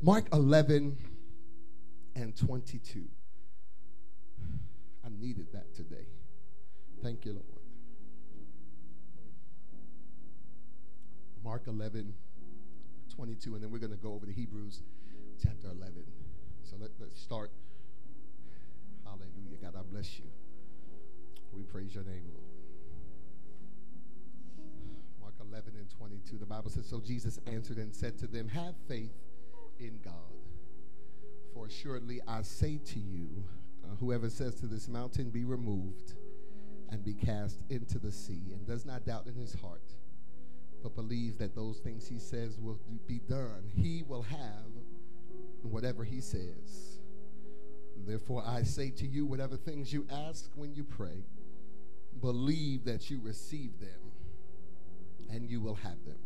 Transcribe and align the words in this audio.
Mark 0.00 0.28
11 0.32 0.96
and 2.14 2.36
22. 2.36 3.04
I 5.04 5.08
needed 5.20 5.48
that 5.52 5.74
today. 5.74 6.06
Thank 7.02 7.24
you, 7.24 7.32
Lord. 7.32 7.44
Mark 11.42 11.62
11, 11.66 12.14
22, 13.16 13.54
and 13.54 13.64
then 13.64 13.70
we're 13.70 13.78
going 13.78 13.90
to 13.90 13.96
go 13.96 14.12
over 14.12 14.26
to 14.26 14.32
Hebrews 14.32 14.82
chapter 15.42 15.68
11. 15.68 16.04
So 16.62 16.76
let, 16.78 16.90
let's 17.00 17.20
start. 17.20 17.50
Hallelujah. 19.04 19.56
God, 19.60 19.74
I 19.78 19.82
bless 19.90 20.18
you. 20.18 20.26
We 21.52 21.62
praise 21.62 21.94
your 21.94 22.04
name, 22.04 22.22
Lord. 22.28 22.44
Mark 25.20 25.34
11 25.40 25.72
and 25.76 25.90
22. 25.90 26.38
The 26.38 26.46
Bible 26.46 26.70
says, 26.70 26.86
So 26.86 27.00
Jesus 27.00 27.40
answered 27.46 27.78
and 27.78 27.92
said 27.94 28.18
to 28.18 28.26
them, 28.26 28.48
Have 28.48 28.74
faith 28.86 29.12
in 29.78 29.98
God. 30.04 30.14
For 31.54 31.66
assuredly 31.66 32.20
I 32.26 32.42
say 32.42 32.78
to 32.78 32.98
you, 32.98 33.44
uh, 33.84 33.96
whoever 33.96 34.28
says 34.28 34.54
to 34.56 34.66
this 34.66 34.88
mountain, 34.88 35.30
Be 35.30 35.44
removed 35.44 36.14
and 36.90 37.04
be 37.04 37.14
cast 37.14 37.60
into 37.70 37.98
the 37.98 38.12
sea, 38.12 38.52
and 38.52 38.66
does 38.66 38.84
not 38.84 39.04
doubt 39.04 39.26
in 39.26 39.34
his 39.34 39.54
heart, 39.54 39.94
but 40.82 40.94
believes 40.94 41.36
that 41.36 41.54
those 41.54 41.78
things 41.78 42.06
he 42.06 42.18
says 42.18 42.58
will 42.58 42.78
be 43.06 43.20
done, 43.28 43.70
he 43.74 44.02
will 44.06 44.22
have 44.22 44.38
whatever 45.62 46.04
he 46.04 46.20
says. 46.20 46.98
Therefore, 48.06 48.42
I 48.46 48.62
say 48.62 48.90
to 48.90 49.06
you, 49.06 49.26
whatever 49.26 49.56
things 49.56 49.92
you 49.92 50.06
ask 50.10 50.50
when 50.54 50.74
you 50.74 50.84
pray, 50.84 51.24
believe 52.20 52.84
that 52.84 53.10
you 53.10 53.20
receive 53.22 53.78
them 53.80 54.12
and 55.30 55.48
you 55.48 55.60
will 55.60 55.74
have 55.74 56.04
them. 56.04 56.16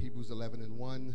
Hebrews 0.00 0.30
11 0.30 0.60
and 0.60 0.76
1 0.76 1.14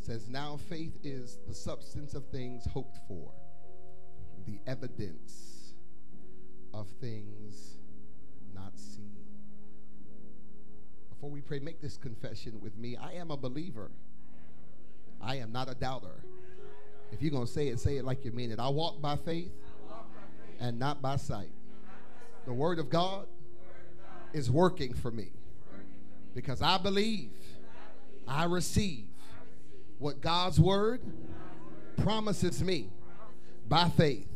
says, 0.00 0.28
Now 0.28 0.58
faith 0.68 0.98
is 1.02 1.38
the 1.46 1.54
substance 1.54 2.14
of 2.14 2.26
things 2.26 2.64
hoped 2.72 2.98
for, 3.06 3.32
the 4.46 4.58
evidence 4.66 5.74
of 6.72 6.88
things 7.00 7.78
not 8.54 8.78
seen. 8.78 9.10
Before 11.10 11.30
we 11.30 11.40
pray, 11.40 11.58
make 11.58 11.80
this 11.80 11.96
confession 11.96 12.60
with 12.60 12.76
me. 12.78 12.96
I 12.96 13.14
am 13.14 13.30
a 13.30 13.36
believer. 13.36 13.90
I 15.20 15.36
am 15.36 15.50
not 15.50 15.68
a 15.68 15.74
doubter. 15.74 16.22
If 17.10 17.22
you're 17.22 17.30
going 17.30 17.46
to 17.46 17.52
say 17.52 17.68
it, 17.68 17.80
say 17.80 17.96
it 17.96 18.04
like 18.04 18.24
you 18.24 18.30
mean 18.30 18.52
it. 18.52 18.60
I 18.60 18.68
walk 18.68 19.00
by 19.00 19.16
faith 19.16 19.50
and 20.60 20.78
not 20.78 21.02
by 21.02 21.16
sight. 21.16 21.50
The 22.46 22.52
word 22.52 22.78
of 22.78 22.88
God 22.88 23.26
is 24.32 24.50
working 24.50 24.94
for 24.94 25.10
me 25.10 25.32
because 26.34 26.62
I 26.62 26.78
believe 26.78 27.30
I 28.26 28.44
receive 28.44 29.07
what 29.98 30.20
God's 30.20 30.60
word 30.60 31.00
promises 31.96 32.62
me 32.62 32.90
by 33.68 33.88
faith. 33.88 34.28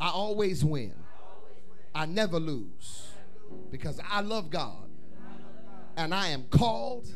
I 0.00 0.10
always 0.10 0.64
win. 0.64 0.94
I 1.94 2.06
never 2.06 2.38
lose 2.38 3.08
because 3.70 4.00
I 4.08 4.20
love 4.20 4.50
God 4.50 4.88
and 5.96 6.14
I 6.14 6.28
am 6.28 6.44
called 6.44 7.08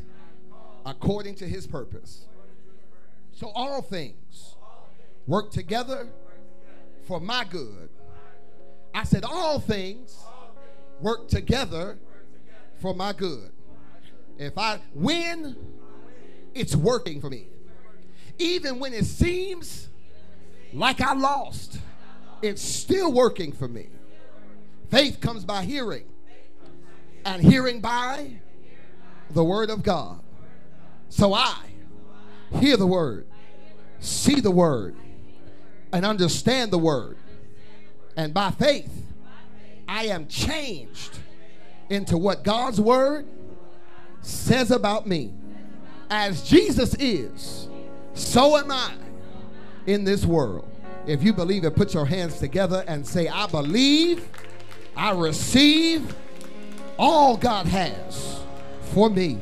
according 0.85 1.35
to 1.35 1.47
his 1.47 1.67
purpose. 1.67 2.25
So 3.31 3.51
all 3.53 3.81
things 3.81 4.55
work 5.25 5.51
together 5.51 6.09
for 7.07 7.19
my 7.19 7.43
good. 7.43 7.89
I 8.93 9.03
said, 9.03 9.23
all 9.23 9.59
things 9.59 10.17
work 11.01 11.27
together 11.27 11.99
for 12.79 12.93
my 12.93 13.13
good. 13.13 13.51
If 14.37 14.57
I 14.57 14.79
win, 14.93 15.55
it's 16.53 16.75
working 16.75 17.21
for 17.21 17.29
me. 17.29 17.47
Even 18.39 18.79
when 18.79 18.93
it 18.93 19.05
seems 19.05 19.87
like 20.73 21.01
I 21.01 21.13
lost, 21.13 21.79
it's 22.41 22.61
still 22.61 23.11
working 23.11 23.51
for 23.51 23.67
me. 23.67 23.89
Faith 24.89 25.19
comes 25.19 25.43
by 25.43 25.63
hearing, 25.63 26.05
and 27.25 27.41
hearing 27.41 27.81
by 27.81 28.39
the 29.31 29.43
word 29.43 29.69
of 29.69 29.83
God. 29.83 30.19
So 31.09 31.33
I 31.33 31.57
hear 32.59 32.77
the 32.77 32.87
word, 32.87 33.25
see 33.99 34.39
the 34.39 34.51
word, 34.51 34.95
and 35.91 36.05
understand 36.05 36.71
the 36.71 36.77
word. 36.77 37.17
And 38.15 38.33
by 38.33 38.51
faith, 38.51 38.91
I 39.87 40.05
am 40.07 40.27
changed 40.27 41.19
into 41.89 42.17
what 42.17 42.43
God's 42.43 42.79
word 42.79 43.25
says 44.21 44.71
about 44.71 45.07
me. 45.07 45.33
As 46.09 46.47
Jesus 46.47 46.95
is, 46.95 47.66
so 48.17 48.57
am 48.57 48.71
I 48.71 48.93
in 49.85 50.03
this 50.03 50.25
world. 50.25 50.67
If 51.05 51.23
you 51.23 51.33
believe 51.33 51.63
it, 51.63 51.75
put 51.75 51.93
your 51.93 52.05
hands 52.05 52.39
together 52.39 52.83
and 52.87 53.07
say, 53.07 53.27
I 53.27 53.47
believe, 53.47 54.27
I 54.95 55.11
receive 55.11 56.15
all 56.97 57.37
God 57.37 57.65
has 57.67 58.41
for 58.81 59.09
me. 59.09 59.39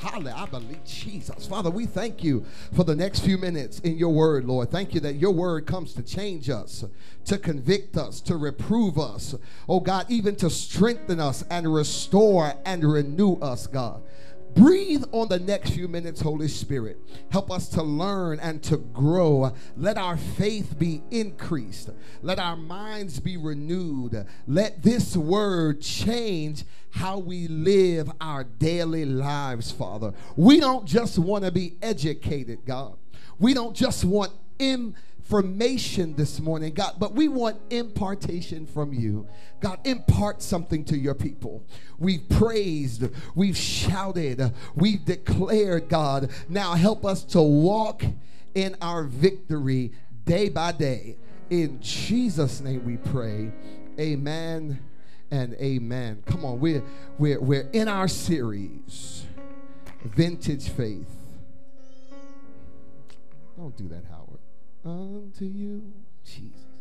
Hallelujah. 0.00 0.34
I 0.36 0.46
believe 0.46 0.84
Jesus. 0.84 1.46
Father, 1.46 1.70
we 1.70 1.86
thank 1.86 2.22
you 2.22 2.44
for 2.74 2.84
the 2.84 2.94
next 2.94 3.20
few 3.20 3.38
minutes 3.38 3.80
in 3.80 3.96
your 3.96 4.10
word, 4.10 4.44
Lord. 4.44 4.70
Thank 4.70 4.94
you 4.94 5.00
that 5.00 5.14
your 5.14 5.30
word 5.30 5.66
comes 5.66 5.94
to 5.94 6.02
change 6.02 6.50
us, 6.50 6.84
to 7.24 7.38
convict 7.38 7.96
us, 7.96 8.20
to 8.22 8.36
reprove 8.36 8.98
us. 8.98 9.34
Oh 9.66 9.80
God, 9.80 10.04
even 10.10 10.36
to 10.36 10.50
strengthen 10.50 11.20
us 11.20 11.42
and 11.48 11.72
restore 11.72 12.52
and 12.66 12.84
renew 12.84 13.36
us, 13.36 13.66
God. 13.66 14.02
Breathe 14.54 15.04
on 15.10 15.28
the 15.28 15.40
next 15.40 15.70
few 15.70 15.88
minutes, 15.88 16.20
Holy 16.20 16.46
Spirit. 16.46 16.98
Help 17.30 17.50
us 17.50 17.68
to 17.70 17.82
learn 17.82 18.38
and 18.38 18.62
to 18.64 18.76
grow. 18.76 19.52
Let 19.76 19.98
our 19.98 20.16
faith 20.16 20.78
be 20.78 21.02
increased. 21.10 21.90
Let 22.22 22.38
our 22.38 22.56
minds 22.56 23.18
be 23.18 23.36
renewed. 23.36 24.26
Let 24.46 24.82
this 24.82 25.16
word 25.16 25.80
change 25.80 26.64
how 26.90 27.18
we 27.18 27.48
live 27.48 28.12
our 28.20 28.44
daily 28.44 29.04
lives, 29.04 29.72
Father. 29.72 30.12
We 30.36 30.60
don't 30.60 30.86
just 30.86 31.18
want 31.18 31.44
to 31.44 31.50
be 31.50 31.76
educated, 31.82 32.64
God. 32.64 32.96
We 33.40 33.54
don't 33.54 33.74
just 33.74 34.04
want 34.04 34.32
information 35.24 36.14
this 36.16 36.38
morning, 36.38 36.74
God, 36.74 36.96
but 36.98 37.14
we 37.14 37.28
want 37.28 37.56
impartation 37.70 38.66
from 38.66 38.92
you. 38.92 39.26
God, 39.60 39.78
impart 39.86 40.42
something 40.42 40.84
to 40.84 40.98
your 40.98 41.14
people. 41.14 41.64
We've 41.98 42.28
praised, 42.28 43.04
we've 43.34 43.56
shouted, 43.56 44.52
we've 44.74 45.02
declared, 45.02 45.88
God. 45.88 46.30
Now 46.50 46.74
help 46.74 47.06
us 47.06 47.24
to 47.24 47.40
walk 47.40 48.04
in 48.54 48.76
our 48.82 49.04
victory 49.04 49.92
day 50.26 50.50
by 50.50 50.72
day. 50.72 51.16
In 51.48 51.80
Jesus' 51.80 52.60
name 52.60 52.84
we 52.84 52.98
pray. 52.98 53.50
Amen 53.98 54.78
and 55.30 55.54
amen. 55.54 56.22
Come 56.26 56.44
on, 56.44 56.60
we're, 56.60 56.82
we're, 57.18 57.40
we're 57.40 57.70
in 57.72 57.88
our 57.88 58.08
series, 58.08 59.24
Vintage 60.04 60.68
Faith. 60.68 61.08
Don't 63.56 63.74
do 63.78 63.88
that, 63.88 64.04
Howard. 64.10 64.23
Unto 64.84 65.46
you, 65.46 65.94
Jesus. 66.22 66.73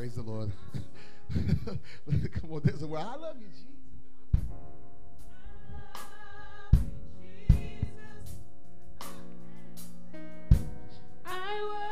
Praise 0.00 0.14
the 0.14 0.22
Lord. 0.22 0.50
Come 2.32 2.52
on, 2.52 2.62
there's 2.64 2.80
a 2.82 2.86
word. 2.86 3.00
I 3.00 3.16
love 3.16 3.36
you, 3.38 3.48
Jesus. 3.48 3.66
I 11.26 11.89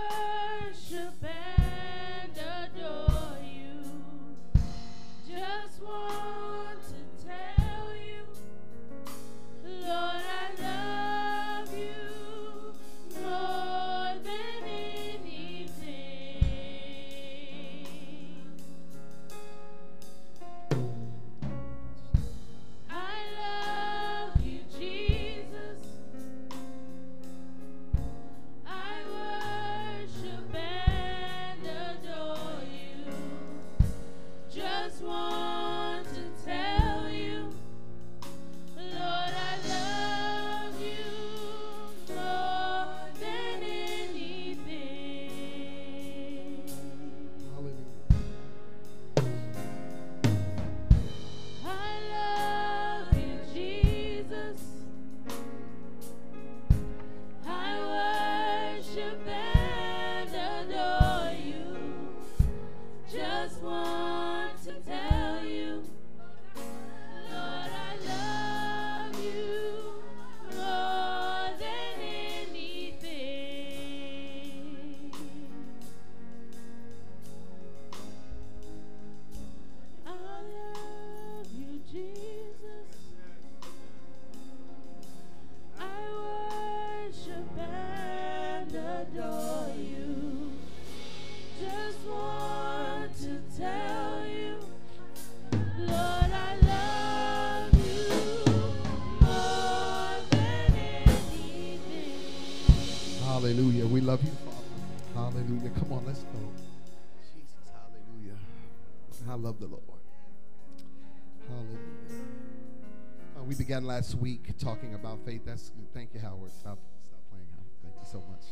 last 113.99 114.15
week 114.15 114.57
talking 114.59 114.95
about 114.95 115.19
faith. 115.25 115.41
That's 115.45 115.73
thank 115.93 116.15
you, 116.15 116.21
Howard. 116.21 116.53
Stop, 116.53 116.79
stop 117.09 117.21
playing, 117.33 117.49
Howard. 117.51 117.67
Thank 117.83 117.95
you 117.99 118.07
so 118.07 118.23
much. 118.31 118.45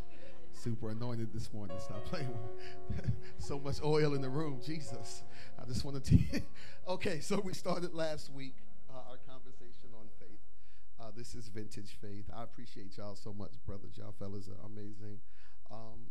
Super 0.50 0.90
anointed 0.90 1.32
this 1.32 1.52
morning. 1.52 1.76
Stop 1.78 2.04
playing. 2.06 2.34
so 3.38 3.60
much 3.60 3.76
oil 3.80 4.14
in 4.14 4.22
the 4.22 4.28
room. 4.28 4.60
Jesus. 4.66 5.22
I 5.56 5.64
just 5.64 5.84
want 5.84 6.02
to. 6.02 6.18
okay, 6.88 7.20
so 7.20 7.40
we 7.44 7.54
started 7.54 7.94
last 7.94 8.32
week 8.32 8.56
uh, 8.90 8.94
our 9.08 9.18
conversation 9.18 9.94
on 9.94 10.08
faith. 10.18 10.40
Uh, 10.98 11.12
this 11.16 11.36
is 11.36 11.46
vintage 11.46 11.96
faith. 12.00 12.24
I 12.36 12.42
appreciate 12.42 12.96
y'all 12.96 13.14
so 13.14 13.32
much, 13.32 13.52
brothers. 13.64 13.96
Y'all 13.96 14.16
fellas 14.18 14.48
are 14.48 14.66
amazing. 14.66 15.20
Um, 15.70 16.10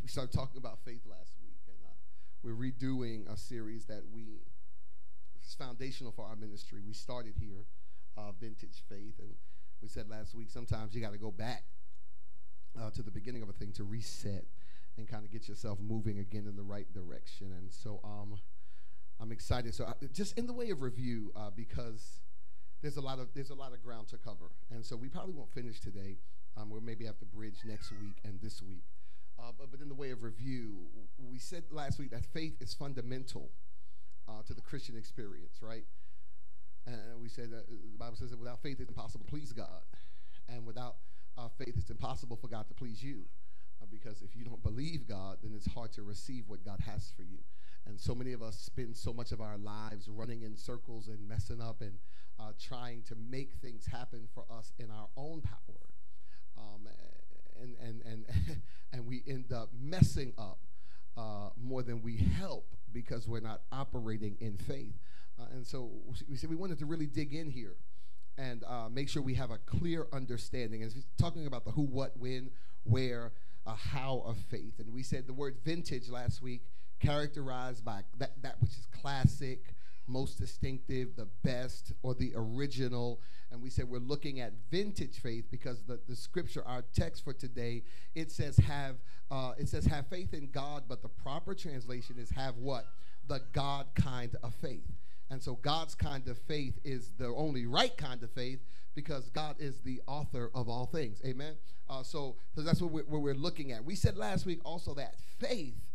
we 0.00 0.06
started 0.06 0.32
talking 0.32 0.58
about 0.58 0.78
faith 0.84 1.02
last 1.10 1.34
week, 1.42 1.58
and 1.66 1.76
uh, 1.84 1.96
we're 2.44 2.54
redoing 2.54 3.28
a 3.28 3.36
series 3.36 3.86
that 3.86 4.04
we 4.14 4.44
is 5.44 5.54
foundational 5.54 6.12
for 6.12 6.24
our 6.24 6.36
ministry. 6.36 6.80
We 6.86 6.94
started 6.94 7.34
here, 7.38 7.66
uh, 8.16 8.32
vintage 8.38 8.82
faith, 8.88 9.18
and 9.18 9.30
we 9.82 9.88
said 9.88 10.08
last 10.08 10.34
week 10.34 10.50
sometimes 10.50 10.94
you 10.94 11.00
got 11.00 11.12
to 11.12 11.18
go 11.18 11.30
back 11.30 11.64
uh, 12.80 12.90
to 12.90 13.02
the 13.02 13.10
beginning 13.10 13.42
of 13.42 13.48
a 13.48 13.52
thing 13.52 13.72
to 13.72 13.84
reset 13.84 14.44
and 14.96 15.08
kind 15.08 15.24
of 15.24 15.30
get 15.30 15.48
yourself 15.48 15.78
moving 15.80 16.18
again 16.18 16.46
in 16.48 16.56
the 16.56 16.62
right 16.62 16.92
direction. 16.92 17.52
And 17.52 17.72
so 17.72 18.00
um, 18.04 18.38
I'm 19.20 19.32
excited. 19.32 19.74
So 19.74 19.84
I, 19.84 19.90
uh, 19.90 20.08
just 20.12 20.38
in 20.38 20.46
the 20.46 20.52
way 20.52 20.70
of 20.70 20.82
review, 20.82 21.32
uh, 21.36 21.50
because 21.54 22.20
there's 22.82 22.96
a 22.96 23.00
lot 23.00 23.18
of 23.18 23.28
there's 23.34 23.50
a 23.50 23.54
lot 23.54 23.72
of 23.72 23.82
ground 23.82 24.08
to 24.08 24.18
cover, 24.18 24.50
and 24.70 24.84
so 24.84 24.96
we 24.96 25.08
probably 25.08 25.34
won't 25.34 25.52
finish 25.52 25.80
today. 25.80 26.18
Um, 26.56 26.70
we'll 26.70 26.80
maybe 26.80 27.04
have 27.04 27.18
to 27.18 27.24
bridge 27.24 27.56
next 27.64 27.90
week 27.90 28.18
and 28.24 28.40
this 28.40 28.62
week. 28.62 28.84
Uh, 29.36 29.50
but, 29.58 29.72
but 29.72 29.80
in 29.80 29.88
the 29.88 29.94
way 29.94 30.10
of 30.10 30.22
review, 30.22 30.86
we 31.18 31.38
said 31.38 31.64
last 31.72 31.98
week 31.98 32.10
that 32.10 32.24
faith 32.24 32.54
is 32.60 32.72
fundamental 32.72 33.50
uh, 34.28 34.42
to 34.46 34.54
the 34.54 34.60
Christian 34.60 34.96
experience, 34.96 35.58
right? 35.60 35.84
And 36.86 37.20
we 37.20 37.28
said 37.28 37.50
that 37.50 37.64
uh, 37.64 37.76
the 37.92 37.98
Bible 37.98 38.16
says 38.16 38.30
that 38.30 38.38
without 38.38 38.62
faith, 38.62 38.78
it's 38.80 38.90
impossible 38.90 39.24
to 39.24 39.30
please 39.30 39.52
God. 39.52 39.82
And 40.48 40.66
without 40.66 40.96
uh, 41.38 41.48
faith, 41.58 41.74
it's 41.76 41.90
impossible 41.90 42.36
for 42.36 42.48
God 42.48 42.68
to 42.68 42.74
please 42.74 43.02
you. 43.02 43.22
Uh, 43.82 43.86
because 43.90 44.22
if 44.22 44.36
you 44.36 44.44
don't 44.44 44.62
believe 44.62 45.08
God, 45.08 45.38
then 45.42 45.52
it's 45.54 45.66
hard 45.72 45.92
to 45.92 46.02
receive 46.02 46.44
what 46.46 46.64
God 46.64 46.80
has 46.86 47.12
for 47.16 47.22
you. 47.22 47.38
And 47.86 48.00
so 48.00 48.14
many 48.14 48.32
of 48.32 48.42
us 48.42 48.56
spend 48.56 48.96
so 48.96 49.12
much 49.12 49.32
of 49.32 49.40
our 49.40 49.58
lives 49.58 50.08
running 50.08 50.42
in 50.42 50.56
circles 50.56 51.08
and 51.08 51.28
messing 51.28 51.60
up 51.60 51.80
and 51.80 51.92
uh, 52.38 52.52
trying 52.60 53.02
to 53.02 53.14
make 53.30 53.52
things 53.62 53.86
happen 53.86 54.28
for 54.34 54.44
us 54.50 54.72
in 54.78 54.90
our 54.90 55.08
own 55.16 55.40
power. 55.40 55.58
Um, 56.56 56.88
and, 57.60 57.76
and, 57.80 58.02
and, 58.04 58.24
and 58.92 59.06
we 59.06 59.22
end 59.26 59.52
up 59.52 59.70
messing 59.78 60.32
up 60.38 60.58
uh, 61.16 61.50
more 61.62 61.82
than 61.82 62.02
we 62.02 62.16
help 62.16 62.66
because 62.92 63.28
we're 63.28 63.40
not 63.40 63.62
operating 63.72 64.36
in 64.40 64.56
faith. 64.56 64.94
Uh, 65.38 65.46
and 65.52 65.66
so 65.66 65.90
we 66.28 66.36
said 66.36 66.50
we 66.50 66.56
wanted 66.56 66.78
to 66.78 66.86
really 66.86 67.06
dig 67.06 67.34
in 67.34 67.50
here 67.50 67.76
and 68.36 68.64
uh, 68.64 68.88
make 68.90 69.08
sure 69.08 69.22
we 69.22 69.34
have 69.34 69.50
a 69.50 69.58
clear 69.58 70.06
understanding. 70.12 70.82
And 70.82 70.92
talking 71.18 71.46
about 71.46 71.64
the 71.64 71.70
who, 71.70 71.82
what, 71.82 72.16
when, 72.16 72.50
where, 72.84 73.32
uh, 73.66 73.74
how 73.74 74.22
of 74.26 74.36
faith. 74.36 74.78
And 74.78 74.92
we 74.92 75.02
said 75.02 75.26
the 75.26 75.32
word 75.32 75.56
vintage 75.64 76.08
last 76.08 76.42
week, 76.42 76.62
characterized 77.00 77.84
by 77.84 78.02
that, 78.18 78.42
that 78.42 78.60
which 78.60 78.72
is 78.72 78.86
classic, 79.00 79.74
most 80.06 80.38
distinctive, 80.38 81.16
the 81.16 81.28
best, 81.42 81.92
or 82.02 82.14
the 82.14 82.32
original. 82.34 83.20
And 83.50 83.62
we 83.62 83.70
said 83.70 83.88
we're 83.88 83.98
looking 83.98 84.40
at 84.40 84.52
vintage 84.70 85.20
faith 85.20 85.46
because 85.50 85.82
the, 85.84 86.00
the 86.08 86.16
scripture, 86.16 86.62
our 86.66 86.82
text 86.94 87.24
for 87.24 87.32
today, 87.32 87.84
it 88.14 88.30
says 88.30 88.56
have 88.58 88.96
uh, 89.30 89.52
it 89.58 89.68
says 89.68 89.86
have 89.86 90.06
faith 90.08 90.34
in 90.34 90.50
God, 90.50 90.84
but 90.88 91.02
the 91.02 91.08
proper 91.08 91.54
translation 91.54 92.16
is 92.18 92.30
have 92.30 92.56
what? 92.56 92.86
The 93.26 93.40
God 93.52 93.86
kind 93.94 94.36
of 94.42 94.54
faith. 94.54 94.84
And 95.30 95.42
so 95.42 95.54
God's 95.54 95.94
kind 95.94 96.28
of 96.28 96.38
faith 96.38 96.78
is 96.84 97.10
the 97.18 97.26
only 97.26 97.66
right 97.66 97.96
kind 97.96 98.22
of 98.22 98.30
faith 98.30 98.60
because 98.94 99.30
God 99.30 99.56
is 99.58 99.80
the 99.80 100.00
author 100.06 100.50
of 100.54 100.68
all 100.68 100.86
things. 100.86 101.20
Amen. 101.24 101.54
Uh, 101.88 102.02
so, 102.02 102.36
so 102.54 102.62
that's 102.62 102.80
what 102.80 102.92
we're, 102.92 103.04
what 103.04 103.22
we're, 103.22 103.34
looking 103.34 103.72
at. 103.72 103.84
We 103.84 103.94
said 103.94 104.16
last 104.16 104.46
week 104.46 104.60
also 104.64 104.94
that 104.94 105.16
faith, 105.38 105.88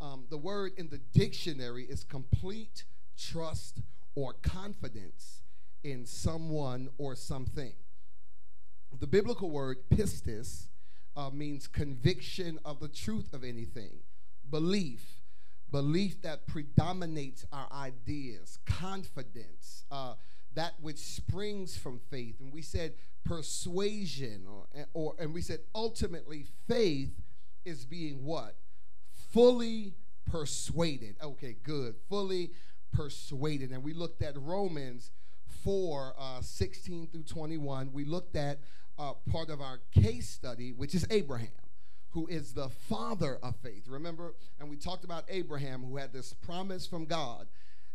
um, 0.00 0.24
the 0.30 0.38
word 0.38 0.72
in 0.76 0.88
the 0.88 0.98
dictionary 0.98 1.84
is 1.84 2.04
complete 2.04 2.84
trust 3.18 3.80
or 4.14 4.32
confidence 4.34 5.42
in 5.84 6.06
someone 6.06 6.88
or 6.98 7.14
something. 7.14 7.74
The 8.98 9.06
biblical 9.06 9.50
word 9.50 9.78
pistis 9.90 10.68
uh, 11.16 11.30
means 11.30 11.66
conviction 11.66 12.58
of 12.64 12.80
the 12.80 12.88
truth 12.88 13.32
of 13.32 13.44
anything, 13.44 14.00
belief, 14.50 15.20
belief 15.70 16.22
that 16.22 16.46
predominates 16.46 17.44
our 17.52 17.68
ideas, 17.72 18.58
confidence, 18.66 19.84
uh, 19.90 20.14
that 20.54 20.74
which 20.80 20.98
springs 20.98 21.76
from 21.76 22.00
faith. 22.10 22.36
And 22.40 22.52
we 22.52 22.62
said 22.62 22.94
persuasion, 23.24 24.46
or, 24.48 24.86
or 24.94 25.14
and 25.18 25.34
we 25.34 25.42
said 25.42 25.60
ultimately 25.74 26.46
faith 26.66 27.10
is 27.64 27.84
being 27.84 28.24
what? 28.24 28.56
Fully 29.32 29.94
persuaded. 30.24 31.16
Okay, 31.22 31.56
good. 31.62 31.96
Fully 32.08 32.52
persuaded. 32.92 33.70
And 33.70 33.82
we 33.82 33.92
looked 33.92 34.22
at 34.22 34.34
Romans 34.38 35.10
4 35.62 36.14
uh, 36.18 36.40
16 36.40 37.08
through 37.08 37.24
21. 37.24 37.92
We 37.92 38.04
looked 38.04 38.36
at 38.36 38.60
uh, 38.98 39.12
part 39.30 39.50
of 39.50 39.60
our 39.60 39.80
case 39.92 40.28
study, 40.28 40.72
which 40.72 40.94
is 40.94 41.06
Abraham, 41.10 41.48
who 42.10 42.26
is 42.26 42.52
the 42.52 42.68
father 42.68 43.38
of 43.42 43.56
faith. 43.56 43.88
Remember? 43.88 44.34
And 44.58 44.70
we 44.70 44.76
talked 44.76 45.04
about 45.04 45.24
Abraham, 45.28 45.82
who 45.82 45.96
had 45.96 46.12
this 46.12 46.32
promise 46.32 46.86
from 46.86 47.04
God 47.04 47.46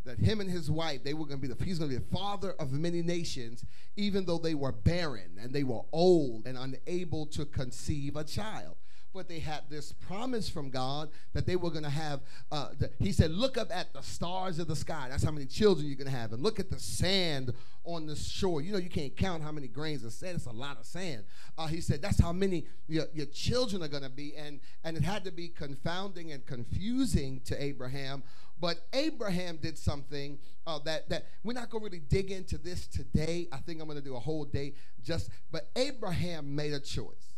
that 0.06 0.20
him 0.20 0.40
and 0.40 0.50
his 0.50 0.70
wife 0.70 1.04
they 1.04 1.14
were 1.14 1.26
going 1.26 1.40
to 1.40 1.48
be 1.48 1.54
the 1.54 1.64
he's 1.64 1.78
going 1.78 1.92
to 1.92 1.98
be 1.98 2.04
the 2.04 2.16
father 2.16 2.54
of 2.54 2.72
many 2.72 3.02
nations 3.02 3.64
even 3.96 4.26
though 4.26 4.38
they 4.38 4.56
were 4.56 4.72
barren 4.72 5.38
and 5.40 5.54
they 5.54 5.64
were 5.64 5.82
old 5.92 6.46
and 6.48 6.58
unable 6.58 7.26
to 7.28 7.46
conceive 7.46 8.16
a 8.16 8.24
child 8.24 8.76
but 9.14 9.28
they 9.28 9.40
had 9.40 9.64
this 9.70 9.92
promise 9.92 10.50
from 10.50 10.70
God 10.70 11.10
that 11.34 11.46
they 11.46 11.56
were 11.56 11.70
going 11.70 11.84
to 11.84 11.90
have. 11.90 12.22
Uh, 12.52 12.70
the, 12.78 12.92
he 13.00 13.12
said, 13.12 13.32
Look 13.32 13.58
up 13.58 13.76
at 13.76 13.94
the 13.94 14.02
stars 14.02 14.60
of 14.60 14.68
the 14.68 14.76
sky. 14.76 15.08
That's 15.10 15.24
how 15.24 15.32
many 15.32 15.46
children 15.46 15.88
you're 15.88 15.98
going 15.98 16.10
to 16.12 16.16
have. 16.16 16.34
And 16.34 16.42
look 16.42 16.60
at 16.60 16.70
the 16.70 16.80
sand 16.80 17.54
on 17.84 18.06
the 18.06 18.16
shore. 18.16 18.62
You 18.62 18.74
know, 18.74 18.78
you 18.78 18.90
can't 18.90 19.16
count 19.16 19.44
how 19.44 19.52
many 19.52 19.68
grains 19.68 20.04
of 20.04 20.14
sand. 20.14 20.36
It's 20.36 20.46
a 20.46 20.52
lot 20.52 20.80
of 20.80 20.86
sand. 20.86 21.24
Uh, 21.58 21.68
he 21.68 21.82
said, 21.82 22.02
That's 22.02 22.22
how 22.22 22.32
many 22.32 22.66
your, 22.88 23.06
your 23.14 23.28
children 23.28 23.84
are 23.84 23.88
going 23.88 24.04
to 24.04 24.10
be. 24.10 24.36
And, 24.36 24.60
and 24.84 24.98
it 24.98 25.04
had 25.04 25.24
to 25.26 25.32
be 25.32 25.50
confounding 25.50 26.32
and 26.32 26.46
confusing 26.46 27.42
to 27.46 27.62
Abraham. 27.62 28.24
But 28.60 28.86
Abraham 28.94 29.58
did 29.58 29.76
something 29.76 30.38
uh, 30.68 30.78
that, 30.86 31.10
that 31.10 31.26
we're 31.44 31.54
not 31.54 31.72
going 31.72 31.84
to 31.84 31.90
really 31.90 32.04
dig 32.08 32.30
into 32.30 32.60
this 32.60 32.86
today. 32.86 33.48
I 33.52 33.58
think 33.58 33.82
I'm 33.82 33.88
going 33.88 33.98
to 33.98 34.06
do 34.06 34.16
a 34.16 34.20
whole 34.20 34.46
day 34.46 34.76
just, 35.04 35.32
but 35.52 35.72
Abraham 35.76 36.56
made 36.56 36.74
a 36.74 36.80
choice. 36.80 37.31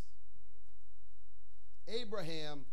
Abraham 1.87 2.65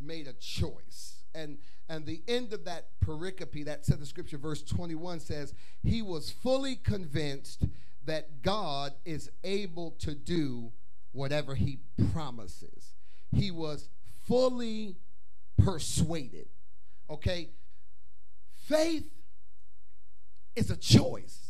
made 0.00 0.26
a 0.26 0.32
choice. 0.34 1.22
And 1.34 1.58
and 1.88 2.06
the 2.06 2.22
end 2.26 2.52
of 2.52 2.64
that 2.64 2.88
pericope, 3.04 3.64
that 3.66 3.84
said 3.84 4.00
the 4.00 4.06
scripture, 4.06 4.38
verse 4.38 4.62
21 4.62 5.20
says, 5.20 5.52
he 5.82 6.00
was 6.00 6.30
fully 6.30 6.76
convinced 6.76 7.64
that 8.06 8.42
God 8.42 8.94
is 9.04 9.30
able 9.42 9.90
to 10.00 10.14
do 10.14 10.72
whatever 11.12 11.54
he 11.54 11.80
promises. 12.12 12.94
He 13.32 13.50
was 13.50 13.88
fully 14.26 14.96
persuaded. 15.58 16.48
Okay? 17.10 17.50
Faith 18.66 19.10
is 20.56 20.70
a 20.70 20.76
choice. 20.76 21.43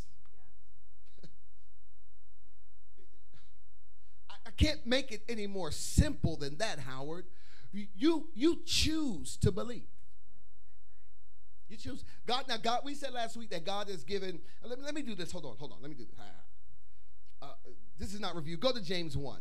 Can't 4.56 4.86
make 4.86 5.12
it 5.12 5.22
any 5.28 5.46
more 5.46 5.70
simple 5.70 6.36
than 6.36 6.58
that, 6.58 6.78
Howard. 6.80 7.26
You 7.72 8.28
you 8.34 8.60
choose 8.64 9.36
to 9.38 9.50
believe. 9.50 9.88
You 11.68 11.76
choose. 11.76 12.04
God, 12.26 12.44
now 12.48 12.56
God, 12.56 12.82
we 12.84 12.94
said 12.94 13.12
last 13.12 13.36
week 13.36 13.50
that 13.50 13.64
God 13.64 13.88
is 13.88 14.04
given. 14.04 14.38
Let 14.62 14.78
me, 14.78 14.84
let 14.84 14.94
me 14.94 15.02
do 15.02 15.16
this. 15.16 15.32
Hold 15.32 15.44
on, 15.46 15.56
hold 15.58 15.72
on. 15.72 15.78
Let 15.80 15.90
me 15.90 15.96
do 15.96 16.04
this. 16.04 16.14
Uh, 17.42 17.48
this 17.98 18.14
is 18.14 18.20
not 18.20 18.36
review. 18.36 18.56
Go 18.56 18.70
to 18.70 18.80
James 18.80 19.16
1. 19.16 19.40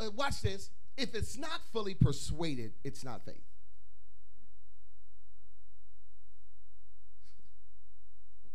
Uh, 0.00 0.10
watch 0.14 0.42
this. 0.42 0.70
If 0.96 1.14
it's 1.14 1.38
not 1.38 1.60
fully 1.72 1.94
persuaded, 1.94 2.72
it's 2.84 3.02
not 3.04 3.24
faith. 3.24 3.36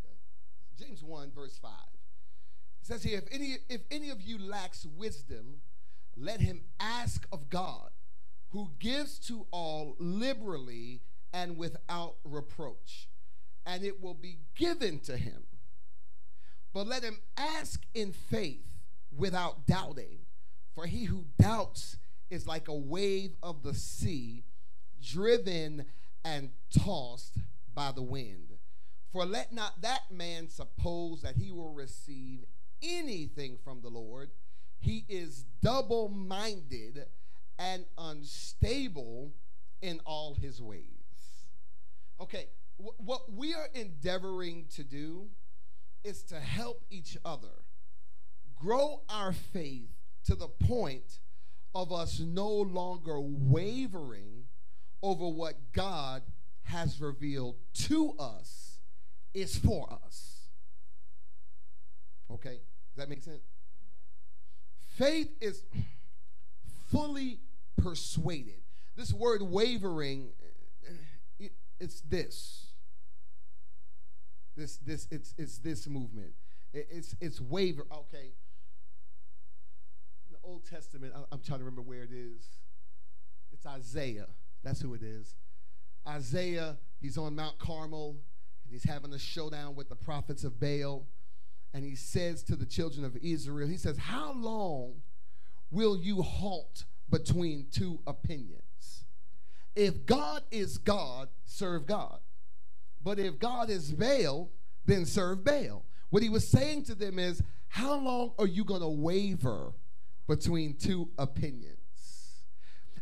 okay. 0.06 0.16
James 0.78 1.04
1, 1.04 1.32
verse 1.32 1.58
5 1.58 1.72
says 2.90 3.04
here, 3.04 3.20
if 3.20 3.28
any, 3.32 3.58
if 3.70 3.82
any 3.92 4.10
of 4.10 4.20
you 4.20 4.40
lacks 4.40 4.84
wisdom, 4.84 5.62
let 6.18 6.42
him 6.42 6.62
ask 6.80 7.28
of 7.32 7.48
God, 7.48 7.92
who 8.50 8.72
gives 8.80 9.20
to 9.28 9.46
all 9.52 9.96
liberally 10.00 11.02
and 11.32 11.56
without 11.56 12.16
reproach, 12.24 13.08
and 13.64 13.84
it 13.84 14.02
will 14.02 14.16
be 14.16 14.40
given 14.56 15.00
to 15.02 15.18
him. 15.18 15.44
But 16.74 16.88
let 16.88 17.04
him 17.04 17.20
ask 17.38 17.84
in 17.94 18.12
faith 18.12 18.66
without 19.16 19.68
doubting, 19.68 20.22
For 20.74 20.88
he 20.88 21.04
who 21.04 21.26
doubts 21.40 21.98
is 22.32 22.48
like 22.48 22.68
a 22.68 22.76
wave 22.76 23.36
of 23.44 23.62
the 23.62 23.76
sea, 23.76 24.46
driven 25.00 25.86
and 26.26 26.50
tossed 26.76 27.38
by 27.72 27.92
the 27.92 28.02
wind. 28.02 28.58
For 29.12 29.26
let 29.26 29.54
not 29.54 29.82
that 29.82 30.12
man 30.12 30.50
suppose 30.50 31.22
that 31.22 31.38
he 31.38 31.52
will 31.52 31.72
receive 31.72 32.46
anything 32.82 33.58
from 33.64 33.82
the 33.82 33.90
Lord. 33.90 34.30
He 34.80 35.06
is 35.10 35.46
double 35.62 36.10
minded 36.10 37.06
and 37.58 37.86
unstable 37.98 39.34
in 39.82 40.00
all 40.06 40.34
his 40.34 40.62
ways. 40.62 40.86
Okay, 42.22 42.48
wh- 42.78 43.00
what 43.00 43.32
we 43.32 43.54
are 43.54 43.68
endeavoring 43.74 44.66
to 44.76 44.84
do 44.84 45.28
is 46.04 46.24
to 46.24 46.40
help 46.40 46.84
each 46.90 47.18
other 47.26 47.64
grow 48.56 49.02
our 49.10 49.34
faith 49.34 49.90
to 50.26 50.36
the 50.36 50.48
point 50.48 51.20
of 51.74 51.92
us 51.92 52.20
no 52.20 52.50
longer 52.50 53.20
wavering 53.20 54.46
over 55.02 55.28
what 55.28 55.72
God 55.72 56.24
has 56.64 57.00
revealed 57.00 57.56
to 57.74 58.14
us 58.20 58.80
is 59.34 59.58
for 59.58 60.00
us. 60.06 60.39
Okay? 62.32 62.60
Does 62.90 62.98
that 62.98 63.10
make 63.10 63.22
sense? 63.22 63.44
Faith 64.98 65.30
is 65.40 65.64
fully 66.92 67.40
persuaded. 67.78 68.62
This 68.96 69.14
word 69.14 69.42
wavering, 69.42 70.30
eh, 70.88 70.92
it, 71.40 71.52
it's 71.80 72.02
this. 72.02 72.68
This, 74.58 74.78
this, 74.78 75.08
it's, 75.10 75.34
it's 75.38 75.60
this 75.60 75.88
movement. 75.88 76.34
It, 76.74 76.88
it's, 76.92 77.16
it's 77.22 77.40
waver. 77.40 77.86
Okay. 77.92 78.34
In 80.28 80.34
the 80.34 80.40
Old 80.44 80.66
Testament, 80.70 81.14
I, 81.16 81.20
I'm 81.32 81.40
trying 81.40 81.60
to 81.60 81.66
remember 81.66 81.82
where 81.82 82.04
it 82.04 82.12
is. 82.12 82.46
It's 83.54 83.66
Isaiah. 83.66 84.28
That's 84.64 84.82
who 84.82 84.94
it 84.94 85.02
is. 85.02 85.36
Isaiah, 86.08 86.78
he's 87.00 87.18
on 87.18 87.36
Mount 87.36 87.58
Carmel, 87.60 88.18
and 88.64 88.74
he's 88.74 88.84
having 88.84 89.14
a 89.14 89.20
showdown 89.20 89.76
with 89.76 89.90
the 89.90 89.96
prophets 89.96 90.44
of 90.44 90.60
Baal. 90.60 91.06
And 91.74 91.86
he 91.86 91.96
says 91.96 92.44
to 92.44 92.56
the 92.56 92.66
children 92.66 93.06
of 93.06 93.16
Israel, 93.18 93.68
he 93.68 93.78
says, 93.78 93.98
How 93.98 94.34
long 94.34 95.02
will 95.72 95.98
you 95.98 96.22
halt 96.22 96.86
between 97.10 97.68
two 97.72 98.00
opinions? 98.08 99.06
If 99.76 100.06
God 100.06 100.44
is 100.52 100.78
God, 100.78 101.30
serve 101.46 101.86
God. 101.86 102.20
But 103.04 103.20
if 103.20 103.40
God 103.40 103.70
is 103.70 103.92
Baal, 103.92 104.50
then 104.86 105.06
serve 105.06 105.44
Baal. 105.44 105.86
What 106.10 106.24
he 106.24 106.30
was 106.30 106.48
saying 106.48 106.86
to 106.86 106.96
them 106.96 107.20
is, 107.20 107.42
How 107.68 107.96
long 107.96 108.34
are 108.40 108.48
you 108.48 108.64
going 108.64 108.82
to 108.82 108.88
waver 108.88 109.74
between 110.28 110.76
two 110.76 111.10
opinions? 111.18 111.76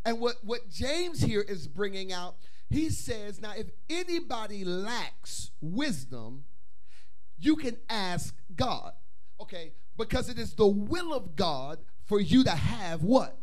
And 0.04 0.20
what, 0.20 0.36
what 0.44 0.70
James 0.70 1.22
here 1.22 1.42
is 1.42 1.68
bringing 1.68 2.14
out, 2.14 2.36
he 2.70 2.90
says, 2.90 3.42
Now, 3.42 3.54
if 3.58 3.68
anybody 3.90 4.64
lacks 4.66 5.52
wisdom, 5.62 6.44
you 7.38 7.56
can 7.56 7.78
ask 7.90 8.36
God. 8.56 8.94
Okay? 9.40 9.74
Because 9.98 10.30
it 10.30 10.40
is 10.40 10.54
the 10.54 10.68
will 10.68 11.14
of 11.14 11.36
God 11.36 11.80
for 12.06 12.20
you 12.20 12.44
to 12.44 12.52
have 12.52 13.04
what? 13.04 13.38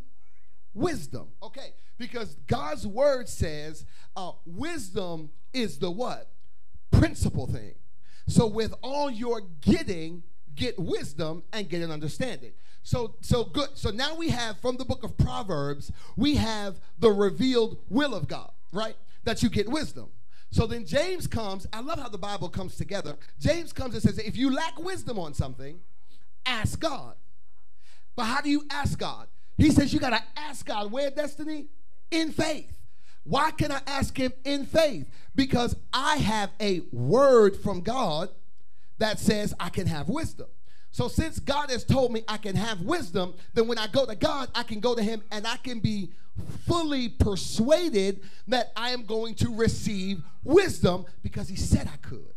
Wisdom. 0.73 1.29
Okay? 1.43 1.75
Because 1.99 2.37
God's 2.47 2.87
word 2.87 3.29
says 3.29 3.85
uh, 4.17 4.33
wisdom 4.45 5.31
is 5.53 5.79
the 5.79 5.91
what? 5.91 6.31
Principal 6.91 7.47
thing. 7.47 7.75
So 8.27 8.47
with 8.47 8.75
all 8.83 9.11
your 9.11 9.43
getting, 9.61 10.23
get 10.55 10.79
wisdom 10.79 11.43
and 11.53 11.69
get 11.69 11.83
an 11.83 11.91
understanding. 11.91 12.53
So 12.83 13.17
so 13.21 13.45
good. 13.45 13.71
So 13.75 13.91
now 13.91 14.15
we 14.15 14.29
have 14.31 14.59
from 14.59 14.77
the 14.77 14.85
book 14.85 15.05
of 15.05 15.17
Proverbs, 15.17 15.91
we 16.17 16.37
have 16.37 16.81
the 16.99 17.11
revealed 17.11 17.79
will 17.89 18.15
of 18.15 18.29
God, 18.29 18.51
right? 18.73 18.97
That 19.25 19.43
you 19.43 19.49
get 19.49 19.69
wisdom. 19.69 20.11
So 20.55 20.69
then 20.69 20.87
James 20.87 21.27
comes. 21.27 21.67
I 21.73 21.81
love 21.81 21.99
how 21.99 22.09
the 22.09 22.17
Bible 22.17 22.49
comes 22.49 22.77
together. 22.77 23.17
James 23.41 23.73
comes 23.73 23.95
and 23.95 24.03
says, 24.05 24.19
if 24.19 24.37
you 24.37 24.55
lack 24.55 24.79
wisdom 24.79 25.19
on 25.19 25.35
something, 25.35 25.81
ask 26.47 26.79
God. 26.79 27.17
But 28.15 28.27
how 28.27 28.41
do 28.41 28.49
you 28.49 28.63
ask 28.71 28.97
God? 28.97 29.27
He 29.59 29.73
says 29.73 29.93
you 29.93 29.99
got 29.99 30.11
to 30.11 30.23
ask 30.37 30.65
God 30.65 30.93
where 30.93 31.11
destiny? 31.11 31.67
In 32.13 32.31
faith. 32.31 32.79
Why 33.25 33.51
can 33.51 33.73
I 33.73 33.81
ask 33.89 34.17
him 34.17 34.33
in 34.45 34.65
faith? 34.65 35.11
Because 35.35 35.75
I 35.93 36.19
have 36.19 36.51
a 36.61 36.83
word 36.93 37.57
from 37.57 37.81
God 37.81 38.29
that 38.99 39.19
says 39.19 39.55
I 39.59 39.71
can 39.71 39.89
have 39.89 40.09
wisdom. 40.09 40.47
So 40.95 41.09
since 41.09 41.41
God 41.41 41.73
has 41.73 41.83
told 41.83 42.13
me 42.13 42.23
I 42.29 42.37
can 42.37 42.55
have 42.55 42.81
wisdom, 42.83 43.35
then 43.53 43.67
when 43.67 43.79
I 43.79 43.89
go 43.89 44.07
to 44.07 44.15
God, 44.15 44.49
I 44.55 44.63
can 44.63 44.79
go 44.79 44.95
to 44.95 45.03
him 45.03 45.25
and 45.33 45.45
I 45.45 45.57
can 45.57 45.81
be 45.81 46.13
fully 46.69 47.09
persuaded 47.09 48.21
that 48.47 48.71
I 48.77 48.91
am 48.91 49.05
going 49.05 49.35
to 49.37 49.53
receive 49.53 50.23
wisdom 50.45 51.05
because 51.21 51.49
he 51.49 51.57
said 51.57 51.91
I 51.93 51.97
could. 51.97 52.33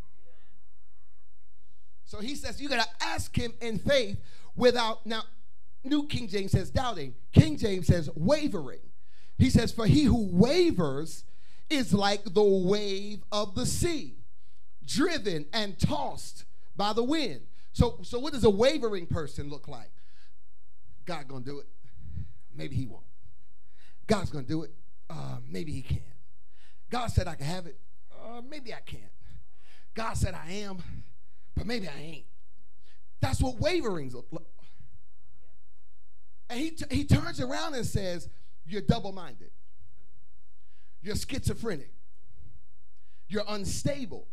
So 2.06 2.18
he 2.18 2.34
says 2.34 2.60
you 2.60 2.68
got 2.68 2.84
to 2.84 3.06
ask 3.06 3.36
him 3.36 3.54
in 3.62 3.78
faith 3.78 4.18
without 4.56 5.06
now 5.06 5.22
New 5.84 6.08
King 6.08 6.28
James 6.28 6.54
says 6.54 6.72
doubting. 6.72 7.14
King 7.34 7.58
James 7.58 7.86
says 7.86 8.10
wavering. 8.16 8.82
He 9.38 9.52
says 9.52 9.72
for 9.72 9.86
he 9.86 10.06
who 10.06 10.30
wavers 10.32 11.26
is 11.70 11.94
like 11.94 12.24
the 12.34 12.42
wave 12.42 13.22
of 13.32 13.54
the 13.54 13.68
sea, 13.68 14.16
driven 14.84 15.46
and 15.54 15.78
tossed 15.78 16.46
by 16.76 16.94
the 16.94 17.04
wind. 17.04 17.42
So 17.78 18.00
so 18.02 18.18
what 18.18 18.34
does 18.34 18.44
a 18.44 18.50
wavering 18.50 19.06
person 19.06 19.52
look 19.52 19.68
like? 19.68 19.92
God 21.06 21.30
to 21.30 21.40
do 21.40 21.60
it. 21.60 21.68
Maybe 22.56 22.76
he 22.76 22.88
won't. 22.88 23.04
God's 24.08 24.32
to 24.32 24.42
do 24.42 24.64
it. 24.64 24.72
Uh, 25.08 25.38
maybe 25.48 25.72
he 25.72 25.84
can. 25.84 26.02
God 26.90 27.12
said 27.12 27.28
I 27.28 27.36
can 27.36 27.46
have 27.46 27.68
it. 27.68 27.78
Uh, 28.12 28.42
maybe 28.50 28.74
I 28.74 28.80
can't. 28.80 29.04
God 29.94 30.16
said 30.16 30.34
I 30.34 30.54
am, 30.54 30.82
but 31.56 31.68
maybe 31.68 31.88
I 31.88 32.02
ain't. 32.02 32.26
That's 33.22 33.42
what 33.42 33.60
waverings 33.60 34.16
look 34.16 34.28
like. 34.32 34.48
And 36.50 36.60
he, 36.60 36.72
t- 36.72 36.86
he 36.90 37.04
turns 37.06 37.40
around 37.40 37.76
and 37.76 37.86
says, 37.86 38.28
You're 38.66 38.82
double 38.82 39.12
minded. 39.12 39.52
You're 41.04 41.16
schizophrenic. 41.16 41.94
You're 43.28 43.46
unstable. 43.48 44.28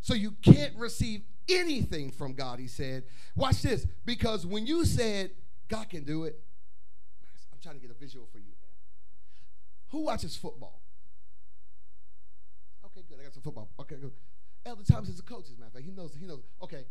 So 0.00 0.14
you 0.14 0.30
can't 0.40 0.74
receive 0.76 1.20
anything 1.48 2.10
from 2.10 2.34
God, 2.34 2.58
he 2.58 2.68
said. 2.68 3.04
Watch 3.34 3.62
this. 3.62 3.86
Because 4.04 4.46
when 4.46 4.66
you 4.66 4.84
said, 4.84 5.30
God 5.68 5.88
can 5.88 6.04
do 6.04 6.24
it, 6.24 6.38
I'm 7.52 7.58
trying 7.62 7.76
to 7.76 7.80
get 7.80 7.90
a 7.90 7.98
visual 7.98 8.26
for 8.30 8.38
you. 8.38 8.52
Who 9.90 10.04
watches 10.04 10.36
football? 10.36 10.82
Okay, 12.86 13.02
good. 13.08 13.18
I 13.20 13.24
got 13.24 13.34
some 13.34 13.42
football. 13.42 13.70
Okay, 13.80 13.96
good. 13.96 14.12
Elder 14.64 14.82
Thomas 14.82 15.08
is 15.08 15.20
a 15.20 15.22
coach, 15.22 15.44
as 15.44 15.56
a 15.56 15.60
matter 15.60 15.68
of 15.68 15.72
fact. 15.74 15.84
He 15.84 15.92
knows, 15.92 16.14
he 16.18 16.26
knows. 16.26 16.42
Okay. 16.62 16.86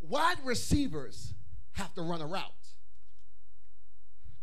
Wide 0.00 0.38
receivers 0.44 1.34
have 1.72 1.92
to 1.94 2.02
run 2.02 2.20
a 2.20 2.26
route. 2.26 2.42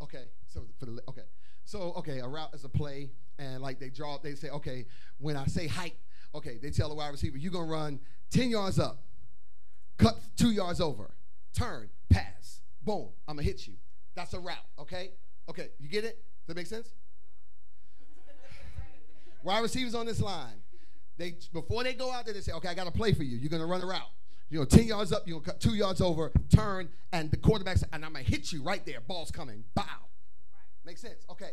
Okay, 0.02 0.26
so 0.48 0.66
for 0.80 0.86
the 0.86 1.02
okay, 1.10 1.26
so 1.66 1.94
okay, 1.98 2.20
a 2.20 2.28
route 2.28 2.54
is 2.54 2.64
a 2.64 2.70
play, 2.70 3.12
and 3.38 3.62
like 3.62 3.80
they 3.80 3.90
draw, 3.90 4.18
they 4.18 4.34
say, 4.34 4.50
okay, 4.50 4.86
when 5.18 5.36
I 5.36 5.46
say 5.46 5.68
height, 5.68 5.96
okay, 6.34 6.58
they 6.58 6.70
tell 6.70 6.88
the 6.88 6.96
wide 6.96 7.10
receiver, 7.10 7.38
you're 7.38 7.52
gonna 7.52 7.66
run 7.66 8.00
ten 8.32 8.50
yards 8.50 8.80
up, 8.80 9.04
cut 10.00 10.18
two 10.36 10.52
yards 10.52 10.82
over, 10.82 11.12
turn, 11.54 11.90
pass, 12.10 12.62
boom, 12.82 13.10
I'm 13.28 13.36
gonna 13.36 13.44
hit 13.44 13.68
you. 13.68 13.74
That's 14.16 14.34
a 14.34 14.40
route, 14.40 14.58
okay? 14.80 15.12
Okay, 15.50 15.70
you 15.80 15.88
get 15.88 16.04
it? 16.04 16.16
Does 16.46 16.48
that 16.48 16.56
make 16.56 16.68
sense? 16.68 16.90
wide 19.44 19.60
receivers 19.60 19.94
on 19.94 20.06
this 20.06 20.20
line, 20.20 20.56
they 21.18 21.36
before 21.54 21.84
they 21.84 21.94
go 21.94 22.12
out 22.12 22.26
there, 22.26 22.34
they 22.34 22.42
say, 22.42 22.54
okay, 22.54 22.70
I 22.70 22.74
got 22.74 22.88
a 22.88 22.92
play 22.92 23.14
for 23.14 23.24
you. 23.24 23.38
You're 23.38 23.50
gonna 23.50 23.68
run 23.68 23.82
a 23.82 23.86
route. 23.86 24.02
You 24.50 24.58
know, 24.58 24.66
10 24.66 24.86
yards 24.86 25.12
up, 25.12 25.28
you're 25.28 25.40
gonna 25.40 25.52
cut 25.52 25.62
two 25.62 25.76
yards 25.76 26.02
over, 26.02 26.32
turn, 26.50 26.90
and 27.12 27.30
the 27.30 27.38
quarterback's, 27.38 27.84
and 27.94 28.04
I'm 28.04 28.14
gonna 28.14 28.24
hit 28.24 28.52
you 28.52 28.64
right 28.64 28.84
there. 28.86 29.00
Ball's 29.02 29.30
coming. 29.30 29.64
Bow. 29.76 29.84
Makes 30.86 31.02
sense. 31.02 31.26
Okay. 31.30 31.52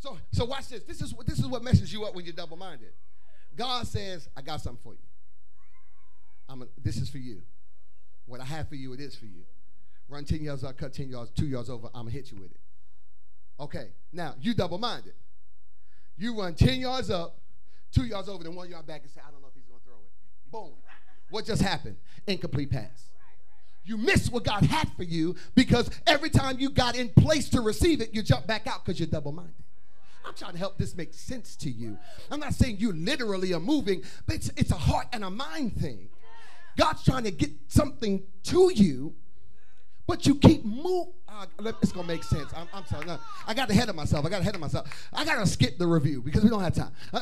So 0.00 0.18
so 0.32 0.44
watch 0.44 0.68
this. 0.68 0.82
This 0.82 1.00
is 1.00 1.14
what 1.14 1.26
this 1.26 1.38
is 1.38 1.46
what 1.46 1.62
messes 1.62 1.92
you 1.92 2.04
up 2.04 2.14
when 2.14 2.24
you're 2.24 2.34
double-minded. 2.34 2.92
God 3.56 3.86
says, 3.86 4.28
I 4.36 4.42
got 4.42 4.60
something 4.60 4.80
for 4.82 4.92
you. 4.92 5.00
I'm 6.48 6.62
a, 6.62 6.66
this 6.80 6.96
is 6.96 7.08
for 7.08 7.18
you. 7.18 7.42
What 8.28 8.40
I 8.40 8.44
have 8.44 8.68
for 8.68 8.76
you, 8.76 8.92
it 8.92 9.00
is 9.00 9.16
for 9.16 9.24
you. 9.24 9.42
Run 10.08 10.24
10 10.24 10.42
yards 10.42 10.62
up, 10.62 10.76
cut 10.76 10.92
10 10.92 11.08
yards, 11.08 11.30
two 11.30 11.46
yards 11.46 11.68
over, 11.68 11.88
I'm 11.88 12.02
gonna 12.02 12.10
hit 12.10 12.30
you 12.30 12.38
with 12.38 12.50
it. 12.50 12.60
Okay, 13.58 13.88
now 14.12 14.34
you 14.40 14.54
double-minded. 14.54 15.14
You 16.16 16.38
run 16.38 16.54
10 16.54 16.80
yards 16.80 17.10
up, 17.10 17.38
two 17.92 18.04
yards 18.04 18.28
over, 18.28 18.44
then 18.44 18.54
one 18.54 18.70
yard 18.70 18.86
back 18.86 19.02
and 19.02 19.10
say, 19.10 19.20
I 19.26 19.30
don't 19.30 19.40
know 19.40 19.48
if 19.48 19.54
he's 19.54 19.64
gonna 19.64 19.80
throw 19.84 19.94
it. 19.94 20.50
Boom. 20.52 20.74
What 21.30 21.44
just 21.44 21.62
happened? 21.62 21.96
Incomplete 22.26 22.70
pass. 22.70 23.08
You 23.84 23.96
missed 23.96 24.30
what 24.32 24.44
God 24.44 24.64
had 24.64 24.90
for 24.96 25.02
you 25.02 25.34
because 25.54 25.90
every 26.06 26.28
time 26.28 26.58
you 26.58 26.68
got 26.68 26.96
in 26.96 27.08
place 27.08 27.48
to 27.50 27.62
receive 27.62 28.02
it, 28.02 28.14
you 28.14 28.22
jump 28.22 28.46
back 28.46 28.66
out 28.66 28.84
because 28.84 29.00
you're 29.00 29.08
double 29.08 29.32
minded. 29.32 29.54
I'm 30.26 30.34
trying 30.34 30.52
to 30.52 30.58
help 30.58 30.76
this 30.76 30.94
make 30.94 31.14
sense 31.14 31.56
to 31.56 31.70
you. 31.70 31.96
I'm 32.30 32.40
not 32.40 32.52
saying 32.52 32.76
you 32.80 32.92
literally 32.92 33.54
are 33.54 33.60
moving, 33.60 34.02
but 34.26 34.36
it's, 34.36 34.50
it's 34.56 34.70
a 34.72 34.76
heart 34.76 35.06
and 35.12 35.24
a 35.24 35.30
mind 35.30 35.74
thing. 35.76 36.10
God's 36.78 37.04
trying 37.04 37.24
to 37.24 37.32
get 37.32 37.50
something 37.66 38.22
to 38.44 38.72
you, 38.72 39.14
but 40.06 40.26
you 40.26 40.36
keep 40.36 40.64
moving. 40.64 41.12
Ah, 41.28 41.46
it's 41.82 41.90
gonna 41.90 42.06
make 42.06 42.22
sense. 42.22 42.52
I'm, 42.56 42.68
I'm 42.72 42.86
sorry. 42.86 43.04
No, 43.04 43.18
I 43.46 43.52
got 43.52 43.68
ahead 43.68 43.88
of 43.88 43.96
myself. 43.96 44.24
I 44.24 44.28
got 44.28 44.40
ahead 44.40 44.54
of 44.54 44.60
myself. 44.60 45.08
I 45.12 45.24
gotta 45.24 45.44
skip 45.44 45.76
the 45.76 45.88
review 45.88 46.22
because 46.22 46.44
we 46.44 46.50
don't 46.50 46.62
have 46.62 46.74
time. 46.74 46.92
Uh, 47.12 47.20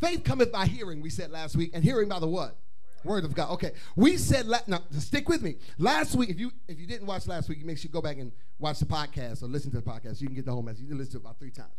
faith 0.00 0.24
cometh 0.24 0.50
by 0.50 0.66
hearing. 0.66 1.00
We 1.00 1.10
said 1.10 1.30
last 1.30 1.56
week, 1.56 1.70
and 1.72 1.84
hearing 1.84 2.08
by 2.08 2.18
the 2.18 2.26
what? 2.26 2.58
Word 3.04 3.24
of 3.24 3.34
God. 3.36 3.52
Okay, 3.52 3.72
we 3.94 4.16
said 4.16 4.46
la- 4.46 4.58
now 4.66 4.80
stick 4.98 5.28
with 5.28 5.40
me. 5.40 5.56
Last 5.78 6.16
week, 6.16 6.28
if 6.28 6.40
you 6.40 6.50
if 6.66 6.80
you 6.80 6.88
didn't 6.88 7.06
watch 7.06 7.28
last 7.28 7.48
week, 7.48 7.60
you 7.60 7.64
make 7.64 7.78
sure 7.78 7.88
you 7.88 7.92
go 7.92 8.02
back 8.02 8.18
and 8.18 8.32
watch 8.58 8.80
the 8.80 8.86
podcast 8.86 9.44
or 9.44 9.46
listen 9.46 9.70
to 9.70 9.76
the 9.76 9.88
podcast. 9.88 10.20
You 10.20 10.26
can 10.26 10.34
get 10.34 10.46
the 10.46 10.52
whole 10.52 10.62
message. 10.62 10.82
You 10.82 10.88
can 10.88 10.98
listen 10.98 11.12
to 11.12 11.18
it 11.18 11.20
about 11.20 11.38
three 11.38 11.52
times. 11.52 11.72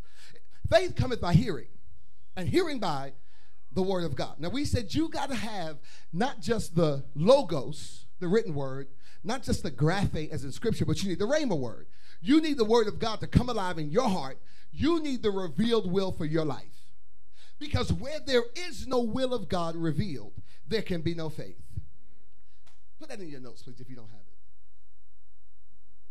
Faith 0.72 0.96
cometh 0.96 1.20
by 1.20 1.34
hearing, 1.34 1.68
and 2.38 2.48
hearing 2.48 2.80
by 2.80 3.12
the 3.78 3.84
word 3.84 4.04
of 4.06 4.16
God. 4.16 4.40
Now 4.40 4.50
we 4.50 4.66
said 4.66 4.96
you 4.96 5.08
got 5.08 5.30
to 5.30 5.36
have 5.36 5.78
not 6.12 6.42
just 6.42 6.76
the 6.76 7.06
logos, 7.14 8.08
the 8.20 8.28
written 8.28 8.56
word, 8.56 8.88
not 9.24 9.44
just 9.44 9.62
the 9.62 9.70
graphe 9.70 10.32
as 10.32 10.44
in 10.44 10.52
scripture, 10.52 10.84
but 10.84 11.04
you 11.04 11.10
need 11.10 11.20
the 11.20 11.28
rhema 11.28 11.56
word. 11.56 11.86
You 12.20 12.42
need 12.42 12.58
the 12.58 12.66
word 12.66 12.88
of 12.88 12.98
God 12.98 13.20
to 13.20 13.28
come 13.28 13.50
alive 13.50 13.78
in 13.78 13.92
your 13.92 14.10
heart. 14.10 14.40
You 14.72 15.00
need 15.00 15.22
the 15.22 15.30
revealed 15.30 15.92
will 15.92 16.12
for 16.12 16.26
your 16.26 16.44
life. 16.44 16.96
Because 17.60 17.94
where 17.94 18.20
there 18.20 18.46
is 18.56 18.88
no 18.88 19.00
will 19.00 19.32
of 19.32 19.48
God 19.48 19.76
revealed, 19.76 20.34
there 20.68 20.82
can 20.82 21.02
be 21.02 21.14
no 21.14 21.30
faith. 21.30 21.62
Put 23.00 23.10
that 23.10 23.20
in 23.20 23.30
your 23.30 23.42
notes, 23.42 23.62
please, 23.62 23.80
if 23.80 23.92
you 23.92 23.96
don't 23.96 24.10
have 24.10 24.22
it. 24.22 24.38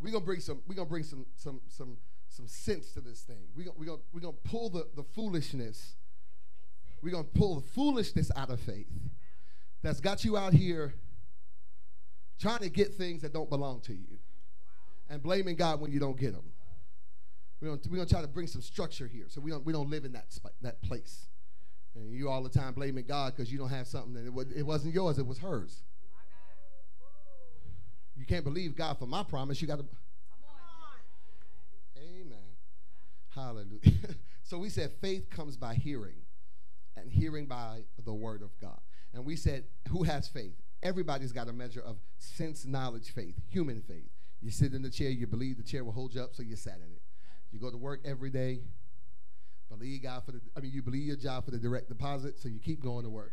We're 0.01 0.13
gonna 0.13 0.25
bring 0.25 0.39
some, 0.39 0.63
we're 0.69 0.77
gonna 0.77 0.89
bring 0.89 1.03
some 1.03 1.27
some 1.35 1.61
some 1.67 1.97
some 2.29 2.47
sense 2.47 2.93
to 2.93 3.01
this 3.01 3.23
thing. 3.23 3.49
We're 3.57 3.65
gonna, 3.65 3.77
we're 3.77 3.87
gonna, 3.87 4.03
we're 4.13 4.21
gonna 4.21 4.37
pull 4.45 4.71
the, 4.71 4.87
the 4.95 5.03
foolishness. 5.03 5.97
We're 7.07 7.13
gonna 7.13 7.23
pull 7.23 7.61
the 7.61 7.69
foolishness 7.69 8.33
out 8.35 8.51
of 8.51 8.59
faith 8.59 8.91
that's 9.81 10.01
got 10.01 10.25
you 10.25 10.37
out 10.37 10.53
here 10.53 10.93
trying 12.41 12.59
to 12.59 12.69
get 12.69 12.95
things 12.95 13.23
that 13.23 13.33
don't 13.33 13.49
belong 13.49 13.81
to 13.83 13.93
you 13.93 14.19
and 15.09 15.23
blaming 15.23 15.55
God 15.55 15.81
when 15.81 15.93
you 15.93 16.01
don't 16.01 16.19
get 16.19 16.33
them. 16.33 16.43
We're 17.61 17.69
gonna, 17.69 17.81
we're 17.89 17.97
gonna 17.99 18.09
try 18.09 18.23
to 18.23 18.27
bring 18.27 18.49
some 18.49 18.61
structure 18.61 19.07
here 19.07 19.27
so 19.29 19.41
we 19.41 19.53
don't, 19.53 19.65
we 19.65 19.73
don't 19.73 19.89
live 19.89 20.05
in 20.05 20.15
that, 20.15 20.33
spot, 20.33 20.51
that 20.63 20.83
place. 20.83 21.29
And 21.95 22.13
you 22.13 22.29
all 22.29 22.43
the 22.43 22.49
time 22.49 22.75
blaming 22.75 23.05
God 23.07 23.37
because 23.37 23.53
you 23.53 23.59
don't 23.59 23.69
have 23.69 23.87
something 23.87 24.15
that 24.15 24.27
it, 24.27 24.35
was, 24.35 24.51
it 24.51 24.65
wasn't 24.65 24.93
yours, 24.93 25.21
it 25.21 25.27
was 25.29 25.39
hers. 25.39 25.85
You 28.17 28.27
can't 28.27 28.43
believe 28.43 28.75
God 28.75 28.99
for 28.99 29.07
my 29.07 29.23
promise. 29.23 29.63
You 29.63 29.69
got 29.69 29.77
to. 29.77 29.85
Come 29.85 29.91
on. 31.97 32.03
Amen. 32.03 32.39
Hallelujah. 33.33 34.17
so 34.43 34.59
we 34.59 34.71
said 34.71 34.91
faith 35.01 35.31
comes 35.31 35.57
by 35.57 35.75
hearing, 35.75 36.17
and 36.97 37.11
hearing 37.11 37.47
by 37.47 37.85
the 38.05 38.15
word 38.15 38.43
of 38.43 38.51
God. 38.61 38.81
And 39.15 39.25
we 39.25 39.37
said, 39.37 39.65
who 39.89 40.03
has 40.03 40.29
faith? 40.29 40.55
Everybody's 40.83 41.33
got 41.33 41.49
a 41.49 41.53
measure 41.53 41.81
of 41.81 41.97
sense, 42.19 42.65
knowledge, 42.65 43.13
faith, 43.13 43.35
human 43.49 43.81
faith. 43.83 44.11
You 44.41 44.51
sit 44.51 44.75
in 44.75 44.83
the 44.83 44.91
chair, 44.91 45.11
you 45.11 45.27
believe 45.27 45.57
the 45.57 45.63
chair 45.63 45.85
will 45.85 45.93
hold 45.93 46.15
you 46.15 46.21
up, 46.21 46.35
so 46.35 46.43
you 46.43 46.57
sat 46.57 46.77
in 46.77 46.93
it. 46.93 47.03
You 47.51 47.59
go 47.59 47.71
to 47.71 47.77
work 47.77 48.01
every 48.05 48.31
day, 48.31 48.61
believe 49.71 50.03
God 50.03 50.25
for 50.25 50.33
the, 50.33 50.41
I 50.57 50.61
mean, 50.61 50.73
you 50.73 50.83
believe 50.83 51.07
your 51.07 51.17
job 51.17 51.45
for 51.45 51.51
the 51.51 51.59
direct 51.59 51.89
deposit, 51.89 52.39
so 52.39 52.49
you 52.49 52.59
keep 52.59 52.83
going 52.83 53.05
to 53.05 53.11
work. 53.11 53.33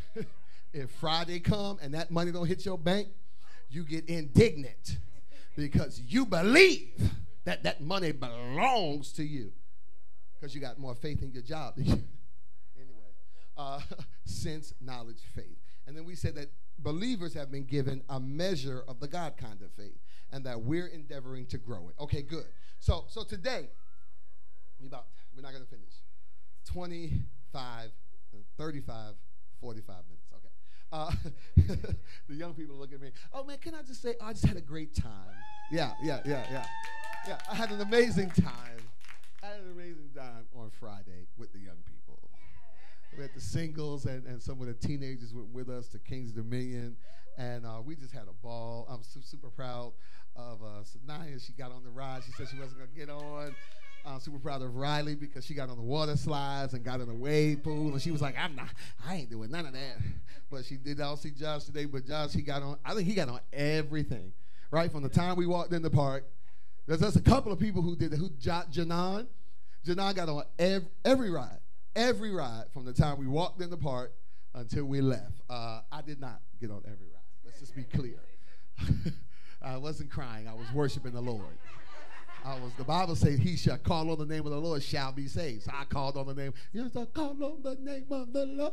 if 0.72 0.90
Friday 0.92 1.40
come 1.40 1.78
and 1.82 1.94
that 1.94 2.10
money 2.10 2.32
don't 2.32 2.46
hit 2.46 2.64
your 2.64 2.78
bank, 2.78 3.08
you 3.68 3.84
get 3.84 4.06
indignant 4.06 4.98
because 5.56 6.00
you 6.00 6.26
believe 6.26 7.10
that 7.44 7.62
that 7.62 7.80
money 7.80 8.12
belongs 8.12 9.12
to 9.12 9.24
you 9.24 9.52
because 10.34 10.54
you 10.54 10.60
got 10.60 10.78
more 10.78 10.94
faith 10.94 11.22
in 11.22 11.32
your 11.32 11.42
job 11.42 11.74
uh, 13.60 13.80
sense, 14.24 14.72
knowledge, 14.80 15.20
faith. 15.34 15.58
And 15.86 15.96
then 15.96 16.04
we 16.04 16.14
said 16.14 16.34
that 16.36 16.50
believers 16.78 17.34
have 17.34 17.50
been 17.50 17.64
given 17.64 18.02
a 18.08 18.18
measure 18.18 18.82
of 18.88 19.00
the 19.00 19.08
God 19.08 19.36
kind 19.36 19.60
of 19.62 19.70
faith 19.72 19.98
and 20.32 20.44
that 20.46 20.62
we're 20.62 20.86
endeavoring 20.86 21.46
to 21.46 21.58
grow 21.58 21.88
it. 21.88 21.94
Okay, 22.00 22.22
good. 22.22 22.46
So, 22.78 23.04
so 23.08 23.24
today, 23.24 23.68
we 24.80 24.86
about, 24.86 25.06
we're 25.34 25.42
not 25.42 25.52
going 25.52 25.64
to 25.64 25.68
finish. 25.70 25.92
25, 26.72 27.90
35, 28.56 29.14
45 29.60 29.96
minutes. 30.08 30.26
Okay. 30.34 30.48
Uh, 30.92 31.10
the 32.28 32.34
young 32.34 32.54
people 32.54 32.76
look 32.76 32.92
at 32.92 33.00
me. 33.00 33.10
Oh 33.32 33.44
man, 33.44 33.58
can 33.58 33.74
I 33.74 33.82
just 33.82 34.00
say, 34.00 34.14
oh, 34.20 34.26
I 34.26 34.32
just 34.32 34.46
had 34.46 34.56
a 34.56 34.62
great 34.62 34.94
time. 34.94 35.12
Yeah, 35.70 35.92
yeah, 36.02 36.20
yeah, 36.24 36.44
yeah, 36.50 36.66
yeah. 37.28 37.38
I 37.50 37.54
had 37.54 37.70
an 37.70 37.80
amazing 37.80 38.30
time. 38.30 38.80
I 39.42 39.46
had 39.46 39.60
an 39.60 39.70
amazing 39.72 40.10
time 40.16 40.46
on 40.54 40.70
Friday 40.70 41.26
with 41.36 41.52
the 41.52 41.58
young 41.58 41.76
people. 41.76 41.89
We 43.16 43.22
had 43.22 43.34
the 43.34 43.40
singles 43.40 44.06
and, 44.06 44.24
and 44.26 44.40
some 44.40 44.60
of 44.60 44.66
the 44.66 44.74
teenagers 44.74 45.34
went 45.34 45.48
with 45.48 45.68
us 45.68 45.88
to 45.88 45.98
Kings 45.98 46.32
Dominion, 46.32 46.96
and 47.36 47.66
uh, 47.66 47.80
we 47.84 47.96
just 47.96 48.12
had 48.12 48.24
a 48.28 48.32
ball. 48.42 48.86
I'm 48.88 49.02
su- 49.02 49.20
super 49.22 49.50
proud 49.50 49.92
of 50.36 50.62
uh, 50.62 50.82
Sanaya. 50.84 51.44
She 51.44 51.52
got 51.52 51.72
on 51.72 51.82
the 51.82 51.90
ride. 51.90 52.22
She 52.24 52.32
said 52.32 52.48
she 52.48 52.58
wasn't 52.58 52.78
gonna 52.78 52.90
get 52.96 53.10
on. 53.10 53.54
I'm 54.06 54.20
super 54.20 54.38
proud 54.38 54.62
of 54.62 54.74
Riley 54.76 55.14
because 55.14 55.44
she 55.44 55.54
got 55.54 55.68
on 55.68 55.76
the 55.76 55.82
water 55.82 56.16
slides 56.16 56.72
and 56.72 56.82
got 56.84 57.00
in 57.00 57.08
the 57.08 57.14
wave 57.14 57.62
pool, 57.62 57.92
and 57.92 58.00
she 58.00 58.10
was 58.10 58.22
like, 58.22 58.36
"I'm 58.38 58.56
not, 58.56 58.68
I 59.06 59.16
ain't 59.16 59.30
doing 59.30 59.50
none 59.50 59.66
of 59.66 59.72
that." 59.72 59.96
But 60.50 60.64
she 60.64 60.76
did. 60.76 61.00
I'll 61.00 61.16
see 61.16 61.30
Josh 61.30 61.64
today, 61.64 61.84
but 61.84 62.06
Josh 62.06 62.32
he 62.32 62.42
got 62.42 62.62
on. 62.62 62.78
I 62.84 62.94
think 62.94 63.06
he 63.06 63.14
got 63.14 63.28
on 63.28 63.40
everything, 63.52 64.32
right 64.70 64.90
from 64.90 65.02
the 65.02 65.08
time 65.08 65.36
we 65.36 65.46
walked 65.46 65.72
in 65.72 65.82
the 65.82 65.90
park. 65.90 66.24
There's 66.86 67.00
just 67.00 67.16
a 67.16 67.22
couple 67.22 67.52
of 67.52 67.58
people 67.58 67.82
who 67.82 67.94
did. 67.94 68.12
Who 68.14 68.30
Janan, 68.30 69.26
Janan 69.86 70.14
got 70.14 70.28
on 70.28 70.44
every 70.58 71.30
ride, 71.30 71.59
every 71.94 72.30
ride 72.30 72.64
from 72.72 72.84
the 72.84 72.92
time 72.92 73.18
we 73.18 73.26
walked 73.26 73.60
in 73.60 73.70
the 73.70 73.76
park 73.76 74.12
until 74.54 74.84
we 74.84 75.00
left. 75.00 75.40
Uh, 75.48 75.80
I 75.90 76.02
did 76.02 76.20
not 76.20 76.40
get 76.60 76.70
on 76.70 76.82
every 76.84 77.06
ride. 77.12 77.20
Let's 77.44 77.60
just 77.60 77.74
be 77.74 77.84
clear. 77.84 78.20
I 79.62 79.76
wasn't 79.76 80.10
crying. 80.10 80.48
I 80.48 80.54
was 80.54 80.66
worshiping 80.72 81.12
the 81.12 81.20
Lord. 81.20 81.58
I 82.44 82.54
was 82.54 82.72
the 82.78 82.84
Bible 82.84 83.16
says 83.16 83.38
he 83.38 83.56
shall 83.56 83.76
call 83.76 84.10
on 84.10 84.18
the 84.18 84.24
name 84.24 84.46
of 84.46 84.52
the 84.52 84.60
Lord 84.60 84.82
shall 84.82 85.12
be 85.12 85.26
saved. 85.26 85.64
So 85.64 85.72
I 85.74 85.84
called 85.84 86.16
on 86.16 86.26
the 86.26 86.34
name. 86.34 86.54
Yes, 86.72 86.96
I 86.96 87.04
called 87.04 87.42
on 87.42 87.60
the 87.62 87.74
name 87.74 88.06
of 88.10 88.32
the 88.32 88.46
Lord. 88.46 88.72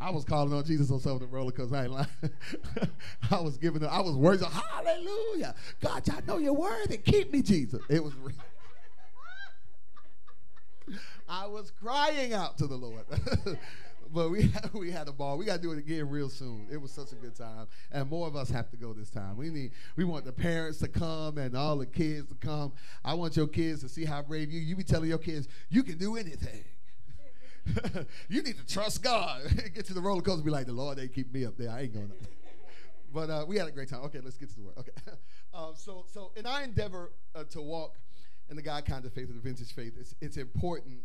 I 0.00 0.10
was 0.10 0.24
calling 0.24 0.52
on 0.52 0.64
Jesus 0.64 0.92
on 0.92 1.00
some 1.00 1.12
of 1.12 1.20
the 1.20 1.26
roller. 1.26 1.52
I 1.58 1.82
ain't 1.82 1.90
lying. 1.90 2.06
I 3.32 3.40
was 3.40 3.56
giving 3.56 3.80
them, 3.80 3.90
I 3.92 4.00
was 4.00 4.14
worshiping. 4.14 4.52
Hallelujah. 4.52 5.56
God, 5.80 6.08
I 6.08 6.20
know 6.24 6.38
you're 6.38 6.52
worthy. 6.52 6.98
keep 6.98 7.32
me, 7.32 7.42
Jesus. 7.42 7.80
It 7.88 8.02
was 8.02 8.14
real. 8.14 8.36
I 11.28 11.46
was 11.46 11.70
crying 11.70 12.32
out 12.32 12.58
to 12.58 12.66
the 12.66 12.76
Lord. 12.76 13.04
but 14.12 14.30
we 14.30 14.42
had, 14.42 14.72
we 14.72 14.90
had 14.90 15.08
a 15.08 15.12
ball. 15.12 15.38
We 15.38 15.44
got 15.44 15.56
to 15.56 15.62
do 15.62 15.72
it 15.72 15.78
again 15.78 16.08
real 16.08 16.28
soon. 16.28 16.66
It 16.70 16.80
was 16.80 16.90
such 16.90 17.12
a 17.12 17.16
good 17.16 17.34
time, 17.34 17.66
and 17.92 18.08
more 18.08 18.26
of 18.26 18.36
us 18.36 18.50
have 18.50 18.70
to 18.70 18.76
go 18.76 18.92
this 18.92 19.10
time. 19.10 19.36
We 19.36 19.50
need 19.50 19.72
we 19.96 20.04
want 20.04 20.24
the 20.24 20.32
parents 20.32 20.78
to 20.78 20.88
come 20.88 21.38
and 21.38 21.56
all 21.56 21.76
the 21.76 21.86
kids 21.86 22.28
to 22.28 22.34
come. 22.34 22.72
I 23.04 23.14
want 23.14 23.36
your 23.36 23.46
kids 23.46 23.82
to 23.82 23.88
see 23.88 24.04
how 24.04 24.22
brave 24.22 24.50
you. 24.50 24.60
You 24.60 24.76
be 24.76 24.84
telling 24.84 25.08
your 25.08 25.18
kids 25.18 25.48
you 25.68 25.82
can 25.82 25.98
do 25.98 26.16
anything. 26.16 26.64
you 28.28 28.42
need 28.42 28.56
to 28.56 28.66
trust 28.66 29.02
God. 29.02 29.42
Get 29.74 29.86
to 29.86 29.94
the 29.94 30.00
roller 30.00 30.22
coaster, 30.22 30.42
be 30.42 30.50
like 30.50 30.66
the 30.66 30.72
Lord. 30.72 30.98
They 30.98 31.08
keep 31.08 31.32
me 31.32 31.44
up 31.44 31.56
there. 31.58 31.70
I 31.70 31.82
ain't 31.82 31.92
going 31.92 32.10
up. 32.10 32.16
but 33.12 33.30
uh, 33.30 33.44
we 33.46 33.56
had 33.56 33.68
a 33.68 33.70
great 33.70 33.90
time. 33.90 34.00
Okay, 34.04 34.20
let's 34.22 34.38
get 34.38 34.48
to 34.50 34.56
the 34.56 34.62
word. 34.62 34.74
Okay, 34.78 34.92
um, 35.52 35.72
so 35.74 36.04
so 36.12 36.32
in 36.36 36.46
our 36.46 36.62
endeavor 36.62 37.12
uh, 37.34 37.44
to 37.50 37.60
walk 37.60 37.98
in 38.50 38.56
the 38.56 38.62
God 38.62 38.84
kind 38.84 39.04
of 39.04 39.12
faith, 39.12 39.30
or 39.30 39.34
the 39.34 39.40
vintage 39.40 39.74
faith, 39.74 39.94
it's 39.98 40.14
it's 40.20 40.36
important 40.36 41.00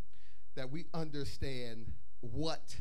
that 0.55 0.71
we 0.71 0.85
understand 0.93 1.91
what 2.21 2.75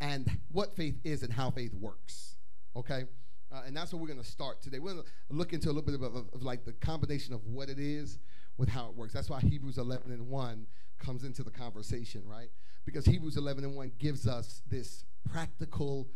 and 0.00 0.30
what 0.52 0.76
faith 0.76 0.98
is 1.04 1.22
and 1.22 1.32
how 1.32 1.50
faith 1.50 1.74
works. 1.74 2.36
Okay? 2.76 3.04
Uh, 3.50 3.62
and 3.66 3.76
that's 3.76 3.92
what 3.92 4.00
we're 4.00 4.08
going 4.08 4.22
to 4.22 4.28
start 4.28 4.60
today. 4.62 4.78
We're 4.78 4.92
going 4.92 5.04
to 5.04 5.10
look 5.30 5.52
into 5.52 5.68
a 5.68 5.72
little 5.72 5.82
bit 5.82 5.94
of, 5.94 6.02
of, 6.02 6.28
of, 6.32 6.42
like 6.42 6.64
the 6.64 6.72
combination 6.72 7.32
of 7.32 7.44
what 7.46 7.68
it 7.68 7.78
is 7.78 8.18
with 8.58 8.68
how 8.68 8.88
it 8.88 8.94
works. 8.94 9.14
That's 9.14 9.30
why 9.30 9.40
Hebrews 9.40 9.78
11 9.78 10.12
and 10.12 10.28
1 10.28 10.66
comes 10.98 11.24
into 11.24 11.42
the 11.42 11.50
conversation, 11.50 12.22
right? 12.26 12.50
Because 12.84 13.06
Hebrews 13.06 13.36
11 13.36 13.64
and 13.64 13.74
1 13.74 13.92
gives 13.98 14.26
us 14.26 14.62
this 14.68 15.04
practical, 15.30 16.08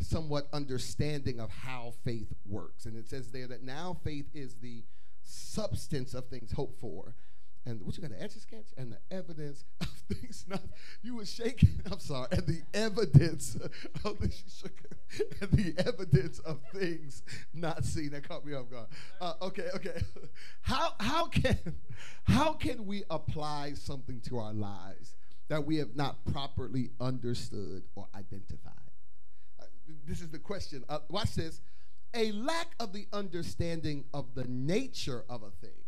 somewhat 0.00 0.48
understanding 0.52 1.38
of 1.38 1.50
how 1.50 1.94
faith 2.04 2.32
works. 2.44 2.86
And 2.86 2.96
it 2.96 3.08
says 3.08 3.30
there 3.30 3.46
that 3.46 3.62
now 3.62 3.96
faith 4.02 4.26
is 4.34 4.56
the 4.56 4.82
substance 5.26 6.14
of 6.14 6.26
things 6.28 6.52
hoped 6.52 6.80
for 6.80 7.14
and 7.66 7.82
what 7.82 7.96
you 7.96 8.02
got, 8.02 8.12
the 8.12 8.22
etch 8.22 8.36
a 8.36 8.40
sketch 8.40 8.68
and 8.76 8.92
the 8.92 8.98
evidence 9.14 9.64
of 9.80 9.88
things 10.08 10.44
not. 10.48 10.62
You 11.02 11.16
were 11.16 11.26
shaking. 11.26 11.80
I'm 11.90 11.98
sorry, 11.98 12.28
and 12.30 12.46
the 12.46 12.62
evidence 12.72 13.56
of 14.04 14.20
the 14.20 14.32
and 15.40 15.50
the 15.50 15.74
evidence 15.84 16.38
of 16.40 16.60
things 16.72 17.24
not 17.52 17.84
seen. 17.84 18.10
That 18.10 18.26
caught 18.26 18.46
me 18.46 18.54
off 18.54 18.70
guard. 18.70 18.86
Uh, 19.20 19.32
okay, 19.42 19.68
okay. 19.74 20.00
How 20.60 20.92
how 21.00 21.26
can 21.26 21.58
how 22.24 22.52
can 22.52 22.86
we 22.86 23.02
apply 23.10 23.72
something 23.74 24.20
to 24.28 24.38
our 24.38 24.54
lives 24.54 25.16
that 25.48 25.66
we 25.66 25.76
have 25.76 25.96
not 25.96 26.24
properly 26.24 26.90
understood 27.00 27.82
or 27.96 28.06
identified? 28.14 28.72
Uh, 29.60 29.64
this 30.06 30.20
is 30.20 30.30
the 30.30 30.38
question. 30.38 30.84
Uh, 30.88 31.00
watch 31.10 31.34
this. 31.34 31.60
A 32.16 32.32
lack 32.32 32.74
of 32.80 32.92
the 32.94 33.06
understanding 33.12 34.04
of 34.14 34.34
the 34.34 34.44
nature 34.44 35.24
of 35.28 35.42
a 35.42 35.50
thing 35.50 35.84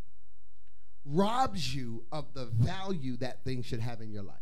robs 1.04 1.74
you 1.74 2.04
of 2.12 2.34
the 2.34 2.44
value 2.44 3.16
that 3.16 3.42
thing 3.44 3.62
should 3.62 3.80
have 3.80 4.02
in 4.02 4.12
your 4.12 4.22
life. 4.22 4.36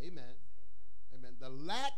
Amen. 0.00 0.34
Amen. 1.14 1.32
The 1.38 1.50
lack 1.50 1.92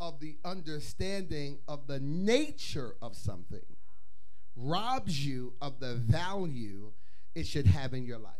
of 0.00 0.20
the 0.20 0.38
understanding 0.44 1.58
of 1.68 1.86
the 1.86 2.00
nature 2.00 2.94
of 3.02 3.14
something 3.14 3.60
robs 4.56 5.24
you 5.24 5.52
of 5.60 5.80
the 5.80 5.94
value 5.96 6.92
it 7.34 7.46
should 7.46 7.66
have 7.66 7.92
in 7.94 8.04
your 8.04 8.18
life. 8.18 8.32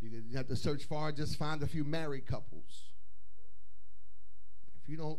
You 0.00 0.36
have 0.36 0.48
to 0.48 0.56
search 0.56 0.84
far, 0.84 1.12
just 1.12 1.36
find 1.36 1.62
a 1.62 1.66
few 1.66 1.82
married 1.82 2.26
couples. 2.26 2.92
If 4.82 4.88
you 4.88 4.98
don't 4.98 5.18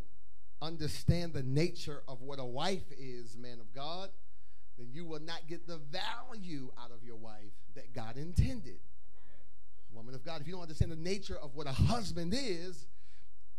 understand 0.61 1.33
the 1.33 1.43
nature 1.43 2.01
of 2.07 2.21
what 2.21 2.39
a 2.39 2.45
wife 2.45 2.91
is, 2.97 3.37
man 3.37 3.59
of 3.59 3.73
God, 3.73 4.09
then 4.77 4.87
you 4.91 5.05
will 5.05 5.19
not 5.19 5.47
get 5.47 5.67
the 5.67 5.77
value 5.77 6.71
out 6.81 6.91
of 6.91 7.03
your 7.03 7.15
wife 7.15 7.53
that 7.75 7.93
God 7.93 8.17
intended. 8.17 8.79
Woman 9.93 10.13
of 10.13 10.25
God, 10.25 10.41
if 10.41 10.47
you 10.47 10.53
don't 10.53 10.63
understand 10.63 10.91
the 10.91 10.97
nature 10.97 11.37
of 11.41 11.55
what 11.55 11.67
a 11.67 11.71
husband 11.71 12.33
is, 12.35 12.85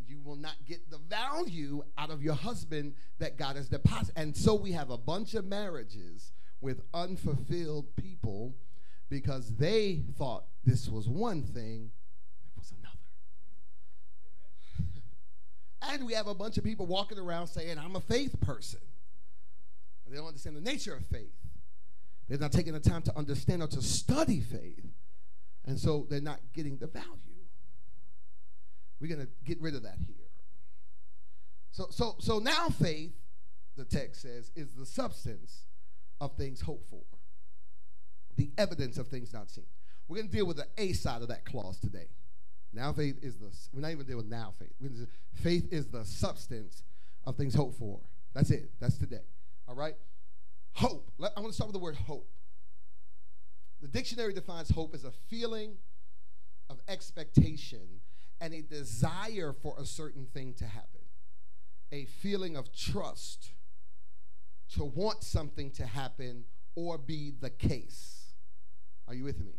you 0.06 0.20
will 0.22 0.36
not 0.36 0.54
get 0.66 0.90
the 0.90 0.98
value 0.98 1.82
out 1.98 2.10
of 2.10 2.22
your 2.22 2.34
husband 2.34 2.94
that 3.18 3.36
God 3.36 3.56
has 3.56 3.68
deposited. 3.68 4.12
And 4.16 4.36
so 4.36 4.54
we 4.54 4.72
have 4.72 4.90
a 4.90 4.98
bunch 4.98 5.34
of 5.34 5.44
marriages 5.46 6.32
with 6.60 6.82
unfulfilled 6.94 7.96
people 7.96 8.54
because 9.08 9.54
they 9.56 10.02
thought 10.18 10.44
this 10.64 10.88
was 10.88 11.08
one 11.08 11.42
thing, 11.42 11.90
it 12.44 12.58
was 12.58 12.72
another. 12.78 12.96
And 15.82 16.06
we 16.06 16.14
have 16.14 16.26
a 16.26 16.34
bunch 16.34 16.58
of 16.58 16.64
people 16.64 16.86
walking 16.86 17.18
around 17.18 17.48
saying, 17.48 17.78
I'm 17.78 17.96
a 17.96 18.00
faith 18.00 18.40
person. 18.40 18.80
But 20.04 20.12
they 20.12 20.18
don't 20.18 20.28
understand 20.28 20.56
the 20.56 20.60
nature 20.60 20.94
of 20.94 21.04
faith. 21.06 21.34
They're 22.28 22.38
not 22.38 22.52
taking 22.52 22.72
the 22.72 22.80
time 22.80 23.02
to 23.02 23.16
understand 23.16 23.62
or 23.62 23.68
to 23.68 23.82
study 23.82 24.40
faith. 24.40 24.84
And 25.64 25.78
so 25.78 26.06
they're 26.08 26.20
not 26.20 26.40
getting 26.54 26.78
the 26.78 26.86
value. 26.86 27.06
We're 29.00 29.14
going 29.14 29.26
to 29.26 29.32
get 29.44 29.60
rid 29.60 29.74
of 29.74 29.82
that 29.82 29.98
here. 30.06 30.16
So, 31.72 31.88
so, 31.90 32.16
so 32.18 32.38
now 32.38 32.68
faith, 32.68 33.12
the 33.76 33.84
text 33.84 34.22
says, 34.22 34.50
is 34.56 34.68
the 34.72 34.86
substance 34.86 35.66
of 36.20 36.34
things 36.36 36.62
hoped 36.62 36.88
for, 36.88 37.02
the 38.36 38.50
evidence 38.56 38.96
of 38.96 39.08
things 39.08 39.34
not 39.34 39.50
seen. 39.50 39.66
We're 40.08 40.16
going 40.16 40.28
to 40.28 40.34
deal 40.34 40.46
with 40.46 40.56
the 40.56 40.66
A 40.78 40.92
side 40.92 41.22
of 41.22 41.28
that 41.28 41.44
clause 41.44 41.78
today. 41.78 42.08
Now 42.72 42.92
faith 42.92 43.18
is 43.22 43.36
the, 43.36 43.50
we're 43.72 43.80
not 43.80 43.90
even 43.90 44.04
dealing 44.06 44.18
with 44.18 44.30
now 44.30 44.52
faith. 44.58 44.72
Faith 45.34 45.72
is 45.72 45.86
the 45.88 46.04
substance 46.04 46.82
of 47.24 47.36
things 47.36 47.54
hoped 47.54 47.78
for. 47.78 48.00
That's 48.34 48.50
it. 48.50 48.70
That's 48.80 48.98
today. 48.98 49.24
All 49.68 49.74
right? 49.74 49.94
Hope. 50.74 51.10
I 51.18 51.40
want 51.40 51.48
to 51.48 51.52
start 51.54 51.68
with 51.68 51.74
the 51.74 51.82
word 51.82 51.96
hope. 51.96 52.28
The 53.80 53.88
dictionary 53.88 54.32
defines 54.32 54.70
hope 54.70 54.94
as 54.94 55.04
a 55.04 55.10
feeling 55.10 55.76
of 56.68 56.80
expectation 56.88 58.00
and 58.40 58.52
a 58.52 58.62
desire 58.62 59.52
for 59.52 59.74
a 59.78 59.84
certain 59.84 60.26
thing 60.26 60.54
to 60.54 60.64
happen, 60.64 61.00
a 61.92 62.04
feeling 62.06 62.56
of 62.56 62.74
trust 62.74 63.50
to 64.74 64.84
want 64.84 65.22
something 65.22 65.70
to 65.72 65.86
happen 65.86 66.44
or 66.74 66.98
be 66.98 67.32
the 67.40 67.50
case. 67.50 68.34
Are 69.08 69.14
you 69.14 69.24
with 69.24 69.40
me? 69.40 69.54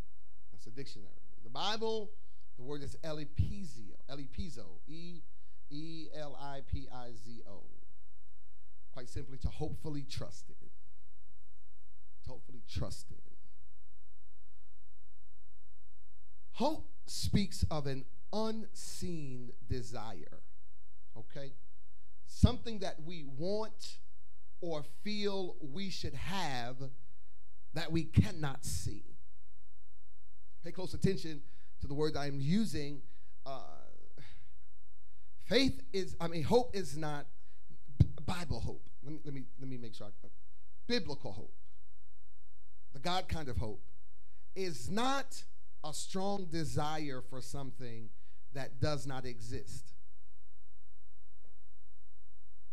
That's 0.52 0.68
a 0.68 0.72
dictionary. 0.72 1.12
The 1.44 1.50
Bible, 1.50 2.12
the 2.58 2.64
word 2.64 2.84
is 2.84 2.98
elipizio, 3.04 3.96
elipizo, 4.10 4.80
E 4.88 5.22
E 5.70 6.08
L 6.16 6.38
I 6.42 6.62
P 6.72 6.88
I 6.94 7.12
Z 7.12 7.42
O. 7.48 7.64
Quite 8.92 9.10
simply, 9.10 9.38
to 9.40 9.48
hopefully 9.48 10.06
trust 10.10 10.50
in. 10.50 10.70
To 12.26 12.32
hopefully 12.32 12.64
trust 12.68 13.12
in. 13.12 13.18
Hope 16.54 16.90
speaks 17.06 17.64
of 17.70 17.86
an 17.86 18.06
unseen 18.34 19.52
desire, 19.70 20.42
okay? 21.16 21.54
Something 22.26 22.80
that 22.80 22.96
we 23.06 23.24
want 23.38 24.00
or 24.60 24.84
feel 25.04 25.56
we 25.62 25.92
should 25.92 26.16
have 26.16 26.78
that 27.76 27.92
we 27.92 28.04
cannot 28.04 28.66
see. 28.66 29.04
Pay 30.64 30.72
close 30.72 30.96
attention 30.96 31.42
to 31.82 31.88
the 31.88 31.94
word 31.94 32.18
I'm 32.18 32.40
using. 32.40 33.02
Uh, 33.46 33.62
faith 35.46 35.82
is, 35.94 36.16
I 36.20 36.28
mean, 36.28 36.44
hope 36.44 36.76
is 36.76 36.98
not 36.98 37.26
Bible 38.28 38.60
hope. 38.60 38.84
Let 39.04 39.14
me, 39.14 39.20
let 39.24 39.34
me, 39.34 39.44
let 39.60 39.70
me 39.70 39.78
make 39.78 39.96
sure. 39.96 40.08
I, 40.08 40.28
biblical 40.86 41.32
hope, 41.32 41.54
the 42.94 43.00
God 43.00 43.28
kind 43.30 43.48
of 43.48 43.58
hope, 43.58 43.82
is 44.56 44.90
not 44.90 45.44
a 45.84 45.94
strong 45.94 46.46
desire 46.46 47.24
for 47.30 47.42
something 47.42 48.10
that 48.54 48.82
does 48.82 49.08
not 49.08 49.26
exist. 49.26 49.94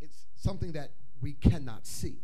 It's 0.01 0.25
something 0.35 0.73
that 0.73 0.91
we 1.21 1.33
cannot 1.33 1.87
see. 1.87 2.19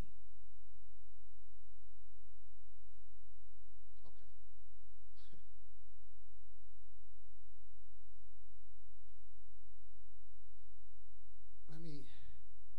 Okay. 4.06 4.18
let 11.70 11.82
me 11.82 12.04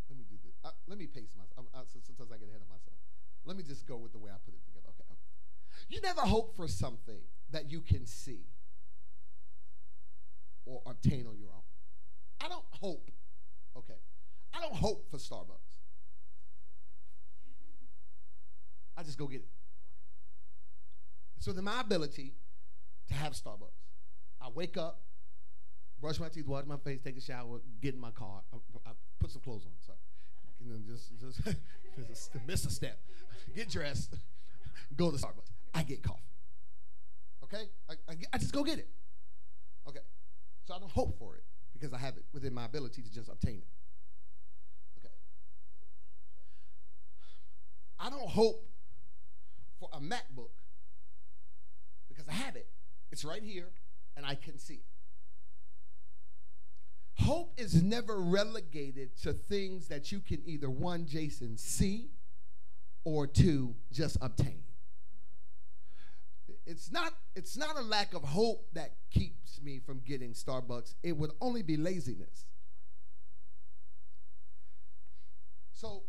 let 0.09 0.19
me 0.19 0.25
do 0.29 0.37
this. 0.45 0.53
Uh, 0.65 0.71
let 0.87 0.99
me 0.99 1.07
pace 1.07 1.31
myself. 1.37 1.67
Uh, 1.75 1.81
sometimes 1.89 2.31
I 2.31 2.37
get 2.37 2.49
ahead 2.49 2.61
of 2.61 2.69
myself. 2.69 2.97
Let 3.45 3.52
me 3.63 3.69
just 3.69 3.87
go 3.87 3.97
with 3.97 4.13
the 4.13 4.19
way 4.19 4.31
I 4.31 4.39
put 4.45 4.55
it 4.55 4.65
together. 4.65 4.89
Okay. 4.91 5.05
okay. 5.11 5.19
You 5.89 6.01
never 6.01 6.23
hope 6.23 6.57
for 6.57 6.69
something 6.69 7.21
that 7.51 7.71
you 7.71 7.81
can 7.81 8.07
see 8.07 8.47
or 10.65 10.83
obtain 10.87 11.27
on 11.27 11.39
your 11.39 11.51
own. 11.51 11.63
I 12.41 12.49
don't 12.49 12.65
hope, 12.81 13.11
okay, 13.77 13.99
I 14.53 14.61
don't 14.61 14.75
hope 14.75 15.09
for 15.11 15.17
Starbucks. 15.17 15.79
I 18.97 19.03
just 19.03 19.19
go 19.19 19.27
get 19.27 19.41
it. 19.41 19.49
So, 21.39 21.53
then 21.53 21.65
my 21.65 21.81
ability 21.81 22.35
to 23.09 23.15
have 23.15 23.33
Starbucks, 23.33 23.81
I 24.41 24.49
wake 24.55 24.77
up, 24.77 25.03
brush 26.01 26.21
my 26.21 26.29
teeth, 26.29 26.47
wash 26.47 26.67
my 26.67 26.77
face, 26.77 27.01
take 27.03 27.17
a 27.17 27.21
shower, 27.21 27.61
get 27.81 27.95
in 27.95 28.01
my 28.01 28.11
car, 28.11 28.43
I, 28.53 28.57
I 28.87 28.93
put 29.19 29.31
some 29.31 29.43
clothes 29.43 29.65
on. 29.65 29.73
Sorry, 29.85 29.99
just 30.87 31.19
just, 31.21 31.41
just 32.09 32.31
miss 32.47 32.65
a 32.67 32.71
step, 32.71 32.99
get 33.55 33.69
dressed, 33.69 34.15
go 34.97 35.11
to 35.11 35.17
Starbucks. 35.17 35.51
I 35.75 35.83
get 35.83 36.03
coffee. 36.03 36.21
Okay, 37.45 37.65
I, 37.89 37.95
I, 38.09 38.17
I 38.33 38.39
just 38.39 38.53
go 38.53 38.63
get 38.63 38.79
it. 38.79 38.89
Okay, 39.89 40.01
so 40.65 40.75
I 40.75 40.79
don't 40.79 40.91
hope 40.91 41.19
for 41.19 41.37
it 41.37 41.45
because 41.73 41.93
I 41.93 41.99
have 41.99 42.17
it 42.17 42.25
within 42.33 42.55
my 42.55 42.65
ability 42.65 43.03
to 43.03 43.13
just 43.13 43.29
obtain 43.29 43.59
it. 43.59 43.69
Okay. 44.99 45.15
I 47.99 48.11
don't 48.11 48.29
hope 48.29 48.69
for 49.81 49.89
a 49.93 49.99
MacBook 49.99 50.55
because 52.09 52.29
I 52.29 52.33
have 52.33 52.57
it. 52.57 52.69
It's 53.11 53.25
right 53.25 53.43
here 53.43 53.71
and 54.17 54.25
I 54.25 54.35
can 54.35 54.59
see 54.59 54.75
it. 54.75 54.92
Hope 57.19 57.55
is 57.57 57.83
never 57.83 58.19
relegated 58.19 59.17
to 59.23 59.33
things 59.33 59.89
that 59.89 60.11
you 60.11 60.21
can 60.21 60.43
either 60.47 60.71
one, 60.71 61.07
Jason, 61.07 61.57
see, 61.57 62.11
or 63.05 63.27
two, 63.27 63.75
just 63.93 64.17
obtain. 64.21 64.63
It's 66.67 66.91
not, 66.91 67.13
it's 67.35 67.57
not 67.57 67.77
a 67.77 67.83
lack 67.83 68.15
of 68.15 68.23
hope 68.23 68.67
that 68.75 68.95
keeps 69.11 69.61
me 69.63 69.81
from 69.85 70.01
getting 70.07 70.33
Starbucks. 70.33 70.95
It 71.03 71.17
would 71.17 71.33
only 71.41 71.63
be 71.63 71.77
laziness. 71.77 72.47
So, 75.73 76.05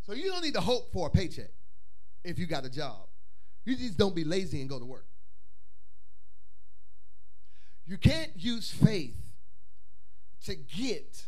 so 0.00 0.14
you 0.14 0.30
don't 0.30 0.42
need 0.42 0.54
to 0.54 0.60
hope 0.60 0.92
for 0.92 1.08
a 1.08 1.10
paycheck 1.10 1.50
if 2.24 2.38
you 2.38 2.46
got 2.46 2.64
a 2.64 2.70
job. 2.70 3.06
You 3.64 3.76
just 3.76 3.98
don't 3.98 4.14
be 4.14 4.24
lazy 4.24 4.60
and 4.60 4.68
go 4.68 4.78
to 4.78 4.86
work. 4.86 5.06
You 7.90 7.98
can't 7.98 8.30
use 8.36 8.70
faith 8.70 9.16
to 10.44 10.54
get 10.54 11.26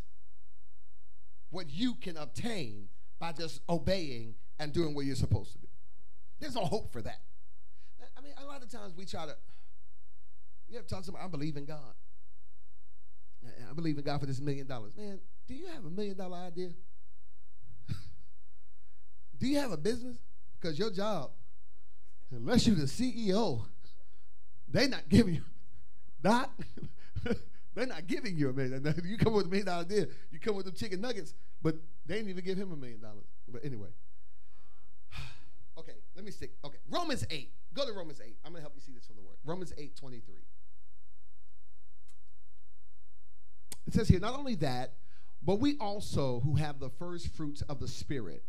what 1.51 1.68
you 1.68 1.96
can 1.96 2.16
obtain 2.16 2.88
by 3.18 3.33
just 3.33 3.61
obeying 3.68 4.37
and 4.61 4.72
doing 4.72 4.94
what 4.94 5.05
you're 5.05 5.16
supposed 5.16 5.51
to 5.55 5.59
do. 5.59 5.66
There's 6.38 6.55
no 6.55 6.64
hope 6.64 6.92
for 6.92 7.03
that. 7.03 7.18
I 8.16 8.20
mean, 8.20 8.35
a 8.40 8.46
lot 8.46 8.62
of 8.62 8.70
times 8.70 8.94
we 8.96 9.07
try 9.07 9.27
to, 9.27 9.35
you 10.68 10.77
have 10.77 10.87
to 10.87 10.94
talk 10.94 11.01
to 11.01 11.07
somebody, 11.07 11.25
I 11.25 11.29
believe 11.29 11.57
in 11.57 11.64
God. 11.64 11.94
I 13.68 13.72
believe 13.75 13.98
in 13.98 14.05
God 14.05 14.20
for 14.20 14.27
this 14.27 14.40
million 14.40 14.68
dollars. 14.68 14.96
Man, 14.96 15.18
do 15.48 15.55
you 15.55 15.66
have 15.66 15.85
a 15.85 15.90
million 15.90 16.16
dollar 16.16 16.37
idea? 16.37 16.68
do 19.40 19.48
you 19.48 19.59
have 19.59 19.72
a 19.72 19.77
business? 19.77 20.18
Because 20.61 20.79
your 20.79 20.92
job, 20.92 21.33
unless 22.31 22.68
you're 22.68 22.77
the 22.77 22.83
CEO, 22.83 23.64
they're 24.68 24.88
not 24.88 25.09
giving 25.09 25.35
you, 25.35 25.42
not, 26.22 26.50
they're 27.74 27.87
not 27.87 28.06
giving 28.06 28.37
you 28.37 28.48
a 28.50 28.52
million. 28.52 28.94
You 29.04 29.16
come 29.16 29.32
with 29.32 29.46
a 29.46 29.48
million 29.48 29.66
dollar 29.66 29.82
idea, 29.82 30.06
you 30.30 30.38
come 30.38 30.56
with 30.56 30.66
them 30.66 30.74
chicken 30.74 31.00
nuggets, 31.00 31.35
but 31.62 31.76
they 32.06 32.16
didn't 32.16 32.30
even 32.30 32.44
give 32.44 32.58
him 32.58 32.72
a 32.72 32.76
million 32.76 33.00
dollars. 33.00 33.26
But 33.48 33.64
anyway. 33.64 33.88
Okay, 35.78 35.94
let 36.14 36.22
me 36.22 36.30
stick. 36.30 36.52
Okay, 36.62 36.76
Romans 36.90 37.24
8. 37.30 37.50
Go 37.72 37.87
to 37.87 37.92
Romans 37.94 38.20
8. 38.22 38.37
I'm 38.44 38.52
going 38.52 38.61
to 38.61 38.61
help 38.61 38.74
you 38.74 38.82
see 38.82 38.92
this 38.92 39.06
from 39.06 39.16
the 39.16 39.22
word. 39.22 39.37
Romans 39.42 39.72
8 39.78 39.96
23. 39.96 40.35
It 43.87 43.94
says 43.94 44.06
here, 44.06 44.20
not 44.20 44.35
only 44.35 44.54
that, 44.56 44.92
But 45.42 45.56
we 45.58 45.76
also, 45.78 46.40
who 46.40 46.56
have 46.56 46.78
the 46.78 46.90
first 46.90 47.28
fruits 47.35 47.62
of 47.62 47.80
the 47.80 47.88
Spirit, 47.88 48.44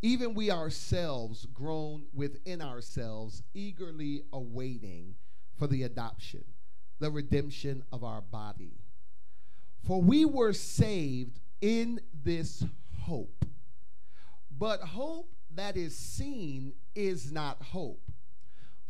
even 0.00 0.34
we 0.34 0.50
ourselves 0.50 1.46
groan 1.52 2.06
within 2.14 2.62
ourselves, 2.62 3.42
eagerly 3.52 4.22
awaiting 4.32 5.16
for 5.58 5.66
the 5.66 5.82
adoption, 5.82 6.44
the 7.04 7.10
redemption 7.10 7.84
of 7.92 8.02
our 8.02 8.22
body. 8.22 8.72
For 9.86 10.00
we 10.00 10.24
were 10.24 10.54
saved 10.54 11.38
in 11.60 12.00
this 12.24 12.64
hope. 13.02 13.44
But 14.50 14.80
hope 14.80 15.30
that 15.54 15.76
is 15.76 15.94
seen 15.94 16.72
is 16.94 17.30
not 17.30 17.60
hope. 17.60 18.10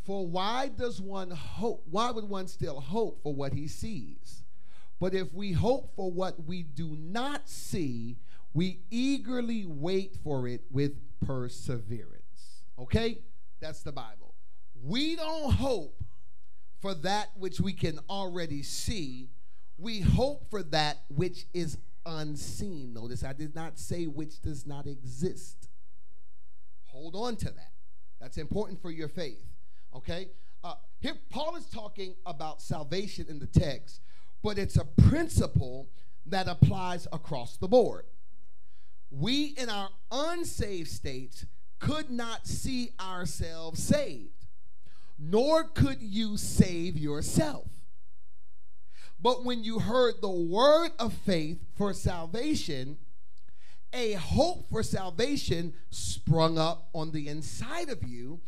For 0.04 0.24
why 0.24 0.68
does 0.68 1.00
one 1.00 1.32
hope? 1.32 1.82
Why 1.90 2.12
would 2.12 2.28
one 2.28 2.46
still 2.46 2.78
hope 2.78 3.20
for 3.24 3.34
what 3.34 3.52
he 3.52 3.66
sees? 3.66 4.44
But 5.00 5.12
if 5.12 5.34
we 5.34 5.50
hope 5.50 5.90
for 5.96 6.12
what 6.12 6.44
we 6.46 6.62
do 6.62 6.96
not 6.96 7.48
see, 7.48 8.16
we 8.52 8.78
eagerly 8.92 9.66
wait 9.66 10.18
for 10.22 10.46
it 10.46 10.60
with 10.70 10.92
perseverance. 11.26 12.62
Okay? 12.78 13.18
That's 13.58 13.82
the 13.82 13.90
Bible. 13.90 14.36
We 14.80 15.16
don't 15.16 15.54
hope 15.54 16.03
for 16.84 16.92
that 16.92 17.30
which 17.34 17.62
we 17.62 17.72
can 17.72 17.98
already 18.10 18.62
see. 18.62 19.30
We 19.78 20.02
hope 20.02 20.50
for 20.50 20.62
that 20.64 20.98
which 21.08 21.46
is 21.54 21.78
unseen. 22.04 22.92
Notice 22.92 23.24
I 23.24 23.32
did 23.32 23.54
not 23.54 23.78
say 23.78 24.04
which 24.04 24.42
does 24.42 24.66
not 24.66 24.86
exist. 24.86 25.70
Hold 26.88 27.16
on 27.16 27.36
to 27.36 27.46
that. 27.46 27.72
That's 28.20 28.36
important 28.36 28.82
for 28.82 28.90
your 28.90 29.08
faith. 29.08 29.46
Okay? 29.96 30.28
Uh, 30.62 30.74
here, 31.00 31.14
Paul 31.30 31.56
is 31.56 31.64
talking 31.70 32.16
about 32.26 32.60
salvation 32.60 33.28
in 33.30 33.38
the 33.38 33.46
text, 33.46 34.02
but 34.42 34.58
it's 34.58 34.76
a 34.76 34.84
principle 34.84 35.88
that 36.26 36.48
applies 36.48 37.08
across 37.14 37.56
the 37.56 37.66
board. 37.66 38.04
We, 39.10 39.54
in 39.56 39.70
our 39.70 39.88
unsaved 40.12 40.90
states, 40.90 41.46
could 41.78 42.10
not 42.10 42.46
see 42.46 42.90
ourselves 43.00 43.82
saved, 43.82 44.43
nor 45.18 45.64
could 45.64 46.02
you 46.02 46.36
save 46.36 46.98
yourself. 46.98 47.66
But 49.20 49.44
when 49.44 49.64
you 49.64 49.78
heard 49.78 50.14
the 50.20 50.28
word 50.28 50.90
of 50.98 51.14
faith 51.14 51.58
for 51.76 51.94
salvation, 51.94 52.98
a 53.92 54.12
hope 54.12 54.68
for 54.70 54.82
salvation 54.82 55.72
sprung 55.90 56.58
up 56.58 56.88
on 56.92 57.12
the 57.12 57.28
inside 57.28 57.88
of 57.88 58.02
you, 58.02 58.40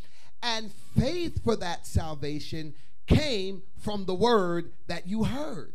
and 0.42 0.70
faith 0.98 1.42
for 1.42 1.57
that 1.57 1.87
salvation 1.87 2.74
came 3.07 3.62
from 3.79 4.05
the 4.05 4.14
word 4.14 4.72
that 4.88 5.07
you 5.07 5.24
heard. 5.24 5.72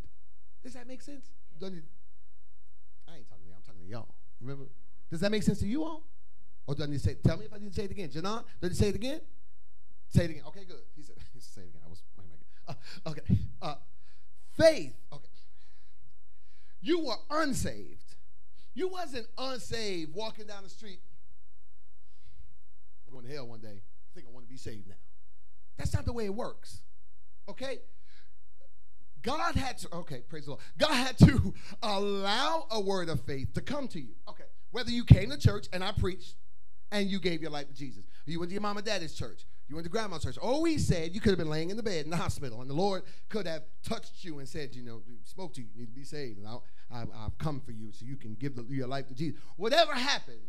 Does 0.62 0.74
that 0.74 0.86
make 0.86 1.02
sense? 1.02 1.26
I 1.60 1.66
ain't 1.66 3.28
talking 3.28 3.44
to 3.44 3.48
you, 3.48 3.54
I'm 3.56 3.62
talking 3.62 3.80
to 3.80 3.88
y'all. 3.88 4.14
Remember? 4.40 4.68
Does 5.10 5.20
that 5.20 5.30
make 5.30 5.42
sense 5.42 5.58
to 5.60 5.66
you 5.66 5.82
all? 5.82 6.06
Or 6.66 6.74
do 6.74 6.84
I 6.84 6.86
need 6.86 6.98
to 6.98 7.00
say, 7.00 7.14
tell 7.14 7.36
me 7.36 7.46
if 7.46 7.52
I 7.52 7.58
need 7.58 7.70
to 7.70 7.74
say 7.74 7.84
it 7.84 7.90
again. 7.90 8.08
Janan, 8.08 8.44
did 8.60 8.70
he 8.70 8.76
say 8.76 8.88
it 8.88 8.94
again? 8.94 9.20
Say 10.12 10.24
it 10.24 10.30
again. 10.30 10.42
Okay, 10.48 10.64
good. 10.64 10.82
He 10.94 11.02
said, 11.02 11.16
he 11.32 11.40
said 11.40 11.54
say 11.54 11.60
it 11.62 11.68
again. 11.68 11.80
I 11.84 11.88
was, 11.88 12.02
uh, 12.68 13.10
okay. 13.10 13.22
Uh, 13.60 13.74
faith, 14.56 14.94
okay. 15.12 15.28
You 16.80 17.04
were 17.06 17.16
unsaved. 17.30 18.16
You 18.74 18.88
wasn't 18.88 19.26
unsaved 19.38 20.14
walking 20.14 20.46
down 20.46 20.64
the 20.64 20.70
street. 20.70 21.00
I'm 23.06 23.14
going 23.14 23.26
to 23.26 23.32
hell 23.32 23.46
one 23.46 23.60
day. 23.60 23.82
I 23.82 24.08
think 24.14 24.26
I 24.26 24.32
want 24.32 24.46
to 24.46 24.50
be 24.50 24.56
saved 24.56 24.88
now. 24.88 24.94
That's 25.78 25.94
not 25.94 26.04
the 26.04 26.12
way 26.12 26.26
it 26.26 26.34
works. 26.34 26.78
Okay? 27.48 27.78
God 29.22 29.54
had 29.54 29.78
to, 29.78 29.94
okay, 29.94 30.22
praise 30.28 30.44
the 30.44 30.52
Lord. 30.52 30.62
God 30.78 30.94
had 30.94 31.16
to 31.18 31.54
allow 31.82 32.66
a 32.70 32.80
word 32.80 33.08
of 33.08 33.20
faith 33.22 33.52
to 33.54 33.60
come 33.60 33.88
to 33.88 34.00
you. 34.00 34.14
Okay. 34.28 34.44
Whether 34.72 34.90
you 34.90 35.04
came 35.04 35.30
to 35.30 35.38
church 35.38 35.68
and 35.72 35.84
I 35.84 35.92
preached 35.92 36.34
and 36.90 37.08
you 37.08 37.20
gave 37.20 37.40
your 37.40 37.50
life 37.50 37.68
to 37.68 37.74
Jesus, 37.74 38.04
you 38.26 38.40
went 38.40 38.50
to 38.50 38.54
your 38.54 38.62
mom 38.62 38.76
and 38.76 38.86
daddy's 38.86 39.14
church, 39.14 39.44
you 39.72 39.76
went 39.76 39.86
to 39.86 39.90
grandma's 39.90 40.22
church. 40.22 40.36
Oh, 40.42 40.64
he 40.64 40.76
said 40.76 41.14
you 41.14 41.20
could 41.22 41.30
have 41.30 41.38
been 41.38 41.48
laying 41.48 41.70
in 41.70 41.78
the 41.78 41.82
bed 41.82 42.04
in 42.04 42.10
the 42.10 42.16
hospital, 42.18 42.60
and 42.60 42.68
the 42.68 42.74
Lord 42.74 43.04
could 43.30 43.46
have 43.46 43.62
touched 43.82 44.22
you 44.22 44.38
and 44.38 44.46
said, 44.46 44.74
you 44.74 44.82
know, 44.82 45.00
spoke 45.24 45.54
to 45.54 45.62
you, 45.62 45.68
you 45.74 45.80
need 45.80 45.86
to 45.86 45.94
be 45.94 46.04
saved, 46.04 46.36
and 46.36 46.46
I'll, 46.46 46.62
I've, 46.92 47.38
come 47.38 47.58
for 47.58 47.72
you 47.72 47.90
so 47.90 48.04
you 48.04 48.16
can 48.16 48.34
give 48.34 48.54
the, 48.54 48.66
your 48.68 48.86
life 48.86 49.08
to 49.08 49.14
Jesus. 49.14 49.40
Whatever 49.56 49.94
happened, 49.94 50.42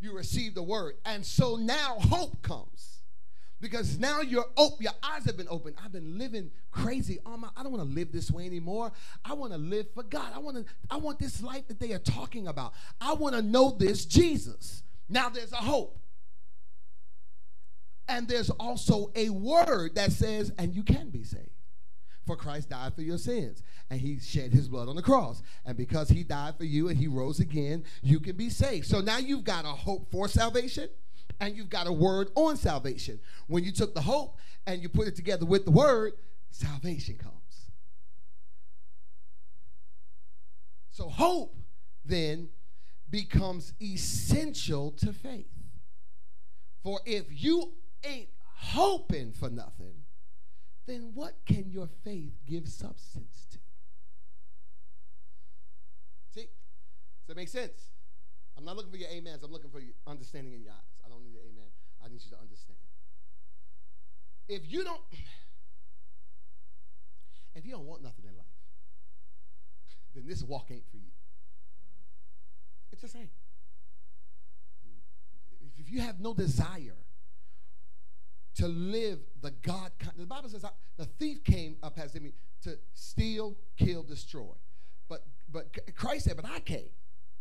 you 0.00 0.16
received 0.16 0.56
the 0.56 0.64
word. 0.64 0.94
And 1.04 1.24
so 1.24 1.54
now 1.54 1.94
hope 2.00 2.42
comes. 2.42 3.02
Because 3.60 4.00
now 4.00 4.20
your 4.20 4.46
op- 4.56 4.82
your 4.82 4.94
eyes 5.04 5.24
have 5.26 5.36
been 5.36 5.46
opened. 5.48 5.76
I've 5.84 5.92
been 5.92 6.18
living 6.18 6.50
crazy 6.72 7.20
on 7.24 7.42
my. 7.42 7.50
I 7.56 7.62
don't 7.62 7.70
want 7.70 7.88
to 7.88 7.94
live 7.94 8.10
this 8.10 8.32
way 8.32 8.46
anymore. 8.46 8.90
I 9.24 9.34
want 9.34 9.52
to 9.52 9.58
live 9.58 9.86
for 9.94 10.02
God. 10.02 10.32
I 10.34 10.40
want 10.40 10.56
to. 10.56 10.64
I 10.90 10.96
want 10.96 11.20
this 11.20 11.40
life 11.40 11.68
that 11.68 11.78
they 11.78 11.92
are 11.92 12.00
talking 12.00 12.48
about. 12.48 12.72
I 13.00 13.14
want 13.14 13.36
to 13.36 13.42
know 13.42 13.70
this 13.70 14.04
Jesus. 14.04 14.82
Now 15.08 15.28
there's 15.28 15.52
a 15.52 15.56
hope. 15.58 16.01
And 18.08 18.28
there's 18.28 18.50
also 18.50 19.10
a 19.14 19.30
word 19.30 19.94
that 19.94 20.12
says, 20.12 20.52
and 20.58 20.74
you 20.74 20.82
can 20.82 21.10
be 21.10 21.24
saved. 21.24 21.48
For 22.26 22.36
Christ 22.36 22.70
died 22.70 22.94
for 22.94 23.02
your 23.02 23.18
sins, 23.18 23.62
and 23.90 24.00
he 24.00 24.20
shed 24.20 24.52
his 24.52 24.68
blood 24.68 24.88
on 24.88 24.94
the 24.94 25.02
cross. 25.02 25.42
And 25.64 25.76
because 25.76 26.08
he 26.08 26.22
died 26.22 26.56
for 26.56 26.64
you 26.64 26.88
and 26.88 26.96
he 26.96 27.08
rose 27.08 27.40
again, 27.40 27.84
you 28.00 28.20
can 28.20 28.36
be 28.36 28.48
saved. 28.48 28.86
So 28.86 29.00
now 29.00 29.18
you've 29.18 29.44
got 29.44 29.64
a 29.64 29.68
hope 29.68 30.10
for 30.10 30.28
salvation, 30.28 30.88
and 31.40 31.56
you've 31.56 31.70
got 31.70 31.88
a 31.88 31.92
word 31.92 32.30
on 32.36 32.56
salvation. 32.56 33.18
When 33.48 33.64
you 33.64 33.72
took 33.72 33.94
the 33.94 34.02
hope 34.02 34.36
and 34.66 34.80
you 34.80 34.88
put 34.88 35.08
it 35.08 35.16
together 35.16 35.44
with 35.44 35.64
the 35.64 35.72
word, 35.72 36.12
salvation 36.50 37.16
comes. 37.16 37.34
So 40.92 41.08
hope 41.08 41.56
then 42.04 42.50
becomes 43.10 43.72
essential 43.82 44.92
to 44.92 45.12
faith. 45.12 45.50
For 46.84 47.00
if 47.04 47.24
you 47.30 47.72
ain't 48.04 48.28
hoping 48.54 49.32
for 49.32 49.50
nothing, 49.50 49.94
then 50.86 51.12
what 51.14 51.34
can 51.46 51.70
your 51.70 51.88
faith 52.04 52.32
give 52.46 52.68
substance 52.68 53.46
to? 53.52 53.58
See? 56.34 56.46
Does 56.46 57.28
that 57.28 57.36
make 57.36 57.48
sense? 57.48 57.90
I'm 58.56 58.64
not 58.64 58.76
looking 58.76 58.90
for 58.90 58.98
your 58.98 59.08
amens. 59.10 59.42
I'm 59.42 59.52
looking 59.52 59.70
for 59.70 59.80
your 59.80 59.94
understanding 60.06 60.52
in 60.52 60.62
your 60.62 60.72
eyes. 60.72 60.78
I 61.04 61.08
don't 61.08 61.22
need 61.22 61.32
your 61.32 61.42
amen. 61.42 61.70
I 62.04 62.08
need 62.08 62.22
you 62.22 62.30
to 62.30 62.38
understand. 62.40 62.78
If 64.48 64.70
you 64.70 64.84
don't, 64.84 65.00
if 67.54 67.64
you 67.64 67.72
don't 67.72 67.86
want 67.86 68.02
nothing 68.02 68.24
in 68.28 68.36
life, 68.36 68.46
then 70.14 70.24
this 70.26 70.42
walk 70.42 70.70
ain't 70.70 70.88
for 70.90 70.96
you. 70.96 71.12
It 72.92 73.00
just 73.00 73.16
ain't. 73.16 73.30
If 75.78 75.90
you 75.90 76.00
have 76.00 76.20
no 76.20 76.34
desire 76.34 76.96
to 78.56 78.68
live 78.68 79.18
the 79.40 79.50
God. 79.50 79.92
The 80.16 80.26
Bible 80.26 80.48
says 80.48 80.64
the 80.96 81.06
thief 81.06 81.42
came 81.44 81.76
up 81.82 81.98
as 81.98 82.14
me 82.14 82.32
to 82.62 82.78
steal, 82.94 83.56
kill, 83.76 84.02
destroy. 84.02 84.54
But 85.08 85.24
but 85.50 85.94
Christ 85.94 86.24
said, 86.26 86.36
"But 86.36 86.46
I 86.46 86.60
came 86.60 86.90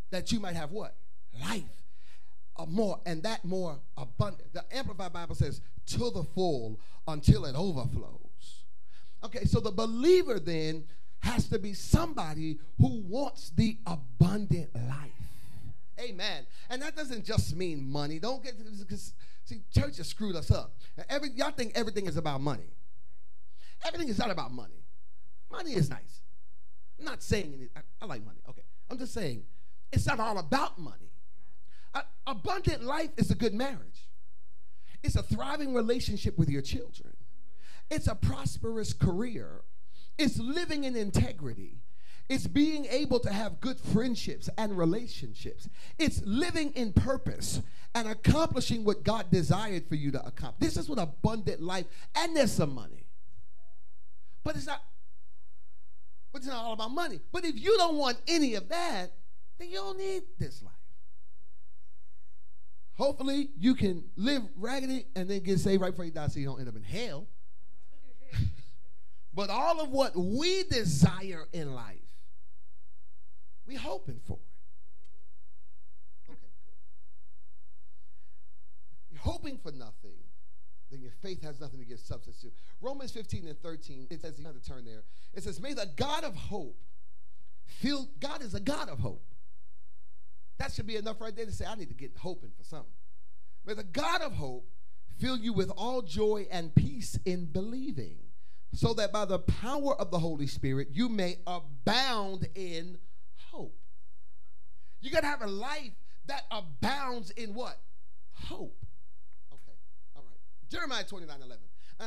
that 0.10 0.32
you 0.32 0.39
might 0.39 0.56
have 0.56 0.71
what 0.71 0.95
life, 1.39 1.84
more 2.67 3.00
and 3.06 3.24
that 3.24 3.45
more 3.45 3.80
abundant." 3.97 4.54
The 4.54 4.65
Amplified 4.76 5.13
Bible 5.13 5.36
says, 5.36 5.62
"To 5.88 6.10
the 6.12 6.24
full 6.24 6.80
until 7.08 7.45
it 7.45 7.56
overflows." 7.56 8.65
Okay, 9.24 9.45
so 9.45 9.60
the 9.60 9.71
believer 9.71 10.39
then 10.39 10.88
has 11.19 11.47
to 11.50 11.60
be 11.60 11.74
somebody 11.74 12.60
who 12.80 13.02
wants 13.02 13.52
the 13.52 13.78
abundant 13.86 14.74
life. 14.76 15.12
Amen. 16.00 16.47
And 16.69 16.82
that 16.82 16.95
doesn't 16.95 17.24
just 17.26 17.56
mean 17.56 17.88
money. 17.88 18.17
Don't 18.17 18.43
get 18.43 18.56
See, 19.45 19.62
church 19.73 19.97
has 19.97 20.08
screwed 20.08 20.36
us 20.36 20.51
up. 20.51 20.75
Every, 21.10 21.30
y'all 21.32 21.51
think 21.51 21.73
everything 21.75 22.06
is 22.06 22.17
about 22.17 22.41
money. 22.41 22.69
Everything 23.86 24.10
is 24.10 24.17
not 24.17 24.32
about 24.32 24.51
money. 24.51 24.86
Money 25.51 25.71
is 25.73 25.89
nice. 25.89 26.21
I'm 26.99 27.06
not 27.06 27.23
saying 27.23 27.54
it, 27.62 27.71
I, 27.75 27.82
I 28.01 28.06
like 28.06 28.23
money. 28.23 28.39
Okay. 28.47 28.62
I'm 28.89 28.97
just 28.97 29.13
saying 29.13 29.43
it's 29.91 30.06
not 30.06 30.19
all 30.19 30.38
about 30.38 30.80
money. 30.80 31.12
A, 31.93 32.04
abundant 32.27 32.84
life 32.84 33.10
is 33.17 33.32
a 33.32 33.36
good 33.36 33.54
marriage. 33.54 34.08
It's 35.04 35.15
a 35.15 35.23
thriving 35.23 35.73
relationship 35.73 36.38
with 36.38 36.49
your 36.49 36.62
children. 36.62 37.15
It's 37.89 38.08
a 38.08 38.15
prosperous 38.15 38.93
career. 38.93 39.63
It's 40.17 40.38
living 40.38 40.84
in 40.84 40.95
integrity. 40.95 41.80
It's 42.32 42.48
being 42.48 42.86
able 42.86 43.20
to 43.20 43.30
have 43.30 43.60
good 43.60 43.78
friendships 43.78 44.50
and 44.58 44.78
relationships. 44.78 45.67
It's 46.00 46.22
living 46.24 46.72
in 46.76 46.94
purpose 46.94 47.62
and 47.94 48.08
accomplishing 48.08 48.86
what 48.86 49.04
God 49.04 49.30
desired 49.30 49.89
for 49.89 49.96
you 49.96 50.12
to 50.12 50.26
accomplish. 50.26 50.62
This 50.62 50.78
is 50.78 50.88
what 50.88 50.98
abundant 50.98 51.62
life, 51.62 51.88
and 52.15 52.34
there's 52.34 52.54
some 52.54 52.74
money. 52.74 53.06
But 54.46 54.56
it's 54.56 54.65
not, 54.65 54.82
but 56.32 56.38
it's 56.38 56.48
not 56.48 56.63
all 56.63 56.72
about 56.72 56.91
money. 56.91 57.20
But 57.34 57.44
if 57.44 57.60
you 57.60 57.76
don't 57.76 57.98
want 57.98 58.15
any 58.30 58.56
of 58.56 58.70
that, 58.70 59.12
then 59.60 59.70
you 59.70 59.76
don't 59.76 59.98
need 59.98 60.22
this 60.39 60.63
life. 60.63 60.72
Hopefully, 62.94 63.50
you 63.60 63.76
can 63.76 64.06
live 64.15 64.44
raggedy 64.56 65.06
and 65.17 65.30
then 65.30 65.41
get 65.41 65.60
saved 65.60 65.82
right 65.82 65.91
before 65.91 66.06
you 66.06 66.12
die 66.12 66.30
so 66.30 66.39
you 66.39 66.46
don't 66.46 66.62
end 66.62 66.70
up 66.70 66.78
in 66.78 66.84
hell. 66.84 67.28
but 69.34 69.50
all 69.50 69.82
of 69.82 69.89
what 69.89 70.15
we 70.15 70.63
desire 70.63 71.50
in 71.52 71.74
life 71.76 72.01
We 73.67 73.76
hoping 73.76 74.19
for 74.26 74.38
it. 74.38 76.32
Okay, 76.32 76.39
good. 76.65 76.74
You're 79.12 79.21
hoping 79.21 79.58
for 79.58 79.71
nothing, 79.71 80.17
then 80.89 81.02
your 81.02 81.12
faith 81.21 81.43
has 81.43 81.60
nothing 81.60 81.80
to 81.80 81.86
give 81.86 82.00
substance 82.00 82.41
to. 82.41 82.52
Romans 82.82 83.12
15 83.12 83.47
and 83.47 83.58
13, 83.60 84.08
it 84.10 84.21
says, 84.21 84.38
you 84.38 84.45
have 84.45 84.62
to 84.62 84.69
turn 84.69 84.86
there. 84.86 85.04
It 85.34 85.43
says, 85.43 85.62
May 85.62 85.74
the 85.74 85.88
God 85.95 86.24
of 86.24 86.36
hope 86.36 86.78
fill, 87.65 88.10
God 88.19 88.41
is 88.41 88.54
a 88.54 88.60
God 88.60 88.89
of 88.89 89.00
hope. 89.00 89.24
That 90.58 90.71
should 90.71 90.86
be 90.88 90.95
enough 90.95 91.19
right 91.19 91.36
there 91.36 91.45
to 91.45 91.52
say, 91.52 91.65
I 91.65 91.76
need 91.76 91.88
to 91.89 91.95
get 91.95 92.12
hoping 92.17 92.52
for 92.58 92.63
something. 92.63 92.93
May 93.65 93.74
the 93.74 93.84
God 93.84 94.21
of 94.21 94.34
hope 94.34 94.69
fill 95.19 95.38
you 95.38 95.54
with 95.54 95.71
all 95.71 96.02
joy 96.02 96.47
and 96.52 96.74
peace 96.76 97.17
in 97.26 97.45
believing, 97.45 98.17
so 98.74 98.93
that 98.93 99.12
by 99.12 99.26
the 99.26 99.39
power 99.39 99.95
of 99.95 100.12
the 100.12 100.19
Holy 100.19 100.47
Spirit 100.47 100.89
you 100.91 101.10
may 101.10 101.38
abound 101.47 102.47
in 102.56 102.97
hope. 103.52 103.76
You 105.02 105.12
got 105.12 105.22
to 105.22 105.28
have 105.28 105.42
a 105.42 105.48
life 105.48 105.92
that 106.28 106.44
abounds 106.52 107.32
in 107.32 107.54
what? 107.54 107.78
Hope. 108.34 108.78
Okay, 109.52 109.78
all 110.16 110.24
right. 110.24 110.70
Jeremiah 110.70 111.04
29 111.04 111.36
11. 111.44 111.58
Uh, 112.00 112.06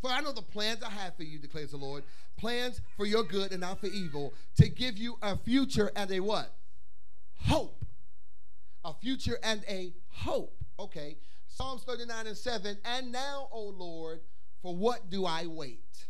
for 0.00 0.10
I 0.10 0.20
know 0.20 0.32
the 0.32 0.42
plans 0.42 0.82
I 0.82 0.90
have 0.90 1.16
for 1.16 1.22
you, 1.22 1.38
declares 1.38 1.70
the 1.70 1.76
Lord 1.76 2.02
plans 2.36 2.80
for 2.96 3.06
your 3.06 3.22
good 3.22 3.52
and 3.52 3.60
not 3.60 3.80
for 3.80 3.86
evil, 3.86 4.34
to 4.56 4.68
give 4.68 4.98
you 4.98 5.16
a 5.22 5.36
future 5.36 5.90
and 5.96 6.10
a 6.10 6.20
what? 6.20 6.52
Hope. 7.42 7.84
A 8.84 8.92
future 8.92 9.38
and 9.42 9.62
a 9.68 9.92
hope. 10.10 10.64
Okay. 10.78 11.16
Psalms 11.48 11.82
39 11.84 12.26
and 12.26 12.36
7. 12.36 12.76
And 12.84 13.12
now, 13.12 13.48
O 13.50 13.62
Lord, 13.68 14.20
for 14.62 14.76
what 14.76 15.10
do 15.10 15.24
I 15.24 15.46
wait? 15.46 16.06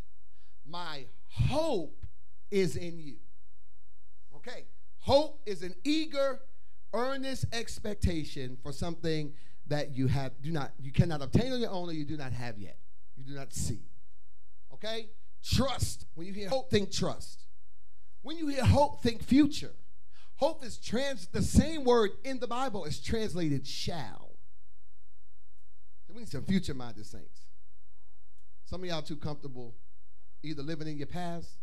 My 0.66 1.04
hope 1.28 2.04
is 2.50 2.76
in 2.76 2.98
you. 2.98 3.16
Okay. 4.36 4.64
Hope 5.06 5.40
is 5.46 5.62
an 5.62 5.72
eager, 5.84 6.40
earnest 6.92 7.44
expectation 7.52 8.58
for 8.60 8.72
something 8.72 9.32
that 9.68 9.96
you 9.96 10.08
have 10.08 10.32
do 10.42 10.50
not 10.50 10.72
you 10.80 10.90
cannot 10.90 11.22
obtain 11.22 11.52
on 11.52 11.60
your 11.60 11.70
own 11.70 11.88
or 11.88 11.92
you 11.92 12.04
do 12.04 12.16
not 12.16 12.32
have 12.32 12.58
yet. 12.58 12.76
You 13.16 13.22
do 13.22 13.32
not 13.32 13.52
see. 13.52 13.82
Okay? 14.74 15.10
Trust. 15.44 16.06
When 16.16 16.26
you 16.26 16.32
hear 16.32 16.48
hope, 16.48 16.72
think 16.72 16.90
trust. 16.90 17.46
When 18.22 18.36
you 18.36 18.48
hear 18.48 18.64
hope, 18.64 19.00
think 19.00 19.22
future. 19.22 19.74
Hope 20.38 20.64
is 20.64 20.76
trans 20.76 21.28
the 21.28 21.40
same 21.40 21.84
word 21.84 22.10
in 22.24 22.40
the 22.40 22.48
Bible 22.48 22.84
is 22.84 22.98
translated 22.98 23.64
shall. 23.64 24.32
We 26.08 26.16
need 26.16 26.28
some 26.28 26.42
future 26.42 26.74
minded 26.74 27.06
saints. 27.06 27.42
Some 28.64 28.82
of 28.82 28.88
y'all 28.88 29.02
too 29.02 29.16
comfortable 29.16 29.76
either 30.42 30.64
living 30.64 30.88
in 30.88 30.98
your 30.98 31.06
past 31.06 31.60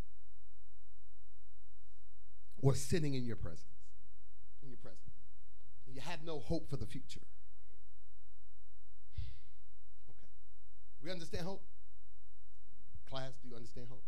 or 2.63 2.73
sitting 2.73 3.13
in 3.13 3.25
your 3.25 3.35
presence. 3.35 3.67
In 4.63 4.69
your 4.69 4.77
present. 4.77 5.11
And 5.85 5.93
you 5.93 6.01
have 6.01 6.23
no 6.23 6.39
hope 6.39 6.69
for 6.69 6.77
the 6.77 6.85
future. 6.85 7.19
Okay. 10.09 10.31
We 11.03 11.11
understand 11.11 11.45
hope? 11.45 11.61
Class, 13.09 13.33
do 13.43 13.49
you 13.49 13.55
understand 13.55 13.87
hope? 13.89 14.01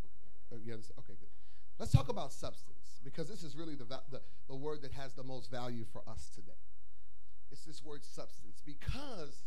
Okay. 0.51 0.55
Uh, 0.55 0.63
you 0.65 0.73
understand? 0.73 0.97
Okay, 0.99 1.17
good. 1.19 1.29
Let's 1.77 1.91
talk 1.91 2.07
about 2.07 2.31
substance 2.31 3.01
because 3.03 3.27
this 3.27 3.43
is 3.43 3.57
really 3.57 3.75
the, 3.75 3.83
the, 3.83 4.21
the 4.47 4.55
word 4.55 4.81
that 4.83 4.93
has 4.93 5.11
the 5.13 5.23
most 5.23 5.51
value 5.51 5.83
for 5.91 6.01
us 6.07 6.31
today. 6.33 6.53
It's 7.51 7.65
this 7.65 7.83
word 7.83 8.05
substance 8.05 8.61
because 8.65 9.43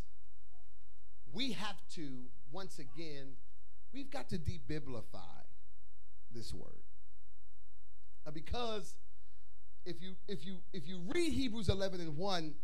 we 1.32 1.52
have 1.52 1.76
to, 1.94 2.26
once 2.52 2.78
again, 2.78 3.36
we've 3.92 4.10
got 4.10 4.28
to 4.28 4.38
debiblify 4.38 5.46
this 6.30 6.52
word. 6.52 6.84
Because 8.32 8.96
if 9.84 10.02
you 10.02 10.14
if 10.28 10.44
you 10.44 10.58
if 10.72 10.86
you 10.86 11.00
read 11.14 11.32
Hebrews 11.32 11.68
11 11.68 12.00
and 12.00 12.16
1, 12.16 12.54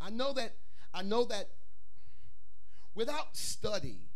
I 0.00 0.10
know 0.10 0.32
that 0.32 0.56
I 0.92 1.02
know 1.02 1.24
that 1.26 1.50
without 2.94 3.36
study, 3.36 4.08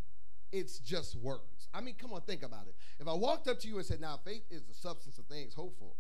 it's 0.51 0.79
just 0.79 1.15
words. 1.17 1.69
I 1.73 1.81
mean, 1.81 1.95
come 1.99 2.13
on, 2.13 2.23
think 2.23 2.43
about 2.43 2.67
it. 2.67 2.75
If 2.99 3.09
I 3.09 3.15
walked 3.15 3.49
up 3.49 3.61
to 3.61 3.69
you 3.69 3.77
and 3.77 3.87
said, 3.87 4.01
"Now, 4.01 4.19
faith 4.25 4.45
is 4.51 4.65
the 4.65 4.75
substance 4.75 5.19
of 5.19 5.27
things 5.27 5.55
hoped 5.55 5.79
for, 5.79 5.93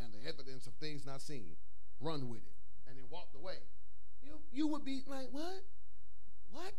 and 0.00 0.12
the 0.12 0.28
evidence 0.28 0.66
of 0.66 0.74
things 0.74 1.06
not 1.06 1.22
seen," 1.22 1.56
run 2.00 2.28
with 2.28 2.42
it, 2.42 2.54
and 2.86 2.98
then 2.98 3.04
walked 3.10 3.34
away, 3.34 3.58
you 4.22 4.40
you 4.52 4.66
would 4.68 4.84
be 4.84 5.02
like, 5.06 5.28
"What? 5.30 5.64
What 6.50 6.74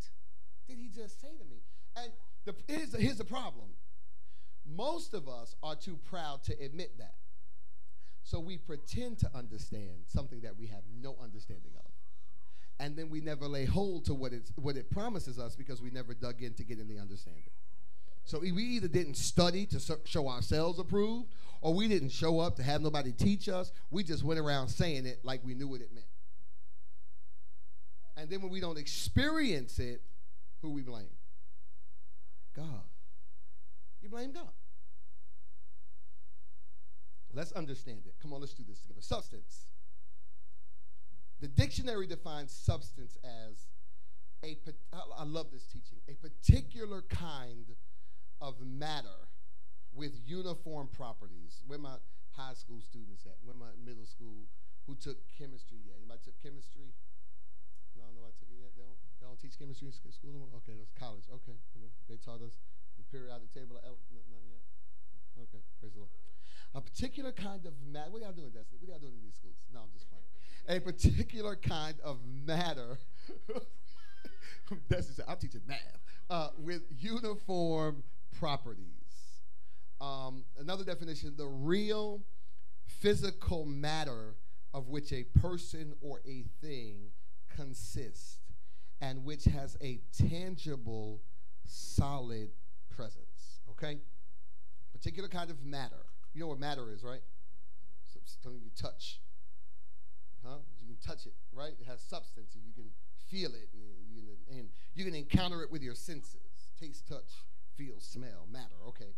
did 0.68 0.78
he 0.78 0.90
just 0.90 1.20
say 1.20 1.36
to 1.38 1.46
me?" 1.46 1.64
And 1.96 2.12
the, 2.46 2.56
here's, 2.68 2.92
the, 2.92 2.98
here's 3.00 3.18
the 3.18 3.26
problem. 3.26 3.70
Most 4.65 5.13
of 5.13 5.28
us 5.28 5.56
are 5.63 5.76
too 5.76 5.97
proud 6.10 6.43
to 6.43 6.54
admit 6.60 6.97
that. 6.97 7.15
So 8.24 8.39
we 8.39 8.58
pretend 8.58 9.19
to 9.19 9.32
understand 9.36 10.06
something 10.08 10.41
that 10.41 10.58
we 10.58 10.67
have 10.67 10.84
no 11.02 11.15
understanding 11.21 11.71
of. 11.78 11.91
And 12.80 12.95
then 12.95 13.10
we 13.10 13.21
never 13.21 13.47
lay 13.47 13.65
hold 13.65 14.06
to 14.06 14.13
what, 14.13 14.34
it's, 14.34 14.52
what 14.56 14.76
it 14.76 14.89
promises 14.89 15.38
us 15.38 15.56
because 15.56 15.82
we 15.82 15.91
never 15.91 16.13
dug 16.13 16.41
in 16.41 16.54
to 16.56 16.63
get 16.63 16.80
in 16.80 16.88
the 16.88 17.00
understanding. 17.00 17.43
So 18.24 18.39
we 18.39 18.63
either 18.63 18.88
didn't 18.88 19.15
study 19.15 19.65
to 19.67 19.97
show 20.06 20.30
ourselves 20.30 20.80
approved, 20.80 21.30
or 21.62 21.74
we 21.74 21.88
didn't 21.88 22.10
show 22.10 22.39
up 22.39 22.56
to 22.58 22.63
have 22.63 22.82
nobody 22.82 23.12
teach 23.12 23.50
us. 23.50 23.71
We 23.89 24.04
just 24.04 24.24
went 24.24 24.39
around 24.39 24.69
saying 24.69 25.06
it 25.06 25.19
like 25.24 25.41
we 25.43 25.54
knew 25.54 25.67
what 25.67 25.82
it 25.82 25.93
meant. 25.93 26.06
And 28.15 28.30
then 28.30 28.41
when 28.41 28.52
we 28.52 28.60
don't 28.60 28.78
experience 28.78 29.80
it, 29.80 30.02
who 30.62 30.69
we 30.69 30.82
blame? 30.82 31.10
God. 32.56 32.83
You 34.02 34.10
blame 34.10 34.31
God. 34.31 34.49
Let's 37.33 37.52
understand 37.54 38.02
it. 38.06 38.15
Come 38.21 38.33
on, 38.33 38.41
let's 38.41 38.54
do 38.54 38.63
this 38.67 38.81
together. 38.81 39.02
Substance. 39.02 39.67
The 41.39 41.47
dictionary 41.47 42.08
defines 42.08 42.52
substance 42.52 43.17
as 43.23 43.67
a, 44.43 44.58
I 45.17 45.23
love 45.23 45.52
this 45.52 45.65
teaching, 45.65 45.99
a 46.10 46.13
particular 46.13 47.04
kind 47.10 47.75
of 48.41 48.56
matter 48.62 49.29
with 49.93 50.13
uniform 50.25 50.89
properties. 50.91 51.62
Where 51.67 51.79
my 51.79 51.97
high 52.33 52.54
school 52.54 52.81
students 52.81 53.25
at? 53.25 53.37
Where 53.43 53.56
my 53.56 53.73
middle 53.85 54.06
school 54.06 54.49
who 54.87 54.95
took 54.95 55.17
chemistry 55.37 55.77
yet? 55.85 55.95
Anybody 56.02 56.19
took 56.25 56.41
chemistry? 56.41 56.93
No, 57.95 58.10
nobody 58.13 58.33
took 58.39 58.49
it 58.49 58.60
yet. 58.60 58.73
They 58.75 58.83
don't, 58.83 58.99
they 59.21 59.25
don't 59.25 59.39
teach 59.39 59.58
chemistry 59.58 59.87
in 59.87 59.93
school 59.93 60.31
anymore. 60.33 60.49
Okay, 60.65 60.73
that's 60.73 60.93
college. 60.97 61.29
Okay, 61.29 61.58
they 62.10 62.17
taught 62.17 62.41
us 62.41 62.58
periodic 63.12 63.52
table 63.54 63.78
of 63.78 63.84
elements. 63.84 64.28
Not 64.32 64.42
yet. 64.48 64.64
Okay, 65.44 65.64
praise 65.80 65.94
the 65.94 66.00
Lord. 66.00 66.12
A 66.74 66.82
particular 66.82 67.32
kind 67.32 67.66
of 67.66 67.74
matter. 67.92 68.10
What 68.12 68.22
y'all 68.22 68.32
doing, 68.32 68.52
Destiny? 68.52 68.80
What 68.80 68.90
y'all 68.90 69.00
doing 69.00 69.14
in 69.14 69.24
these 69.24 69.36
schools? 69.36 69.58
No, 69.74 69.82
I'm 69.82 69.92
just 69.94 70.08
playing. 70.10 70.24
A 70.68 70.80
particular 70.80 71.56
kind 71.56 71.96
of 72.04 72.20
matter. 72.26 72.98
Destiny 74.90 75.16
said, 75.16 75.26
I'm 75.28 75.38
teaching 75.38 75.62
math. 75.68 75.80
Uh, 76.30 76.50
with 76.58 76.84
uniform 76.98 78.04
properties. 78.40 78.88
Um, 80.00 80.46
another 80.60 80.84
definition 80.84 81.34
the 81.38 81.46
real 81.46 82.22
physical 82.88 83.66
matter 83.66 84.36
of 84.74 84.88
which 84.88 85.12
a 85.12 85.24
person 85.40 85.94
or 86.02 86.22
a 86.26 86.46
thing 86.62 87.12
consists 87.54 88.40
and 89.02 89.26
which 89.26 89.46
has 89.46 89.78
a 89.82 90.00
tangible, 90.18 91.22
solid 91.66 92.50
presence. 93.02 93.60
Okay? 93.71 93.97
Particular 94.93 95.27
kind 95.27 95.49
of 95.49 95.63
matter. 95.63 96.06
You 96.33 96.41
know 96.41 96.47
what 96.47 96.60
matter 96.60 96.91
is, 96.91 97.04
right? 97.04 97.21
Something 98.43 98.62
you 98.63 98.69
touch. 98.79 99.19
Huh? 100.45 100.58
You 100.79 100.87
can 100.87 100.97
touch 101.06 101.25
it, 101.25 101.33
right? 101.52 101.73
It 101.79 101.87
has 101.87 102.02
substance, 102.02 102.54
and 102.54 102.63
you 102.63 102.73
can 102.73 102.91
feel 103.29 103.49
it, 103.49 103.69
and 103.73 103.81
you 104.13 104.21
can, 104.21 104.58
and 104.58 104.69
you 104.93 105.06
can 105.06 105.15
encounter 105.15 105.63
it 105.63 105.71
with 105.71 105.81
your 105.81 105.95
senses 105.95 106.37
taste, 106.79 107.08
touch, 107.08 107.29
feel, 107.77 107.99
smell, 107.99 108.47
matter. 108.52 108.75
Okay. 108.87 109.13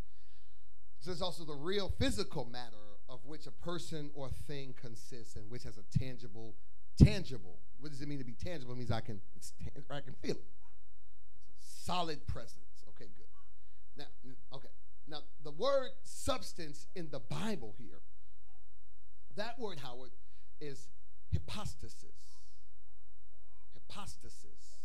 So 0.99 1.11
there's 1.11 1.21
also 1.21 1.45
the 1.45 1.55
real 1.55 1.89
physical 1.97 2.45
matter 2.45 2.99
of 3.07 3.19
which 3.25 3.47
a 3.47 3.51
person 3.51 4.11
or 4.15 4.29
thing 4.47 4.73
consists 4.81 5.36
and 5.36 5.49
which 5.49 5.63
has 5.63 5.77
a 5.77 5.97
tangible, 5.97 6.55
tangible. 6.97 7.59
What 7.79 7.91
does 7.91 8.01
it 8.01 8.07
mean 8.07 8.19
to 8.19 8.25
be 8.25 8.34
tangible? 8.34 8.73
It 8.73 8.77
means 8.77 8.91
I 8.91 9.01
can, 9.01 9.21
I 9.89 10.01
can 10.01 10.13
feel 10.21 10.36
it. 10.36 10.45
It's 11.57 11.67
a 11.67 11.86
solid 11.86 12.27
presence. 12.27 12.84
Okay, 12.89 13.09
good. 13.17 13.32
Now, 13.98 14.06
okay. 14.54 14.70
Now, 15.08 15.20
the 15.44 15.52
word 15.52 15.89
substance 16.04 16.88
in 16.96 17.10
the 17.12 17.20
Bible 17.20 17.76
here, 17.78 18.00
that 19.36 19.60
word, 19.60 19.80
Howard, 19.80 20.12
is 20.62 20.88
hypostasis. 21.32 22.39
Hypostasis. 23.74 24.78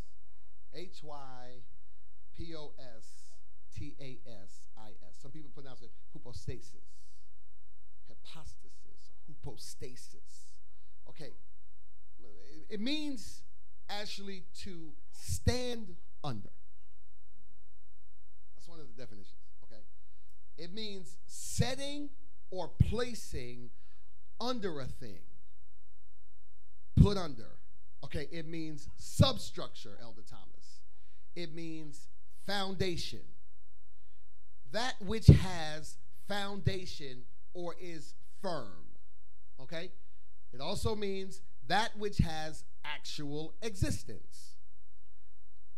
H 0.75 1.01
Y 1.03 1.63
P 2.37 2.55
O 2.55 2.73
S 2.79 3.35
T 3.77 3.95
A 4.01 4.19
S 4.27 4.69
I 4.77 4.91
S. 4.91 5.17
Some 5.21 5.31
people 5.31 5.51
pronounce 5.55 5.83
it 5.83 5.91
hypostasis. 6.13 6.85
Hypostasis, 8.09 9.13
hypostasis. 9.27 10.49
Okay. 11.09 11.33
It 12.69 12.81
means 12.81 13.43
actually 13.89 14.45
to 14.63 14.93
stand 15.13 15.97
under. 16.23 16.51
One 18.79 18.87
of 18.87 18.97
the 18.97 19.03
definitions. 19.03 19.35
Okay? 19.65 19.83
It 20.57 20.73
means 20.73 21.17
setting 21.27 22.11
or 22.53 22.69
placing 22.69 23.71
under 24.41 24.79
a 24.79 24.87
thing. 24.87 25.19
Put 26.97 27.17
under. 27.17 27.59
Okay, 28.05 28.29
it 28.31 28.47
means 28.47 28.89
substructure, 28.97 29.99
Elder 30.01 30.23
Thomas. 30.31 30.81
It 31.35 31.57
means 31.57 32.07
foundation. 32.47 33.23
That 34.71 34.95
which 35.05 35.27
has 35.27 35.97
foundation 36.29 37.25
or 37.55 37.75
is 37.81 38.15
firm. 38.41 38.87
Okay? 39.61 39.91
It 40.53 40.61
also 40.61 40.95
means 40.95 41.41
that 41.67 41.97
which 41.99 42.19
has 42.19 42.63
actual 42.85 43.55
existence. 43.61 44.55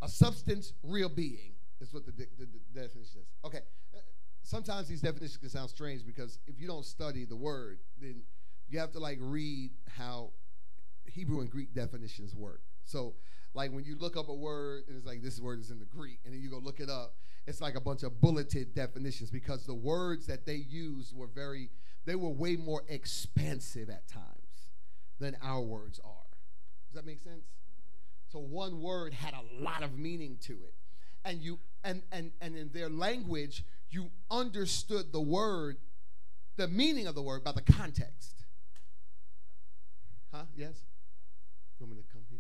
A 0.03 0.09
substance, 0.09 0.75
real 0.83 1.09
being, 1.09 1.53
is 1.81 1.93
what 1.93 2.05
the, 2.05 2.13
the, 2.13 2.27
the 2.39 2.47
definition 2.75 3.21
is. 3.23 3.29
Okay. 3.45 3.61
Uh, 3.95 3.99
sometimes 4.43 4.89
these 4.89 5.01
definitions 5.01 5.37
can 5.39 5.49
sound 5.49 5.71
strange 5.71 6.05
because 6.05 6.39
if 6.47 6.61
you 6.61 6.67
don't 6.67 6.85
study 6.85 7.25
the 7.25 7.37
word, 7.37 7.79
then 8.01 8.23
you 8.69 8.79
have 8.79 8.93
to 8.93 8.99
like 8.99 9.19
read 9.21 9.71
how 9.89 10.31
Hebrew 11.07 11.41
and 11.41 11.51
Greek 11.51 11.75
definitions 11.75 12.35
work. 12.35 12.63
So, 12.85 13.15
like 13.53 13.73
when 13.73 13.85
you 13.85 13.97
look 13.99 14.17
up 14.17 14.29
a 14.29 14.35
word 14.35 14.85
and 14.87 14.97
it's 14.97 15.07
like 15.07 15.23
this 15.23 15.41
word 15.41 15.59
is 15.59 15.71
in 15.71 15.81
the 15.81 15.85
Greek, 15.85 16.21
and 16.25 16.33
then 16.33 16.41
you 16.41 16.51
go 16.51 16.59
look 16.59 16.79
it 16.79 16.89
up, 16.89 17.15
it's 17.47 17.61
like 17.61 17.75
a 17.75 17.81
bunch 17.81 18.03
of 18.05 18.21
bulleted 18.21 18.75
definitions 18.75 19.31
because 19.31 19.67
the 19.67 19.75
words 19.75 20.27
that 20.27 20.47
they 20.47 20.55
used 20.55 21.17
were 21.17 21.27
very, 21.27 21.71
they 22.05 22.15
were 22.15 22.29
way 22.29 22.57
more 22.57 22.85
expansive 22.89 23.91
at 23.91 24.07
times 24.07 24.71
than 25.19 25.37
our 25.43 25.61
words 25.61 26.01
are. 26.05 26.31
Does 26.89 26.95
that 26.95 27.07
make 27.07 27.21
sense? 27.21 27.45
So 28.29 28.39
one 28.39 28.81
word 28.81 29.13
had 29.13 29.35
a 29.35 29.63
lot 29.65 29.83
of 29.83 29.99
meaning 29.99 30.39
to 30.43 30.53
it. 30.53 30.75
And 31.25 31.43
you 31.43 31.59
and 31.85 32.03
and 32.13 32.33
and 32.41 32.57
in 32.57 32.71
their 32.73 32.89
language, 32.89 33.65
you 33.91 34.11
understood 34.31 35.13
the 35.13 35.21
word, 35.21 35.77
the 36.57 36.69
meaning 36.69 37.07
of 37.07 37.15
the 37.15 37.23
word 37.23 37.45
by 37.45 37.53
the 37.53 37.63
context. 37.63 38.45
Huh? 40.33 40.45
Yes? 40.57 40.83
You 41.79 41.87
want 41.87 41.97
me 41.97 42.03
to 42.03 42.13
come 42.13 42.23
here? 42.31 42.39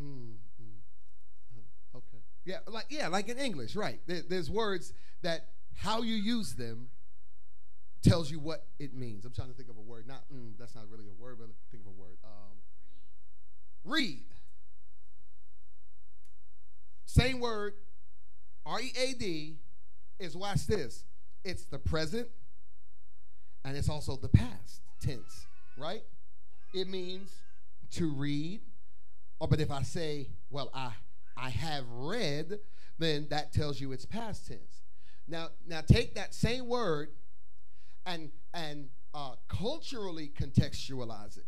Oh. 0.00 0.04
Mm, 0.04 0.34
mm. 0.60 1.96
Okay. 1.96 2.22
Yeah, 2.44 2.58
like 2.66 2.86
yeah, 2.90 3.08
like 3.08 3.28
in 3.28 3.38
English, 3.38 3.76
right? 3.76 4.00
There, 4.06 4.22
there's 4.28 4.50
words 4.50 4.92
that 5.22 5.48
how 5.76 6.02
you 6.02 6.14
use 6.14 6.54
them 6.54 6.88
tells 8.02 8.30
you 8.30 8.38
what 8.38 8.66
it 8.78 8.94
means. 8.94 9.24
I'm 9.24 9.32
trying 9.32 9.48
to 9.48 9.54
think 9.54 9.68
of 9.68 9.76
a 9.76 9.80
word. 9.80 10.06
Not 10.06 10.24
mm, 10.32 10.52
that's 10.58 10.74
not 10.74 10.84
really 10.90 11.06
a 11.06 11.22
word, 11.22 11.36
but 11.38 11.48
think 11.70 11.82
of 11.84 11.88
a 11.88 12.00
word. 12.00 12.18
Um, 12.24 12.58
read. 13.84 14.24
Same 17.24 17.40
word, 17.40 17.72
R 18.66 18.82
E 18.82 18.92
A 18.98 19.14
D, 19.14 19.56
is 20.18 20.36
watch 20.36 20.66
this. 20.66 21.04
It's 21.42 21.64
the 21.64 21.78
present 21.78 22.28
and 23.64 23.78
it's 23.78 23.88
also 23.88 24.16
the 24.16 24.28
past 24.28 24.82
tense, 25.00 25.46
right? 25.78 26.02
It 26.74 26.86
means 26.86 27.30
to 27.92 28.12
read. 28.12 28.60
Or 29.40 29.48
but 29.48 29.58
if 29.58 29.70
I 29.70 29.80
say, 29.82 30.28
well, 30.50 30.70
I 30.74 30.90
I 31.34 31.48
have 31.48 31.84
read, 31.90 32.58
then 32.98 33.28
that 33.30 33.54
tells 33.54 33.80
you 33.80 33.92
it's 33.92 34.04
past 34.04 34.46
tense. 34.46 34.82
Now, 35.26 35.48
now 35.66 35.80
take 35.80 36.16
that 36.16 36.34
same 36.34 36.66
word 36.66 37.08
and 38.04 38.32
and 38.52 38.90
uh, 39.14 39.36
culturally 39.48 40.30
contextualize 40.38 41.38
it. 41.38 41.46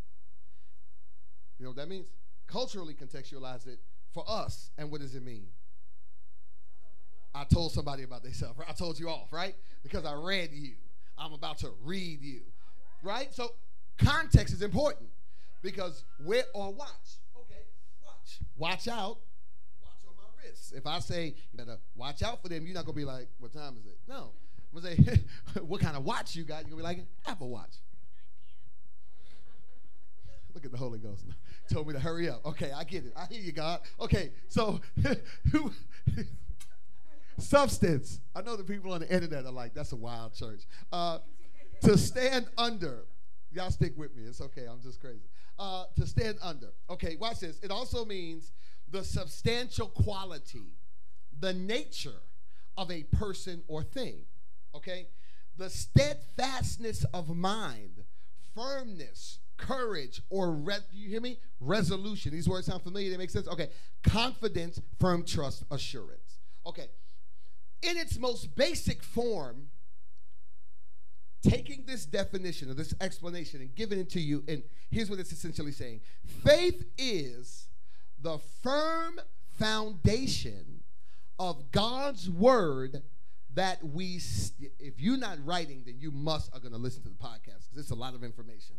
You 1.59 1.65
know 1.65 1.71
what 1.71 1.77
that 1.77 1.89
means? 1.91 2.07
Culturally 2.47 2.95
contextualize 2.95 3.67
it 3.67 3.81
for 4.15 4.25
us. 4.27 4.71
And 4.79 4.91
what 4.91 5.03
does 5.03 5.15
it 5.15 5.23
mean? 5.23 5.49
I 7.37 7.45
told 7.45 7.73
somebody 7.73 8.03
about 8.03 8.23
themselves. 8.23 8.59
I 8.67 8.73
told 8.73 8.99
you 8.99 9.11
off, 9.11 9.31
right? 9.31 9.55
Because 9.83 10.07
I 10.07 10.15
read 10.15 10.51
you. 10.53 10.73
I'm 11.19 11.35
about 11.35 11.59
to 11.59 11.71
read 11.85 12.23
you. 12.23 12.41
Right? 13.03 13.33
So 13.33 13.53
context 13.99 14.55
is 14.55 14.63
important 14.63 15.11
because 15.63 16.05
where 16.25 16.45
or 16.55 16.73
watch. 16.73 16.89
Okay, 17.39 17.63
watch. 18.03 18.39
Watch 18.57 18.89
out. 18.89 19.19
Watch 19.83 20.03
on 20.09 20.15
my 20.17 20.23
wrist. 20.43 20.73
If 20.75 20.87
I 20.87 20.99
say 21.01 21.35
you 21.53 21.59
better 21.59 21.77
watch 21.95 22.23
out 22.23 22.41
for 22.43 22.49
them, 22.49 22.65
you're 22.65 22.75
not 22.75 22.87
gonna 22.87 22.97
be 22.97 23.05
like, 23.05 23.29
what 23.39 23.53
time 23.53 23.77
is 23.79 23.85
it? 23.85 23.99
No. 24.09 24.31
I'm 24.75 24.83
gonna 24.83 24.97
say, 24.97 25.21
what 25.61 25.83
kind 25.83 25.97
of 25.97 26.05
watch 26.05 26.35
you 26.35 26.45
got? 26.45 26.63
You're 26.63 26.71
gonna 26.71 26.77
be 26.77 26.83
like, 26.83 27.05
Apple 27.27 27.51
Watch. 27.51 27.77
Look 30.55 30.65
at 30.65 30.73
the 30.73 30.79
Holy 30.79 30.99
Ghost. 30.99 31.27
Told 31.71 31.87
me 31.87 31.93
to 31.93 32.01
hurry 32.01 32.31
up. 32.31 32.47
Okay, 32.47 32.73
I 32.73 32.85
get 32.85 33.05
it. 33.05 33.13
I 33.15 33.27
hear 33.27 33.43
you, 33.43 33.53
God. 33.53 33.81
Okay, 34.01 34.33
so 34.49 34.81
substance. 37.39 38.21
I 38.35 38.43
know 38.43 38.57
the 38.57 38.65
people 38.65 38.93
on 38.93 39.01
the 39.01 39.13
internet 39.13 39.45
are 39.45 39.53
like, 39.53 39.75
that's 39.75 39.93
a 39.93 39.97
wild 39.97 40.35
church. 40.35 40.63
Uh, 40.93 41.19
to 41.83 41.99
stand 41.99 42.47
under. 42.57 43.05
Y'all 43.53 43.71
stick 43.71 43.97
with 43.97 44.15
me. 44.17 44.25
It's 44.25 44.41
okay. 44.41 44.67
I'm 44.71 44.81
just 44.83 45.01
crazy. 45.01 45.29
Uh, 45.59 45.85
to 45.97 46.07
stand 46.07 46.39
under. 46.43 46.69
Okay, 46.91 47.17
watch 47.17 47.41
this. 47.41 47.59
It 47.63 47.71
also 47.71 48.05
means 48.05 48.53
the 48.91 49.03
substantial 49.03 49.89
quality, 49.89 50.75
the 51.39 51.53
nature 51.53 52.21
of 52.77 52.91
a 52.91 53.05
person 53.05 53.63
or 53.69 53.83
thing. 53.83 54.25
Okay? 54.75 55.09
The 55.57 55.71
steadfastness 55.71 57.05
of 57.15 57.35
mind, 57.35 58.05
firmness, 58.55 59.39
courage, 59.57 60.21
or 60.29 60.53
re- 60.53 60.77
you 60.93 61.09
hear 61.09 61.21
me? 61.21 61.39
Resolution. 61.61 62.33
These 62.33 62.49
words 62.49 62.67
sound 62.67 62.83
familiar. 62.83 63.11
They 63.11 63.17
make 63.17 63.31
sense. 63.31 63.49
Okay. 63.49 63.71
Confidence, 64.03 64.81
firm 65.01 65.25
trust, 65.25 65.65
assurance. 65.71 66.41
Okay. 66.67 66.89
In 67.87 67.97
its 67.97 68.19
most 68.19 68.55
basic 68.57 69.03
form, 69.03 69.69
taking 71.43 71.85
this 71.87 72.05
definition 72.05 72.71
or 72.71 72.75
this 72.75 72.95
explanation 73.01 73.61
and 73.61 73.75
giving 73.75 73.99
it 73.99 74.11
to 74.11 74.21
you, 74.21 74.43
and 74.49 74.63
here's 74.91 75.09
what 75.09 75.19
it's 75.19 75.33
essentially 75.33 75.73
saying 75.73 76.01
faith 76.45 76.85
is 76.99 77.69
the 78.21 78.39
firm 78.63 79.21
foundation 79.59 80.83
of 81.39 81.71
God's 81.71 82.29
word 82.29 83.03
that 83.55 83.83
we, 83.83 84.21
if 84.79 85.01
you're 85.01 85.17
not 85.17 85.39
writing, 85.45 85.83
then 85.87 85.97
you 85.99 86.11
must 86.11 86.53
are 86.55 86.61
going 86.61 86.73
to 86.73 86.79
listen 86.79 87.03
to 87.03 87.09
the 87.09 87.15
podcast 87.15 87.65
because 87.65 87.79
it's 87.79 87.91
a 87.91 87.95
lot 87.95 88.15
of 88.15 88.23
information. 88.23 88.77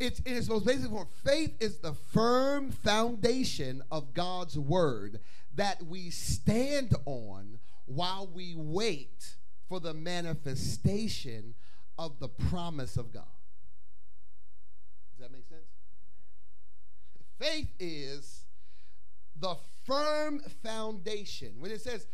It's 0.00 0.20
in 0.20 0.34
its 0.34 0.48
most 0.48 0.66
basic 0.66 0.90
form. 0.90 1.06
Faith 1.24 1.54
is 1.60 1.78
the 1.78 1.92
firm 1.92 2.70
foundation 2.70 3.82
of 3.90 4.12
God's 4.12 4.58
word 4.58 5.20
that 5.54 5.84
we 5.84 6.10
stand 6.10 6.94
on 7.04 7.58
while 7.86 8.28
we 8.32 8.54
wait 8.56 9.36
for 9.68 9.80
the 9.80 9.94
manifestation 9.94 11.54
of 11.98 12.18
the 12.18 12.28
promise 12.28 12.96
of 12.96 13.12
God. 13.12 13.24
Does 15.12 15.28
that 15.28 15.32
make 15.32 15.46
sense? 15.46 15.62
Faith 17.38 17.72
is 17.78 18.44
the 19.36 19.56
firm 19.84 20.40
foundation. 20.62 21.54
When 21.58 21.70
it 21.70 21.80
says 21.80 22.06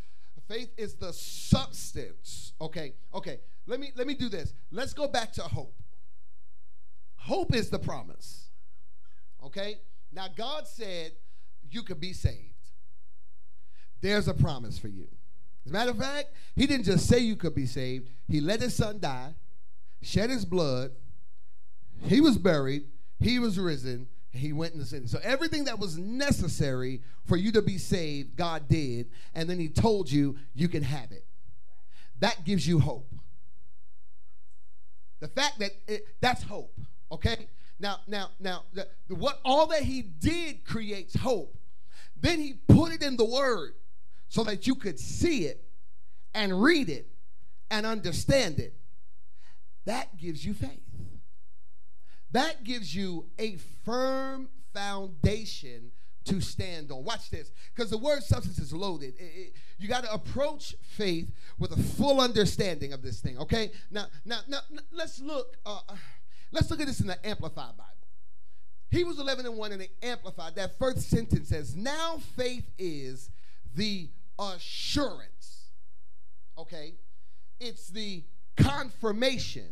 faith 0.48 0.70
is 0.76 0.94
the 0.94 1.12
substance. 1.12 2.52
Okay, 2.60 2.94
okay. 3.14 3.40
Let 3.66 3.78
me 3.78 3.92
let 3.94 4.06
me 4.06 4.14
do 4.14 4.28
this. 4.28 4.52
Let's 4.70 4.92
go 4.92 5.06
back 5.06 5.32
to 5.34 5.42
hope. 5.42 5.74
Hope 7.16 7.54
is 7.54 7.70
the 7.70 7.78
promise. 7.78 8.50
Okay? 9.44 9.78
Now 10.12 10.26
God 10.34 10.66
said 10.66 11.12
you 11.70 11.82
could 11.82 12.00
be 12.00 12.12
saved. 12.12 12.54
There's 14.00 14.28
a 14.28 14.34
promise 14.34 14.78
for 14.78 14.88
you. 14.88 15.08
As 15.64 15.70
a 15.70 15.72
matter 15.72 15.90
of 15.90 15.98
fact, 15.98 16.30
he 16.56 16.66
didn't 16.66 16.86
just 16.86 17.06
say 17.06 17.18
you 17.18 17.36
could 17.36 17.54
be 17.54 17.66
saved. 17.66 18.08
He 18.26 18.40
let 18.40 18.60
his 18.60 18.74
son 18.74 18.98
die, 19.00 19.34
shed 20.02 20.30
his 20.30 20.44
blood, 20.44 20.92
he 22.02 22.20
was 22.20 22.38
buried, 22.38 22.84
he 23.18 23.38
was 23.38 23.58
risen, 23.58 24.08
he 24.32 24.52
went 24.52 24.72
in 24.72 24.78
the 24.78 24.86
city. 24.86 25.06
So 25.06 25.20
everything 25.22 25.64
that 25.64 25.78
was 25.78 25.98
necessary 25.98 27.02
for 27.26 27.36
you 27.36 27.52
to 27.52 27.62
be 27.62 27.78
saved, 27.78 28.36
God 28.36 28.68
did, 28.68 29.10
and 29.34 29.48
then 29.48 29.58
he 29.58 29.68
told 29.68 30.10
you 30.10 30.36
you 30.54 30.68
can 30.68 30.82
have 30.82 31.12
it. 31.12 31.24
That 32.20 32.44
gives 32.44 32.66
you 32.66 32.78
hope. 32.78 33.12
The 35.20 35.28
fact 35.28 35.58
that 35.58 35.72
it, 35.86 36.06
that's 36.20 36.42
hope, 36.42 36.78
okay? 37.12 37.48
Now, 37.78 37.98
now, 38.06 38.30
now, 38.38 38.64
the, 38.72 38.86
what 39.08 39.40
all 39.44 39.66
that 39.66 39.82
he 39.82 40.02
did 40.02 40.64
creates 40.64 41.14
hope. 41.14 41.56
Then 42.16 42.38
he 42.38 42.54
put 42.68 42.92
it 42.92 43.02
in 43.02 43.16
the 43.16 43.24
word 43.24 43.74
so 44.30 44.44
that 44.44 44.66
you 44.66 44.76
could 44.76 44.98
see 44.98 45.44
it 45.44 45.62
and 46.32 46.62
read 46.62 46.88
it 46.88 47.08
and 47.70 47.84
understand 47.84 48.58
it. 48.58 48.74
That 49.84 50.16
gives 50.16 50.46
you 50.46 50.54
faith. 50.54 50.80
That 52.30 52.62
gives 52.62 52.94
you 52.94 53.26
a 53.40 53.56
firm 53.84 54.48
foundation 54.72 55.90
to 56.26 56.40
stand 56.40 56.92
on. 56.92 57.02
Watch 57.02 57.28
this, 57.30 57.50
because 57.74 57.90
the 57.90 57.98
word 57.98 58.22
substance 58.22 58.60
is 58.60 58.72
loaded. 58.72 59.14
It, 59.18 59.22
it, 59.22 59.52
you 59.78 59.88
got 59.88 60.04
to 60.04 60.12
approach 60.12 60.76
faith 60.80 61.28
with 61.58 61.72
a 61.72 61.82
full 61.82 62.20
understanding 62.20 62.92
of 62.92 63.02
this 63.02 63.20
thing. 63.20 63.36
Okay, 63.38 63.72
now, 63.90 64.06
now, 64.24 64.40
now, 64.46 64.60
let's 64.92 65.18
look. 65.20 65.56
Uh, 65.66 65.80
let's 66.52 66.70
look 66.70 66.80
at 66.80 66.86
this 66.86 67.00
in 67.00 67.08
the 67.08 67.26
Amplified 67.26 67.76
Bible. 67.76 67.84
Hebrews 68.92 69.18
11 69.18 69.46
and 69.46 69.56
1 69.56 69.72
in 69.72 69.78
the 69.80 69.90
Amplified. 70.02 70.54
That 70.54 70.78
first 70.78 71.10
sentence 71.10 71.48
says, 71.48 71.74
"Now 71.74 72.18
faith 72.36 72.70
is 72.78 73.30
the 73.74 74.10
assurance." 74.40 75.70
Okay, 76.58 76.94
it's 77.60 77.88
the 77.88 78.24
confirmation, 78.56 79.70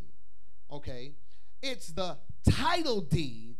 okay? 0.70 1.14
It's 1.62 1.88
the 1.88 2.18
title 2.48 3.00
deed 3.00 3.56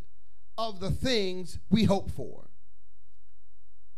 of 0.57 0.81
the 0.81 0.91
things 0.91 1.59
we 1.71 1.85
hope 1.85 2.11
for. 2.11 2.51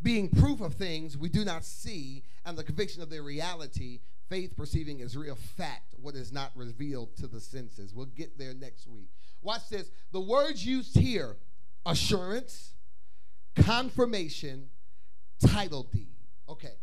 Being 0.02 0.30
proof 0.30 0.60
of 0.60 0.74
things 0.74 1.16
we 1.16 1.28
do 1.28 1.44
not 1.44 1.64
see 1.64 2.22
and 2.44 2.56
the 2.56 2.64
conviction 2.64 3.02
of 3.02 3.10
their 3.10 3.22
reality, 3.22 4.00
faith 4.28 4.56
perceiving 4.56 5.02
as 5.02 5.16
real 5.16 5.34
fact 5.34 5.94
what 6.00 6.14
is 6.14 6.32
not 6.32 6.52
revealed 6.54 7.16
to 7.16 7.26
the 7.26 7.40
senses. 7.40 7.92
We'll 7.92 8.06
get 8.06 8.38
there 8.38 8.54
next 8.54 8.86
week. 8.86 9.10
Watch 9.42 9.68
this. 9.68 9.90
The 10.12 10.20
words 10.20 10.64
used 10.64 10.96
here 10.96 11.36
assurance, 11.84 12.74
confirmation, 13.56 14.70
title 15.46 15.82
deed. 15.82 16.16
Okay. 16.48 16.74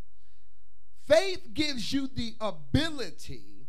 Faith 1.08 1.54
gives 1.54 1.94
you 1.94 2.08
the 2.08 2.34
ability 2.42 3.68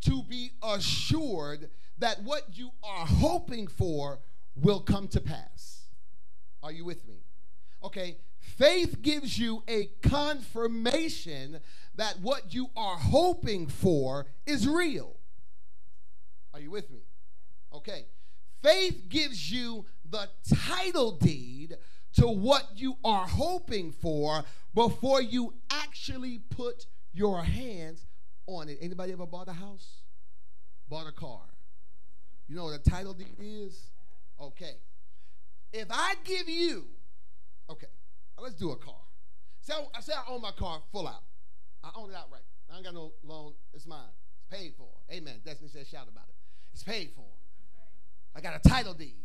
to 0.00 0.22
be 0.22 0.52
assured 0.62 1.70
that 1.98 2.22
what 2.22 2.56
you 2.56 2.70
are 2.82 3.06
hoping 3.06 3.66
for 3.66 4.20
will 4.56 4.80
come 4.80 5.06
to 5.08 5.20
pass. 5.20 5.84
Are 6.62 6.72
you 6.72 6.84
with 6.84 7.06
me? 7.06 7.24
Okay. 7.84 8.16
Faith 8.38 9.02
gives 9.02 9.38
you 9.38 9.62
a 9.68 9.90
confirmation 10.02 11.60
that 11.94 12.20
what 12.20 12.54
you 12.54 12.70
are 12.76 12.96
hoping 12.96 13.66
for 13.66 14.26
is 14.46 14.66
real. 14.66 15.16
Are 16.54 16.60
you 16.60 16.70
with 16.70 16.90
me? 16.90 17.02
Okay. 17.72 18.06
Faith 18.62 19.08
gives 19.08 19.50
you 19.50 19.84
the 20.08 20.28
title 20.68 21.12
deed 21.12 21.76
to 22.14 22.26
what 22.26 22.64
you 22.74 22.96
are 23.04 23.26
hoping 23.26 23.92
for 23.92 24.44
before 24.74 25.22
you 25.22 25.54
actually 25.92 26.38
put 26.38 26.86
your 27.12 27.42
hands 27.42 28.06
on 28.46 28.66
it. 28.70 28.78
Anybody 28.80 29.12
ever 29.12 29.26
bought 29.26 29.46
a 29.48 29.52
house? 29.52 30.00
Bought 30.88 31.06
a 31.06 31.12
car? 31.12 31.42
You 32.48 32.56
know 32.56 32.64
what 32.64 32.80
a 32.80 32.90
title 32.90 33.12
deed 33.12 33.36
is? 33.38 33.90
Okay. 34.40 34.76
If 35.70 35.88
I 35.90 36.14
give 36.24 36.48
you, 36.48 36.84
okay, 37.68 37.88
let's 38.40 38.54
do 38.54 38.70
a 38.70 38.76
car. 38.76 38.94
Say 39.60 39.74
I, 39.94 40.00
say 40.00 40.14
I 40.14 40.32
own 40.32 40.40
my 40.40 40.52
car 40.52 40.80
full 40.92 41.06
out. 41.06 41.24
I 41.84 41.90
own 41.94 42.10
it 42.10 42.16
outright. 42.16 42.42
I 42.72 42.76
ain't 42.76 42.84
got 42.84 42.94
no 42.94 43.12
loan. 43.22 43.52
It's 43.74 43.86
mine. 43.86 44.00
It's 44.38 44.58
paid 44.58 44.72
for. 44.78 44.88
Amen. 45.12 45.34
Destiny 45.44 45.68
says 45.68 45.88
shout 45.88 46.08
about 46.10 46.24
it. 46.28 46.34
It's 46.72 46.82
paid 46.82 47.10
for. 47.14 47.26
I 48.34 48.40
got 48.40 48.54
a 48.56 48.66
title 48.66 48.94
deed. 48.94 49.16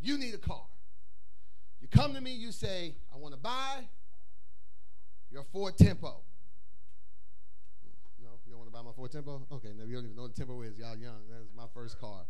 You 0.00 0.18
need 0.18 0.34
a 0.34 0.38
car. 0.38 0.66
You 1.80 1.88
come 1.88 2.14
to 2.14 2.20
me, 2.20 2.32
you 2.32 2.52
say, 2.52 2.94
I 3.12 3.18
want 3.18 3.34
to 3.34 3.40
buy 3.40 3.88
your 5.30 5.44
Ford 5.52 5.76
Tempo. 5.76 6.08
Mm, 7.86 8.24
no, 8.24 8.30
you 8.46 8.52
don't 8.52 8.58
want 8.58 8.70
to 8.70 8.76
buy 8.76 8.82
my 8.82 8.92
Ford 8.92 9.12
Tempo? 9.12 9.46
Okay, 9.52 9.70
no, 9.76 9.84
you 9.84 9.94
don't 9.94 10.04
even 10.04 10.16
know 10.16 10.22
what 10.22 10.34
the 10.34 10.40
Tempo 10.40 10.60
is. 10.62 10.78
Y'all 10.78 10.96
young. 10.96 11.20
That's 11.30 11.48
my 11.56 11.66
first 11.72 11.98
car. 12.00 12.24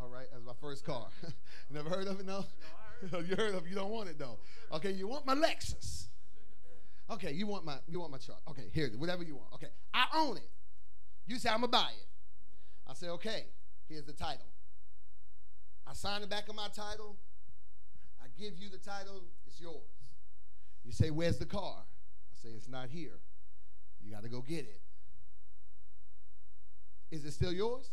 All 0.00 0.08
right, 0.08 0.26
that's 0.30 0.44
my 0.44 0.52
first 0.60 0.84
car. 0.84 1.08
Never 1.70 1.88
heard 1.88 2.06
of 2.06 2.20
it, 2.20 2.26
no? 2.26 2.44
you 3.02 3.36
heard 3.36 3.54
of 3.54 3.66
it, 3.66 3.68
you 3.68 3.74
don't 3.74 3.90
want 3.90 4.08
it 4.08 4.18
though. 4.18 4.38
Okay, 4.72 4.90
you 4.90 5.06
want 5.06 5.26
my 5.26 5.34
Lexus. 5.34 6.06
Okay, 7.10 7.32
you 7.32 7.46
want 7.46 7.64
my 7.64 7.76
you 7.88 8.00
want 8.00 8.10
my 8.10 8.18
truck. 8.18 8.42
Okay, 8.50 8.64
here, 8.72 8.90
whatever 8.96 9.22
you 9.22 9.36
want. 9.36 9.48
Okay, 9.54 9.68
I 9.94 10.06
own 10.14 10.36
it. 10.36 10.48
You 11.26 11.38
say 11.38 11.48
I'm 11.48 11.56
gonna 11.56 11.68
buy 11.68 11.90
it. 11.98 12.06
I 12.88 12.94
say, 12.94 13.08
okay, 13.08 13.46
here's 13.88 14.04
the 14.04 14.12
title. 14.12 14.46
I 15.86 15.92
sign 15.92 16.20
the 16.20 16.26
back 16.26 16.48
of 16.48 16.54
my 16.54 16.68
title. 16.68 17.16
I 18.22 18.26
give 18.38 18.58
you 18.58 18.68
the 18.68 18.78
title, 18.78 19.22
it's 19.46 19.60
yours. 19.60 19.82
You 20.84 20.92
say, 20.92 21.10
Where's 21.10 21.38
the 21.38 21.46
car? 21.46 21.84
Say, 22.46 22.52
It's 22.52 22.68
not 22.68 22.88
here. 22.90 23.18
You 24.04 24.12
got 24.12 24.22
to 24.22 24.28
go 24.28 24.40
get 24.40 24.60
it. 24.60 24.80
Is 27.10 27.24
it 27.24 27.32
still 27.32 27.52
yours? 27.52 27.90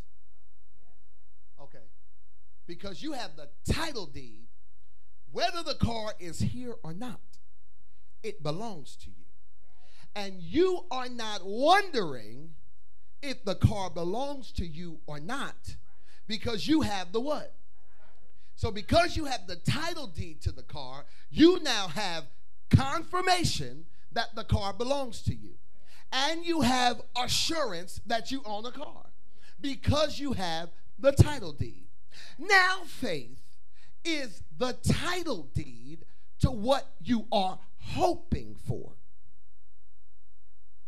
Okay. 1.60 1.86
Because 2.68 3.02
you 3.02 3.14
have 3.14 3.32
the 3.36 3.50
title 3.72 4.06
deed, 4.06 4.48
whether 5.32 5.64
the 5.64 5.76
car 5.76 6.14
is 6.20 6.40
here 6.40 6.76
or 6.84 6.94
not, 6.94 7.20
it 8.22 8.44
belongs 8.44 8.96
to 8.98 9.10
you. 9.10 9.26
And 10.16 10.42
you 10.42 10.86
are 10.92 11.10
not 11.10 11.42
wondering 11.44 12.52
if 13.22 13.44
the 13.44 13.56
car 13.56 13.90
belongs 13.90 14.52
to 14.54 14.66
you 14.66 15.00
or 15.08 15.20
not 15.20 15.76
because 16.28 16.68
you 16.68 16.82
have 16.82 17.12
the 17.12 17.20
what? 17.20 17.56
So, 18.56 18.70
because 18.70 19.18
you 19.18 19.26
have 19.26 19.48
the 19.48 19.56
title 19.56 20.06
deed 20.06 20.42
to 20.42 20.52
the 20.52 20.62
car, 20.62 21.06
you 21.32 21.60
now 21.64 21.88
have 21.88 22.26
confirmation 22.70 23.86
that 24.14 24.36
the 24.36 24.44
car 24.44 24.74
belongs 24.74 25.22
to 25.24 25.36
you. 25.36 25.56
And 26.12 26.46
you 26.46 26.62
have 26.62 27.02
assurance 27.18 28.00
that 28.06 28.32
you 28.32 28.42
own 28.46 28.66
a 28.66 28.72
car 28.72 29.06
because 29.60 30.20
you 30.20 30.34
have 30.34 30.70
the 31.00 31.12
title 31.12 31.54
deed. 31.54 31.88
Now, 32.38 32.82
faith 32.86 33.42
is 34.06 34.44
the 34.58 34.74
title 34.84 35.50
deed 35.54 36.06
to 36.42 36.52
what 36.52 36.88
you 37.02 37.26
are 37.32 37.58
hoping 37.78 38.56
for. 38.68 38.94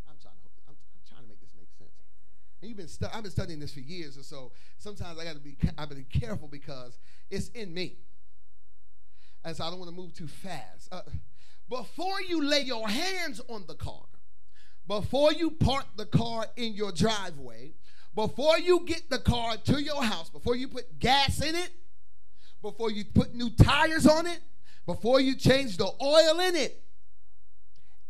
I'm 0.07 0.15
trying 0.21 0.36
to, 0.36 0.49
I'm, 0.67 0.76
I'm 0.76 1.01
trying 1.07 1.23
to 1.23 1.28
make 1.28 1.39
this 1.39 1.49
make 1.57 1.69
sense. 1.78 1.89
And 2.61 2.69
you've 2.69 2.78
been 2.78 2.88
stu- 2.88 3.07
I've 3.11 3.23
been 3.23 3.32
studying 3.32 3.59
this 3.59 3.73
for 3.73 3.80
years, 3.80 4.17
and 4.17 4.26
so 4.26 4.51
sometimes 4.78 5.17
I 5.17 5.23
got 5.23 5.34
to 5.34 5.39
be 5.39 5.57
I 5.78 5.86
be 5.86 6.03
careful 6.03 6.47
because 6.47 6.99
it's 7.32 7.49
in 7.49 7.73
me. 7.73 7.97
And 9.43 9.55
so 9.55 9.63
I 9.63 9.69
don't 9.69 9.80
want 9.80 9.89
to 9.89 9.95
move 9.95 10.13
too 10.13 10.28
fast. 10.28 10.89
Uh, 10.91 11.01
before 11.70 12.22
you 12.22 12.43
lay 12.43 12.61
your 12.61 12.88
hands 12.88 13.41
on 13.49 13.66
the 13.68 13.76
car, 13.76 14.05
before 14.88 15.34
you 15.34 15.51
park 15.51 15.86
the 15.95 16.05
car 16.05 16.47
in 16.55 16.74
your 16.74 16.91
driveway, 16.91 17.74
before 18.13 18.59
you 18.59 18.86
get 18.86 19.09
the 19.09 19.20
car 19.20 19.57
to 19.57 19.82
your 19.82 20.03
house, 20.03 20.30
before 20.30 20.55
you 20.55 20.68
put 20.68 20.99
gas 20.99 21.41
in 21.41 21.55
it, 21.55 21.72
before 22.61 22.91
you 22.91 23.03
put 23.03 23.34
new 23.34 23.49
tires 23.49 24.07
on 24.07 24.28
it, 24.28 24.39
before 24.86 25.20
you 25.20 25.36
change 25.36 25.78
the 25.78 25.91
oil 26.01 26.39
in 26.39 26.55
it, 26.55 26.84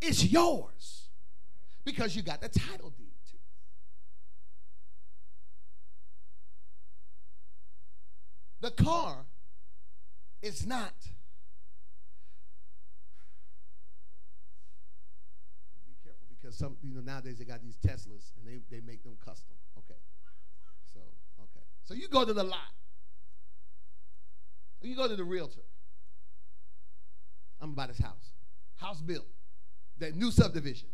it's 0.01 0.23
yours 0.25 1.09
because 1.85 2.15
you 2.15 2.21
got 2.21 2.41
the 2.41 2.49
title 2.49 2.89
deed 2.89 3.13
to 3.29 3.35
it. 3.35 3.41
The 8.61 8.71
car 8.83 9.25
is 10.41 10.65
not 10.65 10.93
be 15.87 15.95
careful 16.03 16.34
because 16.45 16.57
some 16.59 16.77
you 16.83 16.93
know 16.93 17.01
nowadays 17.01 17.39
they 17.39 17.45
got 17.45 17.61
these 17.63 17.77
Teslas 17.77 18.31
and 18.37 18.45
they, 18.45 18.59
they 18.69 18.81
make 18.85 19.03
them 19.03 19.17
custom. 19.23 19.55
Okay. 19.79 19.99
So 20.93 20.99
okay. 21.39 21.65
So 21.83 21.95
you 21.95 22.07
go 22.07 22.23
to 22.23 22.33
the 22.33 22.43
lot. 22.43 22.59
You 24.81 24.95
go 24.95 25.07
to 25.07 25.15
the 25.15 25.23
realtor. 25.23 25.61
I'm 27.59 27.71
about 27.71 27.87
this 27.87 27.97
house. 27.97 28.29
House 28.75 29.01
built. 29.01 29.25
That 29.97 30.15
new 30.15 30.29
subdivision. 30.29 30.89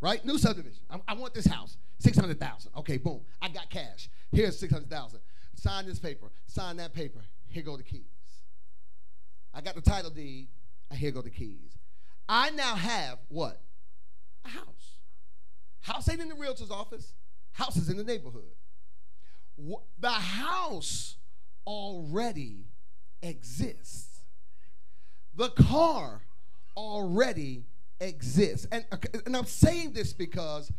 Right? 0.00 0.24
New 0.24 0.38
subdivision. 0.38 0.82
I, 0.90 0.98
I 1.06 1.14
want 1.14 1.34
this 1.34 1.46
house. 1.46 1.76
600,000. 2.00 2.72
Okay, 2.78 2.96
boom. 2.96 3.20
I 3.40 3.48
got 3.48 3.70
cash. 3.70 4.08
Here's 4.32 4.58
600,000. 4.58 5.20
Sign 5.54 5.86
this 5.86 6.00
paper. 6.00 6.32
Sign 6.46 6.78
that 6.78 6.92
paper. 6.92 7.20
Here 7.46 7.62
go 7.62 7.76
the 7.76 7.84
keys. 7.84 8.02
I 9.54 9.60
got 9.60 9.76
the 9.76 9.80
title 9.80 10.10
deed, 10.10 10.48
and 10.90 10.98
here 10.98 11.12
go 11.12 11.22
the 11.22 11.30
keys. 11.30 11.78
I 12.28 12.50
now 12.50 12.74
have 12.74 13.18
what? 13.28 13.60
A 14.44 14.48
house. 14.48 14.98
House 15.80 16.08
ain't 16.08 16.20
in 16.20 16.28
the 16.28 16.34
realtor's 16.34 16.70
office. 16.70 17.14
House 17.52 17.76
is 17.76 17.88
in 17.88 17.96
the 17.96 18.04
neighborhood. 18.04 18.52
The 20.00 20.10
house 20.10 21.16
already 21.66 22.66
exists. 23.22 24.20
The 25.36 25.50
car 25.50 26.22
already 26.76 27.64
exists. 28.00 28.66
And, 28.70 28.84
and 29.26 29.36
I'm 29.36 29.46
saying 29.46 29.92
this 29.92 30.12
because 30.12 30.72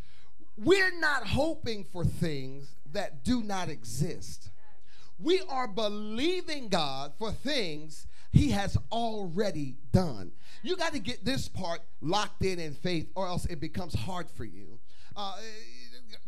we're 0.57 0.97
not 0.99 1.28
hoping 1.28 1.84
for 1.84 2.03
things 2.03 2.76
that 2.91 3.24
do 3.24 3.43
not 3.43 3.70
exist. 3.70 4.49
We 5.20 5.41
are 5.49 5.68
believing 5.68 6.70
God 6.70 7.13
for 7.18 7.32
things 7.32 8.07
He 8.36 8.51
has 8.51 8.77
already 8.91 9.77
done. 9.93 10.33
You 10.61 10.75
got 10.75 10.91
to 10.91 10.99
get 10.99 11.23
this 11.23 11.47
part 11.47 11.79
locked 12.01 12.43
in 12.43 12.59
in 12.59 12.73
faith, 12.73 13.09
or 13.15 13.25
else 13.25 13.45
it 13.45 13.61
becomes 13.61 13.95
hard 13.95 14.29
for 14.29 14.43
you. 14.43 14.77
Uh, 15.15 15.38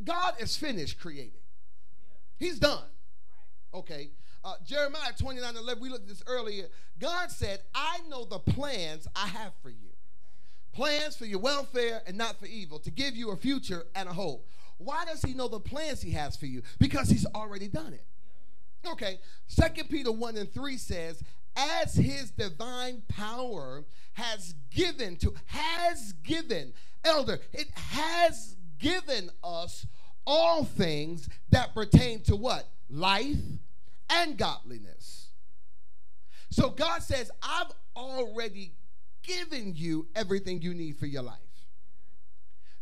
God 0.05 0.35
is 0.39 0.55
finished 0.55 1.01
creating, 1.01 1.41
He's 2.39 2.59
done. 2.59 2.85
Okay. 3.73 4.11
Uh, 4.41 4.53
Jeremiah 4.65 5.11
29 5.19 5.57
11, 5.57 5.83
we 5.83 5.89
looked 5.89 6.03
at 6.03 6.07
this 6.07 6.23
earlier. 6.27 6.67
God 6.97 7.29
said, 7.29 7.59
I 7.75 7.99
know 8.07 8.23
the 8.23 8.39
plans 8.39 9.05
I 9.13 9.27
have 9.27 9.51
for 9.61 9.69
you 9.69 9.89
plans 10.71 11.17
for 11.17 11.25
your 11.25 11.39
welfare 11.39 12.03
and 12.05 12.15
not 12.15 12.39
for 12.39 12.45
evil, 12.45 12.77
to 12.77 12.91
give 12.91 13.15
you 13.15 13.31
a 13.31 13.35
future 13.35 13.87
and 13.95 14.07
a 14.07 14.13
hope. 14.13 14.47
Why 14.77 15.05
does 15.05 15.23
he 15.23 15.33
know 15.33 15.47
the 15.47 15.59
plans 15.59 16.03
he 16.03 16.11
has 16.11 16.37
for 16.37 16.45
you? 16.45 16.61
Because 16.77 17.09
he's 17.09 17.25
already 17.33 17.67
done 17.67 17.93
it. 17.93 18.05
Okay, 18.85 19.19
Second 19.47 19.89
Peter 19.89 20.11
1 20.11 20.37
and 20.37 20.53
3 20.53 20.77
says, 20.77 21.23
as 21.57 21.95
his 21.95 22.31
divine 22.31 23.01
power 23.07 23.83
has 24.13 24.53
given 24.69 25.15
to, 25.17 25.33
has 25.47 26.13
given, 26.23 26.73
elder, 27.03 27.39
it 27.51 27.69
has 27.75 28.55
given 28.79 29.29
us 29.43 29.87
all 30.25 30.63
things 30.63 31.27
that 31.49 31.73
pertain 31.73 32.21
to 32.21 32.35
what? 32.35 32.69
Life 32.89 33.37
and 34.09 34.37
godliness. 34.37 35.29
So 36.51 36.69
God 36.69 37.01
says, 37.01 37.31
I've 37.41 37.71
already 37.95 38.73
given 39.23 39.73
you 39.75 40.07
everything 40.15 40.61
you 40.61 40.73
need 40.73 40.97
for 40.97 41.07
your 41.07 41.23
life. 41.23 41.35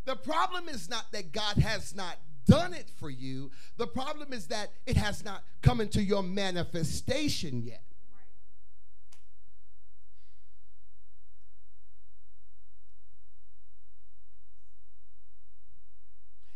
The 0.03 0.15
problem 0.15 0.69
is 0.69 0.89
not 0.89 1.11
that 1.13 1.31
God 1.31 1.57
has 1.57 1.95
not 1.95 2.17
done 2.45 2.73
it 2.73 2.91
for 2.99 3.09
you, 3.09 3.49
the 3.77 3.87
problem 3.87 4.31
is 4.31 4.47
that 4.47 4.71
it 4.85 4.97
has 4.97 5.25
not 5.25 5.43
come 5.63 5.81
into 5.81 6.03
your 6.03 6.21
manifestation 6.21 7.63
yet. 7.63 7.81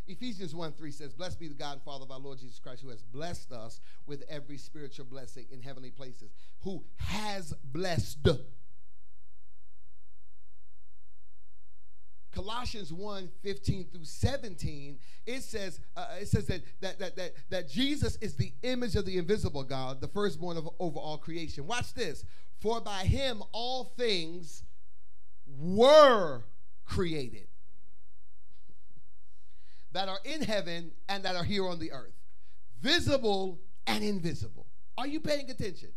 Ephesians 0.10 0.56
1 0.56 0.74
3 0.74 0.92
says, 0.92 1.14
Blessed 1.14 1.40
be 1.40 1.48
the 1.48 1.54
God 1.54 1.74
and 1.74 1.82
Father 1.84 2.04
of 2.04 2.12
our 2.12 2.18
Lord 2.18 2.40
Jesus 2.40 2.58
Christ, 2.58 2.82
who 2.82 2.90
has 2.90 3.04
blessed 3.04 3.52
us 3.52 3.80
with 4.08 4.24
every 4.28 4.58
spiritual 4.58 5.06
blessing 5.06 5.46
in 5.52 5.62
heavenly 5.62 5.92
places, 5.92 6.32
who 6.62 6.84
has 6.98 7.54
blessed. 7.64 8.28
Colossians 12.34 12.92
1 12.92 13.30
15 13.44 13.88
through 13.92 14.04
17, 14.04 14.98
it 15.28 15.44
says, 15.44 15.80
uh, 15.96 16.08
it 16.20 16.28
says 16.28 16.48
that, 16.48 16.62
that, 16.82 16.98
that, 16.98 17.16
that, 17.16 17.34
that 17.50 17.70
Jesus 17.70 18.16
is 18.18 18.36
the 18.36 18.52
image 18.64 18.96
of 18.96 19.06
the 19.06 19.18
invisible 19.20 19.64
God, 19.64 20.02
the 20.02 20.08
firstborn 20.08 20.58
of, 20.58 20.68
over 20.80 20.98
all 20.98 21.20
creation. 21.20 21.68
Watch 21.68 21.94
this. 21.94 22.26
For 22.60 22.82
by 22.82 23.04
him 23.04 23.44
all 23.52 23.94
things 23.96 24.64
were 25.46 26.42
created 26.86 27.49
that 29.92 30.08
are 30.08 30.20
in 30.24 30.42
heaven 30.42 30.92
and 31.08 31.24
that 31.24 31.36
are 31.36 31.44
here 31.44 31.68
on 31.68 31.80
the 31.80 31.92
earth, 31.92 32.14
visible 32.82 33.60
and 33.88 34.04
invisible. 34.04 34.68
Are 34.98 35.08
you 35.08 35.20
paying 35.20 35.50
attention? 35.50 35.90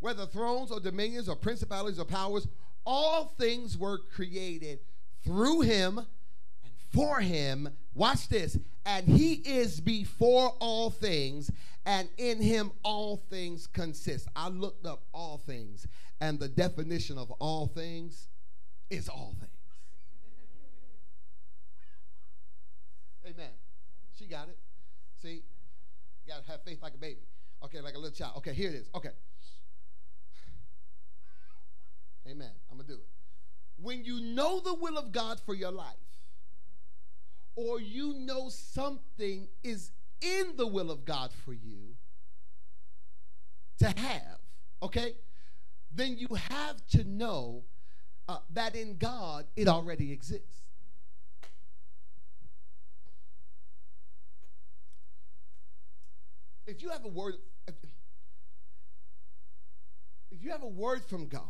Whether 0.00 0.26
thrones 0.26 0.70
or 0.70 0.80
dominions 0.80 1.28
or 1.28 1.36
principalities 1.36 1.98
or 1.98 2.04
powers, 2.04 2.46
all 2.84 3.34
things 3.38 3.78
were 3.78 3.98
created 3.98 4.80
through 5.24 5.60
him 5.60 5.98
and 5.98 6.72
for 6.90 7.20
him. 7.20 7.68
Watch 7.94 8.28
this. 8.28 8.58
And 8.84 9.06
he 9.06 9.34
is 9.34 9.80
before 9.80 10.56
all 10.58 10.90
things, 10.90 11.52
and 11.86 12.08
in 12.18 12.42
him 12.42 12.72
all 12.82 13.16
things 13.16 13.68
consist. 13.68 14.26
I 14.34 14.48
looked 14.48 14.86
up 14.86 15.04
all 15.12 15.38
things, 15.38 15.86
and 16.20 16.40
the 16.40 16.48
definition 16.48 17.16
of 17.16 17.30
all 17.32 17.68
things 17.68 18.28
is 18.90 19.08
all 19.08 19.36
things. 19.38 19.50
Amen. 23.26 23.50
She 24.18 24.26
got 24.26 24.48
it. 24.48 24.58
See, 25.20 25.42
you 26.26 26.32
got 26.32 26.44
to 26.44 26.50
have 26.50 26.62
faith 26.62 26.82
like 26.82 26.94
a 26.94 26.98
baby. 26.98 27.20
Okay, 27.64 27.80
like 27.80 27.94
a 27.94 27.98
little 27.98 28.14
child. 28.14 28.34
Okay, 28.38 28.52
here 28.52 28.70
it 28.70 28.74
is. 28.74 28.88
Okay. 28.94 29.10
Amen. 32.28 32.50
I'm 32.70 32.78
to 32.78 32.84
do 32.84 32.94
it. 32.94 33.08
When 33.80 34.04
you 34.04 34.20
know 34.20 34.60
the 34.60 34.74
will 34.74 34.98
of 34.98 35.12
God 35.12 35.40
for 35.44 35.54
your 35.54 35.72
life, 35.72 35.96
or 37.56 37.80
you 37.80 38.14
know 38.14 38.48
something 38.48 39.48
is 39.62 39.92
in 40.20 40.56
the 40.56 40.66
will 40.66 40.90
of 40.90 41.04
God 41.04 41.30
for 41.44 41.52
you 41.52 41.96
to 43.78 43.86
have, 43.86 44.38
okay, 44.82 45.14
then 45.94 46.16
you 46.16 46.28
have 46.50 46.86
to 46.88 47.04
know 47.04 47.64
uh, 48.28 48.38
that 48.50 48.74
in 48.74 48.96
God 48.96 49.46
it 49.56 49.68
already 49.68 50.12
exists. 50.12 50.62
If 56.66 56.82
you 56.82 56.90
have 56.90 57.04
a 57.04 57.08
word, 57.08 57.34
if, 57.66 57.74
if 60.30 60.42
you 60.42 60.50
have 60.50 60.62
a 60.62 60.68
word 60.68 61.04
from 61.04 61.26
God, 61.26 61.42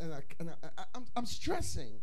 and, 0.00 0.12
I, 0.12 0.22
and 0.40 0.50
I, 0.50 0.82
I'm, 0.94 1.06
I'm 1.16 1.26
stressing 1.26 2.00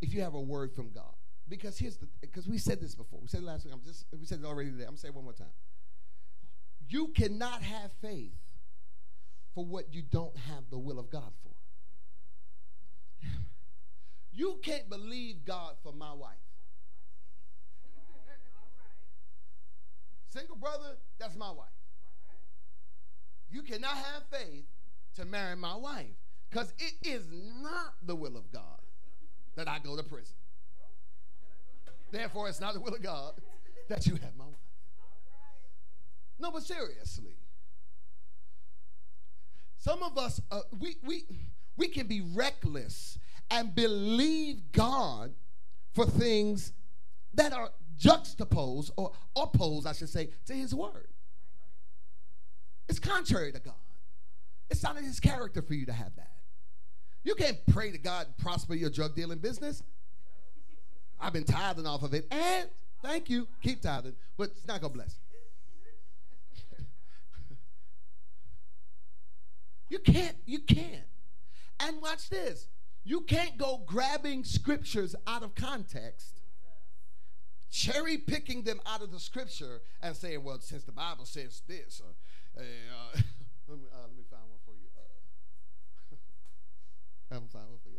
if 0.00 0.14
you 0.14 0.22
have 0.22 0.34
a 0.34 0.40
word 0.40 0.72
from 0.72 0.90
God. 0.90 1.12
Because 1.48 1.78
here's 1.78 1.96
the 1.96 2.08
because 2.20 2.48
we 2.48 2.58
said 2.58 2.80
this 2.80 2.94
before. 2.94 3.20
We 3.20 3.28
said 3.28 3.40
it 3.40 3.46
last 3.46 3.64
week. 3.64 3.74
I'm 3.74 3.82
just 3.82 4.04
we 4.18 4.26
said 4.26 4.40
it 4.40 4.44
already 4.44 4.70
today. 4.70 4.82
I'm 4.82 4.90
gonna 4.90 4.98
say 4.98 5.08
it 5.08 5.14
one 5.14 5.24
more 5.24 5.32
time. 5.32 5.46
You 6.88 7.08
cannot 7.08 7.62
have 7.62 7.92
faith 8.00 8.34
for 9.54 9.64
what 9.64 9.94
you 9.94 10.02
don't 10.02 10.36
have 10.36 10.64
the 10.70 10.78
will 10.78 10.98
of 10.98 11.10
God 11.10 11.32
for. 11.42 11.52
You 14.32 14.58
can't 14.62 14.90
believe 14.90 15.44
God 15.46 15.76
for 15.82 15.92
my 15.92 16.12
wife. 16.12 16.45
Single 20.36 20.56
brother, 20.56 20.98
that's 21.18 21.34
my 21.34 21.50
wife. 21.50 21.68
You 23.50 23.62
cannot 23.62 23.96
have 23.96 24.22
faith 24.30 24.66
to 25.14 25.24
marry 25.24 25.56
my 25.56 25.74
wife 25.74 26.14
because 26.50 26.74
it 26.78 26.92
is 27.02 27.26
not 27.62 27.94
the 28.04 28.14
will 28.14 28.36
of 28.36 28.52
God 28.52 28.82
that 29.54 29.66
I 29.66 29.78
go 29.78 29.96
to 29.96 30.02
prison. 30.02 30.34
Therefore, 32.10 32.50
it's 32.50 32.60
not 32.60 32.74
the 32.74 32.80
will 32.80 32.94
of 32.94 33.02
God 33.02 33.32
that 33.88 34.06
you 34.06 34.16
have 34.16 34.36
my 34.36 34.44
wife. 34.44 34.56
No, 36.38 36.50
but 36.50 36.64
seriously. 36.64 37.36
Some 39.78 40.02
of 40.02 40.18
us, 40.18 40.38
uh, 40.50 40.60
we, 40.78 40.96
we, 41.02 41.24
we 41.78 41.88
can 41.88 42.08
be 42.08 42.20
reckless 42.20 43.18
and 43.50 43.74
believe 43.74 44.70
God 44.72 45.32
for 45.94 46.04
things 46.04 46.74
that 47.32 47.54
are 47.54 47.70
juxtapose 47.98 48.90
or 48.96 49.12
oppose, 49.34 49.86
I 49.86 49.92
should 49.92 50.08
say, 50.08 50.30
to 50.46 50.54
his 50.54 50.74
word. 50.74 51.08
It's 52.88 52.98
contrary 52.98 53.52
to 53.52 53.60
God. 53.60 53.74
It's 54.70 54.82
not 54.82 54.96
in 54.96 55.04
his 55.04 55.20
character 55.20 55.62
for 55.62 55.74
you 55.74 55.86
to 55.86 55.92
have 55.92 56.14
that. 56.16 56.30
You 57.24 57.34
can't 57.34 57.58
pray 57.66 57.90
to 57.90 57.98
God 57.98 58.26
prosper 58.38 58.74
your 58.74 58.90
drug 58.90 59.14
dealing 59.14 59.38
business. 59.38 59.82
I've 61.20 61.32
been 61.32 61.44
tithing 61.44 61.86
off 61.86 62.02
of 62.02 62.14
it, 62.14 62.26
and 62.30 62.68
thank 63.02 63.30
you, 63.30 63.48
keep 63.62 63.82
tithing, 63.82 64.14
but 64.36 64.50
it's 64.50 64.66
not 64.66 64.80
gonna 64.80 64.92
bless. 64.92 65.18
you 69.88 69.98
can't, 70.04 70.36
you 70.44 70.60
can't. 70.60 71.04
And 71.80 72.00
watch 72.00 72.28
this. 72.28 72.68
You 73.04 73.20
can't 73.20 73.56
go 73.56 73.82
grabbing 73.86 74.44
scriptures 74.44 75.14
out 75.26 75.42
of 75.42 75.54
context 75.54 76.35
cherry 77.76 78.16
picking 78.16 78.62
them 78.62 78.80
out 78.86 79.02
of 79.02 79.12
the 79.12 79.20
scripture 79.20 79.82
and 80.02 80.16
saying, 80.16 80.42
well, 80.42 80.58
since 80.60 80.84
the 80.84 80.92
Bible 80.92 81.26
says 81.26 81.60
this, 81.68 82.00
uh, 82.00 82.08
uh, 82.58 82.62
let, 83.68 83.78
me, 83.78 83.84
uh, 83.92 84.08
let, 84.08 84.16
me, 84.16 84.24
find 84.30 84.42
one 84.48 84.58
for 84.64 84.72
you. 84.72 84.88
I'm 87.30 87.36
uh, 87.36 87.40
find 87.52 87.68
one 87.68 87.78
for 87.84 87.90
you. 87.90 87.98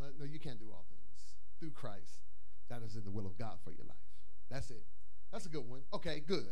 Uh, 0.00 0.06
no, 0.18 0.24
you 0.24 0.38
can't 0.38 0.58
do 0.58 0.70
all 0.70 0.86
things 0.88 1.34
through 1.58 1.70
Christ. 1.70 2.22
That 2.68 2.82
is 2.82 2.94
in 2.94 3.04
the 3.04 3.10
will 3.10 3.26
of 3.26 3.36
God 3.36 3.58
for 3.64 3.72
your 3.72 3.84
life. 3.86 3.96
That's 4.50 4.70
it. 4.70 4.84
That's 5.32 5.46
a 5.46 5.48
good 5.48 5.68
one. 5.68 5.80
Okay, 5.92 6.22
good. 6.26 6.46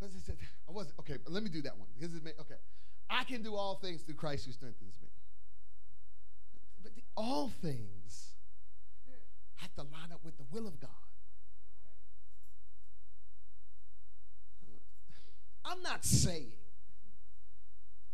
I 0.00 0.72
wasn't 0.72 0.94
okay. 1.00 1.16
Let 1.26 1.42
me 1.42 1.50
do 1.50 1.60
that 1.62 1.76
one 1.76 1.88
it 2.00 2.24
may, 2.24 2.30
okay. 2.40 2.54
I 3.10 3.24
can 3.24 3.42
do 3.42 3.56
all 3.56 3.74
things 3.74 4.02
through 4.02 4.14
Christ 4.14 4.46
who 4.46 4.52
strengthens 4.52 4.94
me. 5.02 5.08
But 6.82 6.94
the, 6.94 7.02
all 7.16 7.50
things 7.60 8.29
have 9.60 9.74
to 9.74 9.82
line 9.82 10.12
up 10.12 10.20
with 10.24 10.36
the 10.36 10.44
will 10.50 10.66
of 10.66 10.80
God. 10.80 10.90
I'm 15.64 15.82
not 15.82 16.04
saying 16.04 16.52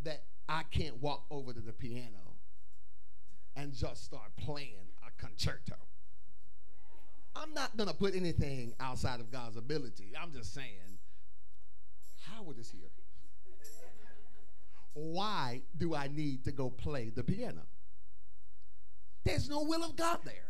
that 0.03 0.25
I 0.49 0.63
can't 0.65 1.01
walk 1.01 1.25
over 1.31 1.53
to 1.53 1.61
the 1.61 1.73
piano 1.73 2.35
and 3.57 3.73
just 3.73 4.05
start 4.05 4.37
playing 4.37 4.89
a 5.07 5.23
concerto. 5.23 5.77
I'm 7.35 7.53
not 7.55 7.77
going 7.77 7.89
to 7.89 7.95
put 7.95 8.15
anything 8.15 8.75
outside 8.81 9.21
of 9.21 9.31
God's 9.31 9.57
ability. 9.57 10.13
I'm 10.21 10.33
just 10.33 10.55
saying, 10.55 10.99
Howard 12.31 12.59
is 12.59 12.71
here. 12.71 12.89
Why 14.95 15.63
do 15.77 15.95
I 15.95 16.09
need 16.09 16.45
to 16.45 16.53
go 16.53 16.71
play 16.71 17.11
the 17.11 17.23
piano? 17.23 17.63
There's 19.25 19.49
no 19.49 19.63
will 19.63 19.85
of 19.85 19.97
God 19.97 20.21
there. 20.25 20.46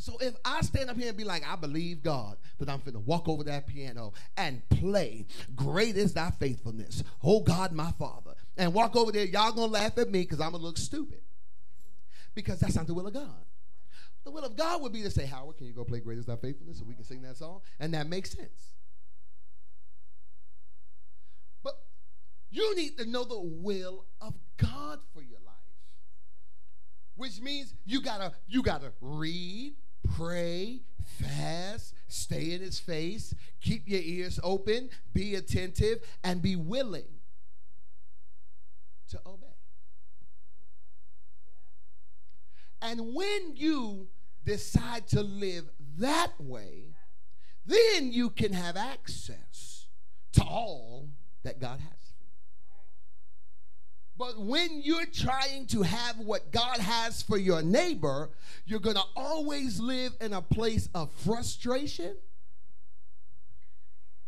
So 0.00 0.16
if 0.18 0.34
I 0.46 0.62
stand 0.62 0.88
up 0.88 0.96
here 0.96 1.08
and 1.08 1.16
be 1.16 1.24
like, 1.24 1.46
I 1.46 1.56
believe 1.56 2.02
God 2.02 2.38
that 2.58 2.70
I'm 2.70 2.78
finna 2.78 3.04
walk 3.04 3.28
over 3.28 3.44
that 3.44 3.66
piano 3.66 4.14
and 4.34 4.66
play, 4.70 5.26
great 5.54 5.94
is 5.94 6.14
thy 6.14 6.30
faithfulness, 6.30 7.04
oh 7.22 7.40
God, 7.40 7.72
my 7.72 7.90
Father, 7.92 8.32
and 8.56 8.72
walk 8.72 8.96
over 8.96 9.12
there, 9.12 9.26
y'all 9.26 9.52
gonna 9.52 9.70
laugh 9.70 9.98
at 9.98 10.10
me 10.10 10.22
because 10.22 10.40
I'm 10.40 10.52
gonna 10.52 10.64
look 10.64 10.78
stupid. 10.78 11.20
Because 12.34 12.60
that's 12.60 12.76
not 12.76 12.86
the 12.86 12.94
will 12.94 13.08
of 13.08 13.12
God. 13.12 13.44
The 14.24 14.30
will 14.30 14.44
of 14.44 14.56
God 14.56 14.80
would 14.80 14.92
be 14.92 15.02
to 15.02 15.10
say, 15.10 15.26
Howard, 15.26 15.58
can 15.58 15.66
you 15.66 15.74
go 15.74 15.84
play 15.84 16.00
Great 16.00 16.16
is 16.16 16.24
Thy 16.24 16.36
Faithfulness 16.36 16.78
so 16.78 16.84
we 16.86 16.94
can 16.94 17.04
sing 17.04 17.20
that 17.22 17.36
song? 17.36 17.60
And 17.78 17.92
that 17.92 18.08
makes 18.08 18.30
sense. 18.30 18.72
But 21.62 21.74
you 22.50 22.74
need 22.74 22.96
to 22.96 23.04
know 23.04 23.24
the 23.24 23.38
will 23.38 24.06
of 24.22 24.32
God 24.56 25.00
for 25.12 25.20
your 25.20 25.40
life. 25.44 25.56
Which 27.16 27.38
means 27.42 27.74
you 27.84 28.00
gotta 28.00 28.32
you 28.48 28.62
gotta 28.62 28.92
read, 29.02 29.74
pray, 30.02 30.80
fast, 31.04 31.94
stay 32.08 32.52
in 32.52 32.60
his 32.60 32.78
face, 32.78 33.34
keep 33.60 33.88
your 33.88 34.00
ears 34.02 34.40
open, 34.42 34.90
be 35.12 35.34
attentive, 35.34 35.98
and 36.24 36.42
be 36.42 36.56
willing 36.56 37.04
to 39.08 39.20
obey. 39.26 39.46
And 42.82 43.14
when 43.14 43.56
you 43.56 44.08
decide 44.44 45.06
to 45.08 45.22
live 45.22 45.68
that 45.98 46.32
way, 46.38 46.94
then 47.66 48.12
you 48.12 48.30
can 48.30 48.52
have 48.52 48.76
access 48.76 49.86
to 50.32 50.42
all 50.42 51.10
that 51.42 51.60
God 51.60 51.80
has. 51.80 51.99
But 54.20 54.38
when 54.38 54.82
you're 54.82 55.06
trying 55.06 55.64
to 55.68 55.80
have 55.80 56.18
what 56.18 56.52
God 56.52 56.76
has 56.76 57.22
for 57.22 57.38
your 57.38 57.62
neighbor, 57.62 58.28
you're 58.66 58.78
going 58.78 58.96
to 58.96 59.04
always 59.16 59.80
live 59.80 60.12
in 60.20 60.34
a 60.34 60.42
place 60.42 60.90
of 60.94 61.10
frustration 61.10 62.18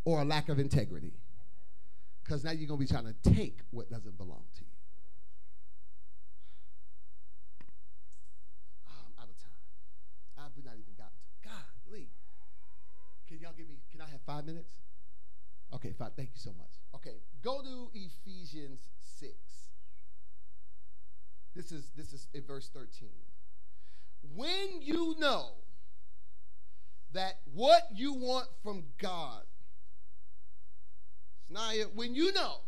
or 0.07 0.23
a 0.23 0.25
lack 0.25 0.49
of 0.49 0.59
integrity. 0.59 1.13
Because 2.25 2.43
now 2.43 2.53
you're 2.53 2.69
going 2.69 2.81
to 2.81 2.87
be 2.87 2.91
trying 2.91 3.05
to 3.05 3.35
take 3.35 3.59
what 3.71 3.91
doesn't 3.91 4.17
belong 4.17 4.45
to 4.57 4.61
you. 4.63 4.71
I'm 8.89 9.23
out 9.23 9.29
of 9.29 9.37
time. 9.37 9.53
I've 10.39 10.65
not 10.65 10.73
even 10.73 10.95
gotten 10.97 11.13
to. 11.13 11.49
God, 11.49 11.93
Lee. 11.93 12.09
Can 13.29 13.41
y'all 13.41 13.53
give 13.55 13.69
me, 13.69 13.77
can 13.91 14.01
I 14.01 14.09
have 14.09 14.23
five 14.25 14.47
minutes? 14.47 14.73
Okay, 15.75 15.93
fine. 15.93 16.13
Thank 16.17 16.31
you 16.35 16.41
so 16.41 16.55
much. 16.57 16.81
Okay, 16.95 17.17
go 17.43 17.61
to 17.61 17.91
Ephesians 17.93 18.81
6. 19.21 19.62
This 21.55 21.71
is 21.71 21.91
this 21.97 22.13
is 22.13 22.27
in 22.33 22.43
verse 22.45 22.69
13. 22.73 23.09
When 24.35 24.81
you 24.81 25.15
know 25.19 25.51
that 27.13 27.41
what 27.53 27.83
you 27.95 28.15
want 28.15 28.47
from 28.63 28.85
God, 28.99 29.43
Naya, 31.51 31.85
when 31.95 32.15
you 32.15 32.33
know 32.33 32.61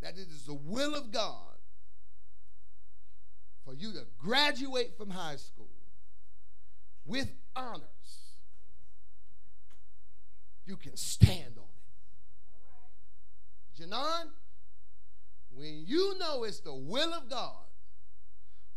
that 0.00 0.14
it 0.14 0.28
is 0.28 0.44
the 0.46 0.54
will 0.54 0.94
of 0.94 1.10
God 1.12 1.58
for 3.64 3.74
you 3.74 3.92
to 3.92 4.06
graduate 4.18 4.96
from 4.96 5.10
high 5.10 5.36
school 5.36 5.68
with 7.04 7.30
honors, 7.54 7.82
you 10.64 10.76
can 10.76 10.96
stand 10.96 11.58
on 11.58 11.64
it. 13.76 13.82
Janan, 13.82 14.30
when 15.54 15.84
you 15.86 16.18
know 16.18 16.44
it's 16.44 16.60
the 16.60 16.74
will 16.74 17.14
of 17.14 17.28
God 17.28 17.64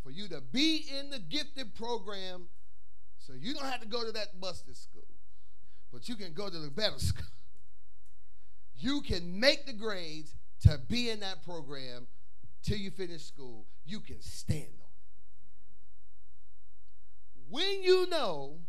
for 0.03 0.11
you 0.11 0.28
to 0.30 0.41
be 0.41 0.86
in 0.99 1.09
the 1.09 1.19
gifted 1.19 1.75
program, 1.75 2.47
so 3.17 3.34
you 3.34 3.53
don't 3.53 3.65
have 3.65 3.82
to 3.82 3.88
go 3.88 4.05
to 4.05 4.11
that 4.13 4.39
busted 4.39 4.78
school, 4.78 5.07
but 5.91 6.07
you 6.07 6.15
can 6.15 6.34
go 6.34 6.49
to 6.49 6.59
the 6.59 6.69
better 6.69 6.97
school. 6.99 7.25
You 8.75 9.01
can 9.01 9.39
make 9.39 9.65
the 9.65 9.73
grades 9.73 10.36
to 10.61 10.80
be 10.88 11.09
in 11.09 11.19
that 11.21 11.43
program 11.43 12.07
till 12.63 12.78
you 12.78 12.91
finish 12.91 13.23
school. 13.23 13.65
You 13.86 13.99
can 13.99 14.21
stand 14.21 14.67
on 14.80 14.88
it. 14.93 15.05
When 17.49 17.82
you 17.82 18.07
know 18.09 18.59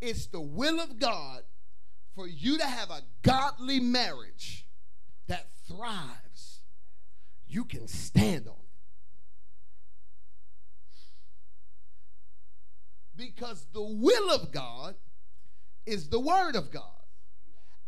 it's 0.00 0.26
the 0.26 0.40
will 0.40 0.80
of 0.80 0.98
God 0.98 1.42
for 2.14 2.26
you 2.26 2.58
to 2.58 2.66
have 2.66 2.90
a 2.90 3.02
godly 3.22 3.80
marriage 3.80 4.66
that 5.26 5.48
thrives, 5.66 6.29
you 7.50 7.64
can 7.64 7.88
stand 7.88 8.46
on 8.46 8.54
it. 8.54 8.58
Because 13.16 13.66
the 13.72 13.82
will 13.82 14.30
of 14.30 14.52
God 14.52 14.94
is 15.84 16.08
the 16.08 16.20
word 16.20 16.56
of 16.56 16.70
God. 16.70 16.84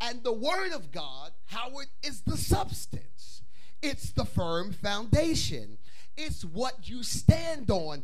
And 0.00 0.22
the 0.24 0.32
word 0.32 0.72
of 0.72 0.90
God, 0.90 1.30
Howard, 1.46 1.86
is 2.02 2.22
the 2.22 2.36
substance. 2.36 3.42
It's 3.80 4.10
the 4.10 4.24
firm 4.24 4.72
foundation. 4.72 5.78
It's 6.16 6.44
what 6.44 6.88
you 6.88 7.02
stand 7.02 7.70
on. 7.70 8.02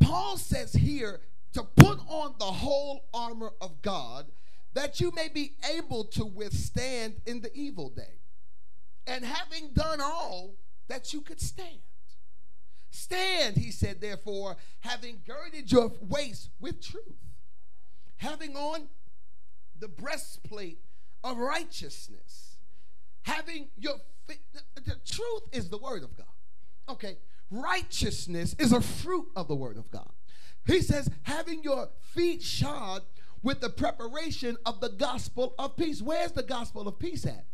Paul 0.00 0.36
says 0.36 0.72
here 0.72 1.20
to 1.52 1.62
put 1.62 2.00
on 2.08 2.34
the 2.38 2.44
whole 2.44 3.04
armor 3.14 3.52
of 3.60 3.80
God 3.82 4.26
that 4.74 5.00
you 5.00 5.10
may 5.12 5.28
be 5.28 5.54
able 5.74 6.04
to 6.04 6.24
withstand 6.24 7.16
in 7.26 7.40
the 7.40 7.52
evil 7.54 7.88
day. 7.88 8.18
And 9.06 9.24
having 9.24 9.70
done 9.72 10.00
all, 10.00 10.54
that 10.88 11.12
you 11.12 11.20
could 11.20 11.40
stand. 11.40 11.78
Stand, 12.90 13.56
he 13.56 13.70
said, 13.70 14.00
therefore, 14.00 14.56
having 14.80 15.20
girded 15.26 15.70
your 15.70 15.92
waist 16.00 16.50
with 16.58 16.80
truth, 16.80 17.16
having 18.16 18.56
on 18.56 18.88
the 19.78 19.88
breastplate 19.88 20.80
of 21.22 21.36
righteousness, 21.36 22.56
having 23.22 23.68
your 23.76 23.94
feet, 24.26 24.40
the 24.74 24.96
truth 25.06 25.42
is 25.52 25.68
the 25.68 25.78
word 25.78 26.02
of 26.02 26.16
God. 26.16 26.26
Okay, 26.88 27.18
righteousness 27.50 28.56
is 28.58 28.72
a 28.72 28.80
fruit 28.80 29.26
of 29.36 29.48
the 29.48 29.54
word 29.54 29.76
of 29.76 29.90
God. 29.90 30.10
He 30.66 30.80
says, 30.80 31.10
having 31.22 31.62
your 31.62 31.88
feet 32.00 32.42
shod 32.42 33.02
with 33.42 33.60
the 33.60 33.70
preparation 33.70 34.56
of 34.66 34.80
the 34.80 34.88
gospel 34.88 35.54
of 35.58 35.76
peace. 35.76 36.02
Where's 36.02 36.32
the 36.32 36.42
gospel 36.42 36.88
of 36.88 36.98
peace 36.98 37.24
at? 37.26 37.44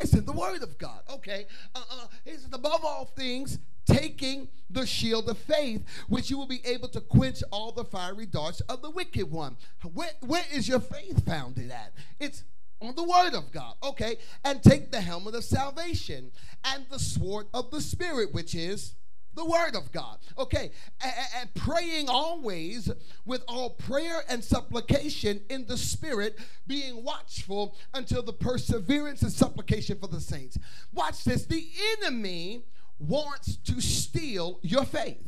It's 0.00 0.12
in 0.12 0.24
the 0.24 0.32
Word 0.32 0.62
of 0.62 0.78
God. 0.78 1.00
Okay. 1.10 1.46
Uh, 1.74 1.82
uh, 1.90 2.06
above 2.52 2.84
all 2.84 3.04
things, 3.04 3.58
taking 3.86 4.48
the 4.70 4.86
shield 4.86 5.28
of 5.28 5.38
faith, 5.38 5.82
which 6.08 6.30
you 6.30 6.38
will 6.38 6.46
be 6.46 6.60
able 6.64 6.88
to 6.88 7.00
quench 7.00 7.42
all 7.50 7.72
the 7.72 7.84
fiery 7.84 8.26
darts 8.26 8.60
of 8.62 8.82
the 8.82 8.90
wicked 8.90 9.30
one. 9.30 9.56
Where, 9.92 10.10
where 10.20 10.44
is 10.52 10.68
your 10.68 10.80
faith 10.80 11.24
founded 11.24 11.70
at? 11.70 11.92
It's 12.18 12.44
on 12.80 12.94
the 12.94 13.04
word 13.04 13.34
of 13.34 13.52
God. 13.52 13.74
Okay. 13.82 14.16
And 14.44 14.62
take 14.62 14.90
the 14.90 15.00
helmet 15.00 15.34
of 15.34 15.44
salvation 15.44 16.32
and 16.64 16.86
the 16.90 16.98
sword 16.98 17.46
of 17.52 17.70
the 17.70 17.80
Spirit, 17.80 18.32
which 18.32 18.54
is 18.54 18.94
the 19.34 19.44
word 19.44 19.74
of 19.74 19.92
God. 19.92 20.18
Okay, 20.38 20.70
and, 21.02 21.52
praying 21.54 22.08
always 22.08 22.90
with 23.24 23.42
all 23.48 23.70
prayer 23.70 24.22
and 24.28 24.42
supplication 24.42 25.40
in 25.48 25.66
the 25.66 25.76
spirit, 25.76 26.38
being 26.66 27.04
watchful 27.04 27.76
until 27.92 28.22
the 28.22 28.32
perseverance 28.32 29.22
and 29.22 29.32
supplication 29.32 29.98
for 29.98 30.08
the 30.08 30.20
saints. 30.20 30.58
Watch 30.92 31.24
this. 31.24 31.46
The 31.46 31.66
enemy 31.98 32.64
wants 32.98 33.56
to 33.56 33.80
steal 33.80 34.58
your 34.62 34.84
faith. 34.84 35.26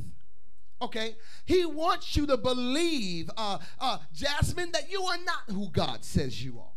Okay, 0.82 1.16
he 1.46 1.64
wants 1.64 2.16
you 2.16 2.26
to 2.26 2.36
believe, 2.36 3.30
uh, 3.36 3.58
uh, 3.80 3.98
Jasmine, 4.12 4.72
that 4.72 4.90
you 4.90 5.02
are 5.02 5.16
not 5.24 5.54
who 5.54 5.70
God 5.70 6.04
says 6.04 6.44
you 6.44 6.58
are. 6.60 6.75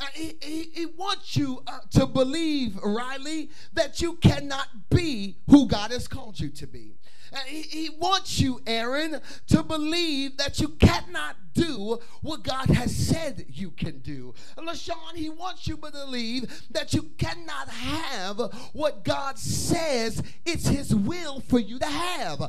Uh, 0.00 0.06
he, 0.14 0.70
he, 0.72 0.86
wants 0.86 1.36
you 1.36 1.62
uh, 1.66 1.80
to 1.90 2.06
believe, 2.06 2.78
Riley, 2.82 3.50
that 3.74 4.00
you 4.00 4.14
cannot 4.14 4.88
be 4.88 5.36
who 5.48 5.68
God 5.68 5.90
has 5.90 6.08
called 6.08 6.40
you 6.40 6.48
to 6.48 6.66
be. 6.66 6.94
Uh, 7.32 7.36
he, 7.46 7.62
he 7.62 7.90
wants 7.90 8.40
you, 8.40 8.60
Aaron, 8.66 9.20
to 9.48 9.62
believe 9.62 10.38
that 10.38 10.58
you 10.58 10.68
cannot 10.68 11.36
do 11.52 11.98
what 12.22 12.42
God 12.42 12.70
has 12.70 12.94
said 12.94 13.44
you 13.48 13.70
can 13.72 13.98
do. 13.98 14.34
LaShawn, 14.56 15.14
he 15.14 15.28
wants 15.28 15.66
you 15.66 15.76
to 15.76 15.90
believe 15.90 16.62
that 16.70 16.94
you 16.94 17.10
cannot 17.18 17.68
have 17.68 18.38
what 18.72 19.04
God 19.04 19.38
says 19.38 20.22
it's 20.46 20.66
his 20.66 20.94
will 20.94 21.40
for 21.40 21.58
you 21.58 21.78
to 21.78 21.86
have. 21.86 22.40
Uh, 22.40 22.48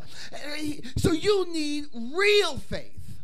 so 0.97 1.11
you 1.11 1.51
need 1.51 1.85
real 1.93 2.57
faith 2.57 3.23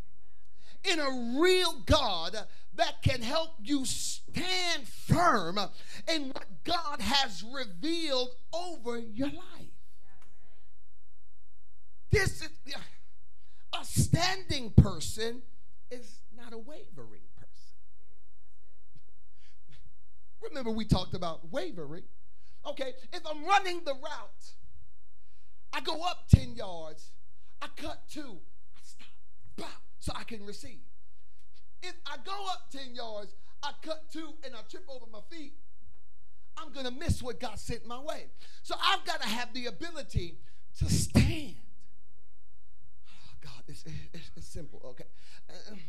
in 0.84 1.00
a 1.00 1.40
real 1.40 1.82
God 1.86 2.36
that 2.78 3.02
can 3.02 3.22
help 3.22 3.56
you 3.62 3.86
stand 3.86 4.88
firm 4.88 5.60
in 6.14 6.30
what 6.30 6.64
God 6.64 7.02
has 7.02 7.44
revealed 7.44 8.30
over 8.54 9.00
your 9.00 9.28
life. 9.28 9.74
This 12.12 12.42
is 12.42 12.50
a 13.74 13.86
standing 13.86 14.72
person 14.72 15.42
is 15.92 16.22
not 16.36 16.54
a 16.54 16.58
wavering 16.58 17.28
person. 17.36 17.76
Remember, 20.42 20.72
we 20.72 20.86
talked 20.86 21.14
about 21.14 21.52
wavering. 21.52 22.04
Okay, 22.66 22.94
if 23.14 23.22
I'm 23.30 23.46
running 23.46 23.82
the 23.86 23.94
route, 23.94 24.54
I 25.74 25.82
go 25.82 26.02
up 26.04 26.28
10 26.34 26.56
yards, 26.56 27.12
I 27.62 27.68
cut 27.76 28.02
two, 28.10 28.38
I 28.76 28.80
stop, 28.84 29.08
bow, 29.58 29.66
so 30.00 30.12
I 30.16 30.24
can 30.24 30.46
receive. 30.46 30.80
If 31.84 31.96
I 32.06 32.18
go 32.26 32.46
up 32.52 32.70
10 32.72 32.96
yards, 32.96 33.36
I 33.64 33.72
cut 33.82 34.12
two, 34.12 34.34
and 34.44 34.56
I 34.56 34.60
trip 34.70 34.86
over 34.90 35.06
my 35.12 35.20
feet, 35.30 35.54
I'm 36.58 36.72
going 36.72 36.86
to 36.86 36.92
miss 36.92 37.22
what 37.22 37.40
God 37.40 37.60
sent 37.60 37.86
my 37.88 38.00
way. 38.00 38.26
So 38.64 38.76
I've 38.84 39.06
got 39.06 39.22
to 39.22 39.28
have 39.28 39.54
the 39.54 39.68
ability 39.68 40.40
to 40.80 40.90
stand. 40.90 41.56
Oh, 43.08 43.34
God, 43.42 43.64
it's, 43.68 43.84
it's, 44.14 44.32
it's 44.36 44.48
simple, 44.48 44.82
okay? 44.86 45.06
Um, 45.72 45.80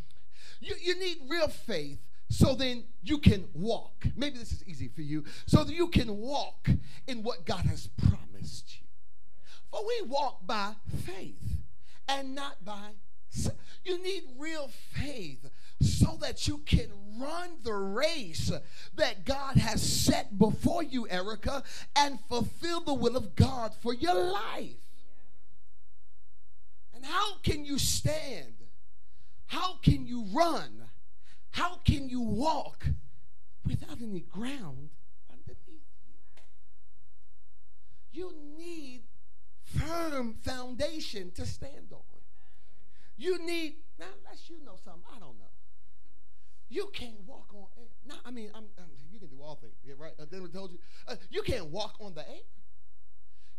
you, 0.60 0.74
you 0.82 0.98
need 0.98 1.18
real 1.28 1.48
faith 1.48 1.98
so 2.30 2.54
then 2.54 2.84
you 3.02 3.18
can 3.18 3.48
walk. 3.54 4.06
Maybe 4.16 4.38
this 4.38 4.52
is 4.52 4.64
easy 4.66 4.88
for 4.88 5.02
you. 5.02 5.24
So 5.46 5.64
that 5.64 5.72
you 5.72 5.88
can 5.88 6.18
walk 6.18 6.68
in 7.06 7.22
what 7.22 7.46
God 7.46 7.64
has 7.64 7.88
promised 7.96 8.76
you. 8.80 8.86
For 9.70 9.86
we 9.86 10.08
walk 10.08 10.46
by 10.46 10.74
faith 11.06 11.62
and 12.06 12.34
not 12.34 12.64
by 12.64 12.90
You 13.84 14.02
need 14.02 14.22
real 14.38 14.68
faith 14.68 15.48
so 15.80 16.18
that 16.20 16.48
you 16.48 16.58
can 16.58 16.88
run 17.18 17.50
the 17.62 17.72
race 17.72 18.50
that 18.96 19.24
God 19.24 19.56
has 19.56 19.82
set 19.82 20.38
before 20.38 20.82
you, 20.82 21.08
Erica, 21.08 21.62
and 21.96 22.18
fulfill 22.28 22.80
the 22.80 22.94
will 22.94 23.16
of 23.16 23.34
God 23.36 23.72
for 23.80 23.94
your 23.94 24.14
life. 24.14 24.76
And 26.94 27.04
how 27.04 27.38
can 27.44 27.64
you 27.64 27.78
stand? 27.78 28.54
How 29.46 29.74
can 29.82 30.06
you 30.06 30.24
run? 30.32 30.82
How 31.50 31.76
can 31.84 32.08
you 32.08 32.20
walk 32.20 32.86
without 33.64 34.00
any 34.02 34.20
ground 34.20 34.90
underneath 35.30 35.86
you? 38.12 38.20
You 38.20 38.34
need 38.56 39.02
firm 39.62 40.34
foundation 40.42 41.30
to 41.32 41.46
stand 41.46 41.92
on. 41.92 42.00
You 43.16 43.44
need, 43.44 43.76
now, 43.98 44.06
unless 44.24 44.48
you 44.48 44.56
know 44.64 44.76
something, 44.84 45.02
I 45.14 45.18
don't 45.18 45.38
know. 45.38 45.47
You 46.68 46.90
can't 46.92 47.20
walk 47.26 47.50
on 47.54 47.66
air. 47.78 47.88
Now, 48.06 48.16
I 48.24 48.30
mean, 48.30 48.50
I'm, 48.54 48.64
I'm, 48.78 48.90
you 49.10 49.18
can 49.18 49.28
do 49.28 49.40
all 49.42 49.56
things, 49.56 49.76
yeah, 49.84 49.94
right? 49.96 50.12
I 50.20 50.24
told 50.26 50.72
you, 50.72 50.78
uh, 51.06 51.16
you 51.30 51.42
can't 51.42 51.66
walk 51.66 51.96
on 52.00 52.14
the 52.14 52.28
air. 52.28 52.44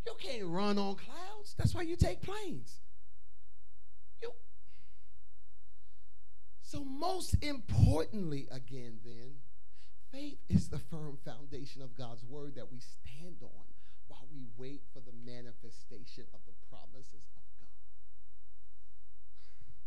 You 0.06 0.14
can't 0.20 0.46
run 0.46 0.78
on 0.78 0.96
clouds. 0.96 1.56
That's 1.58 1.74
why 1.74 1.82
you 1.82 1.96
take 1.96 2.22
planes. 2.22 2.80
You. 4.22 4.32
So, 6.62 6.84
most 6.84 7.36
importantly, 7.42 8.48
again, 8.52 9.00
then, 9.04 9.34
faith 10.12 10.38
is 10.48 10.70
the 10.70 10.80
firm 10.80 11.18
foundation 11.26 11.82
of 11.82 11.96
God's 11.96 12.24
word 12.24 12.56
that 12.56 12.72
we 12.72 12.80
stand 12.80 13.38
on 13.42 13.66
while 14.08 14.28
we 14.32 14.46
wait 14.58 14.82
for 14.94 15.00
the 15.00 15.14
manifestation 15.26 16.26
of 16.34 16.40
the 16.46 16.54
promises 16.70 17.26
of 17.36 17.46
God. 17.60 17.70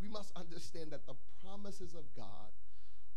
We 0.01 0.09
must 0.09 0.33
understand 0.37 0.91
that 0.91 1.07
the 1.07 1.15
promises 1.43 1.95
of 1.95 2.05
God 2.17 2.51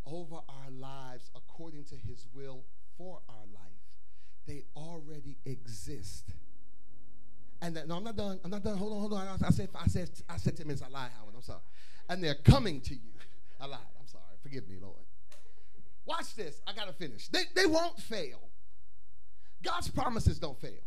over 0.06 0.36
our 0.36 0.72
lives 0.72 1.30
according 1.36 1.84
to 1.86 1.96
his 1.96 2.28
will 2.34 2.64
for 2.98 3.20
our 3.30 3.46
life, 3.54 3.64
they 4.48 4.64
already 4.76 5.38
exist. 5.46 6.34
And 7.62 7.76
that, 7.76 7.88
no, 7.88 7.96
I'm 7.98 8.04
not 8.04 8.16
done. 8.16 8.40
I'm 8.44 8.52
not 8.52 8.64
done. 8.64 8.78
Hold 8.78 8.94
on, 8.94 9.00
hold 9.00 9.14
on. 9.14 9.28
I, 9.28 9.48
I 9.48 9.50
said, 9.50 9.70
I 9.76 9.88
said, 9.88 10.10
I 10.30 10.38
said 10.38 10.58
10 10.58 10.68
minutes. 10.68 10.84
I 10.84 10.90
lied, 10.90 11.12
Howard. 11.18 11.34
I'm 11.36 11.42
sorry. 11.42 11.60
And 12.10 12.24
they're 12.24 12.36
coming 12.36 12.82
to 12.82 12.94
you. 12.94 13.12
I 13.62 13.66
lied. 13.66 13.80
I'm 14.00 14.08
sorry. 14.08 14.24
Forgive 14.44 14.68
me, 14.68 14.76
Lord. 14.82 15.00
Watch 16.06 16.36
this. 16.36 16.62
I 16.68 16.74
got 16.74 16.88
to 16.88 16.94
finish. 16.94 17.28
They, 17.30 17.44
they 17.56 17.66
won't 17.66 18.00
fail. 18.00 18.50
God's 19.64 19.90
promises 19.90 20.38
don't 20.38 20.60
fail. 20.60 20.84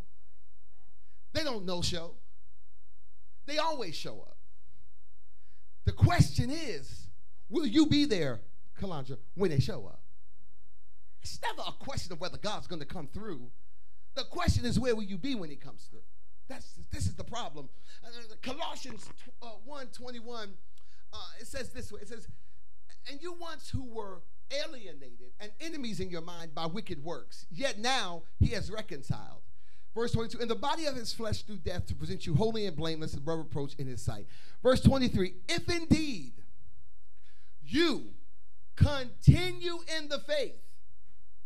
They 1.32 1.42
don't 1.42 1.66
no 1.66 1.82
show. 1.82 2.12
They 3.46 3.58
always 3.58 3.96
show 3.96 4.20
up. 4.20 4.36
The 5.84 5.92
question 5.92 6.50
is, 6.50 7.08
will 7.48 7.66
you 7.66 7.86
be 7.86 8.04
there 8.04 8.40
Kalandra, 8.78 9.18
when 9.34 9.50
they 9.50 9.60
show 9.60 9.86
up. 9.86 10.00
It's 11.22 11.38
never 11.42 11.62
a 11.66 11.72
question 11.84 12.12
of 12.12 12.20
whether 12.20 12.38
God's 12.38 12.66
going 12.66 12.80
to 12.80 12.86
come 12.86 13.08
through. 13.08 13.50
The 14.14 14.24
question 14.24 14.64
is, 14.64 14.78
where 14.78 14.94
will 14.94 15.02
you 15.02 15.18
be 15.18 15.34
when 15.34 15.50
he 15.50 15.56
comes 15.56 15.88
through? 15.90 16.02
That's, 16.48 16.74
this 16.90 17.06
is 17.06 17.14
the 17.14 17.24
problem. 17.24 17.68
Uh, 18.04 18.08
Colossians 18.42 19.08
uh, 19.42 19.50
1 19.64 19.86
21, 19.88 20.50
uh, 21.12 21.16
it 21.40 21.46
says 21.46 21.70
this 21.70 21.92
way 21.92 22.00
it 22.00 22.08
says, 22.08 22.26
And 23.10 23.20
you 23.20 23.34
once 23.34 23.68
who 23.68 23.84
were 23.84 24.22
alienated 24.50 25.32
and 25.40 25.52
enemies 25.60 26.00
in 26.00 26.08
your 26.10 26.22
mind 26.22 26.54
by 26.54 26.66
wicked 26.66 27.04
works, 27.04 27.46
yet 27.50 27.78
now 27.78 28.22
he 28.38 28.48
has 28.48 28.70
reconciled. 28.70 29.42
Verse 29.94 30.12
22, 30.12 30.38
in 30.38 30.48
the 30.48 30.54
body 30.54 30.86
of 30.86 30.94
his 30.94 31.12
flesh 31.12 31.42
through 31.42 31.58
death 31.58 31.86
to 31.86 31.94
present 31.94 32.24
you 32.24 32.34
holy 32.34 32.66
and 32.66 32.76
blameless 32.76 33.12
and 33.14 33.22
above 33.22 33.38
reproach 33.38 33.74
in 33.74 33.86
his 33.86 34.00
sight. 34.00 34.26
Verse 34.62 34.80
23, 34.80 35.34
if 35.48 35.68
indeed 35.68 36.34
you 37.62 38.06
continue 38.78 39.78
in 39.98 40.08
the 40.08 40.20
faith, 40.20 40.60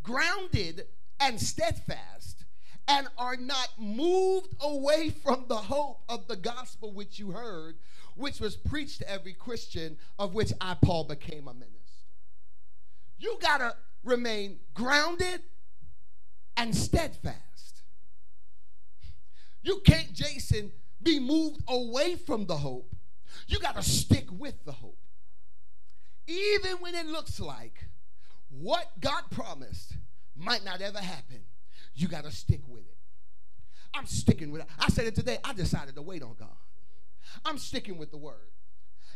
grounded 0.03 0.87
and 1.21 1.41
steadfast, 1.41 2.45
and 2.89 3.09
are 3.17 3.37
not 3.37 3.69
moved 3.79 4.55
away 4.61 5.11
from 5.11 5.47
the 5.49 5.57
hope 5.57 6.03
of 6.09 6.27
the 6.27 6.37
gospel 6.37 6.93
which 6.93 7.19
you 7.19 7.31
heard, 7.31 7.77
which 8.17 8.41
was 8.41 8.57
preached 8.57 8.99
to 8.99 9.11
every 9.11 9.33
Christian, 9.33 9.97
of 10.19 10.35
which 10.35 10.53
I, 10.61 10.75
Paul, 10.75 11.05
became 11.05 11.49
a 11.49 11.55
minister. 11.55 11.79
You 13.19 13.39
got 13.41 13.59
to 13.59 13.75
remain 14.05 14.59
grounded 14.75 15.43
and 16.57 16.75
steadfast. 16.77 17.83
You 19.63 19.81
can't, 19.87 20.13
Jason, 20.13 20.73
be 21.03 21.21
moved 21.21 21.63
away 21.69 22.17
from 22.17 22.47
the 22.47 22.57
hope. 22.57 22.95
You 23.47 23.61
got 23.61 23.77
to 23.77 23.83
stick 23.83 24.27
with 24.31 24.65
the 24.65 24.73
hope 24.73 24.99
even 26.27 26.73
when 26.81 26.95
it 26.95 27.07
looks 27.07 27.41
like 27.41 27.87
what 28.51 28.89
God 29.01 29.25
promised 29.31 29.95
might 30.37 30.65
not 30.65 30.81
ever 30.81 30.99
happen, 30.99 31.41
you 31.95 32.09
got 32.09 32.25
to 32.25 32.31
stick 32.31 32.61
with 32.69 32.85
it. 32.85 32.97
I'm 33.95 34.07
sticking 34.07 34.51
with 34.51 34.63
it. 34.63 34.69
I 34.79 34.89
said 34.89 35.07
it 35.07 35.15
today. 35.15 35.39
I 35.45 35.53
decided 35.53 35.95
to 35.97 36.03
wait 36.03 36.23
on 36.23 36.35
God. 36.39 36.49
I'm 37.45 37.59
sticking 37.59 37.99
with 37.99 38.11
the 38.11 38.17
word. 38.17 38.49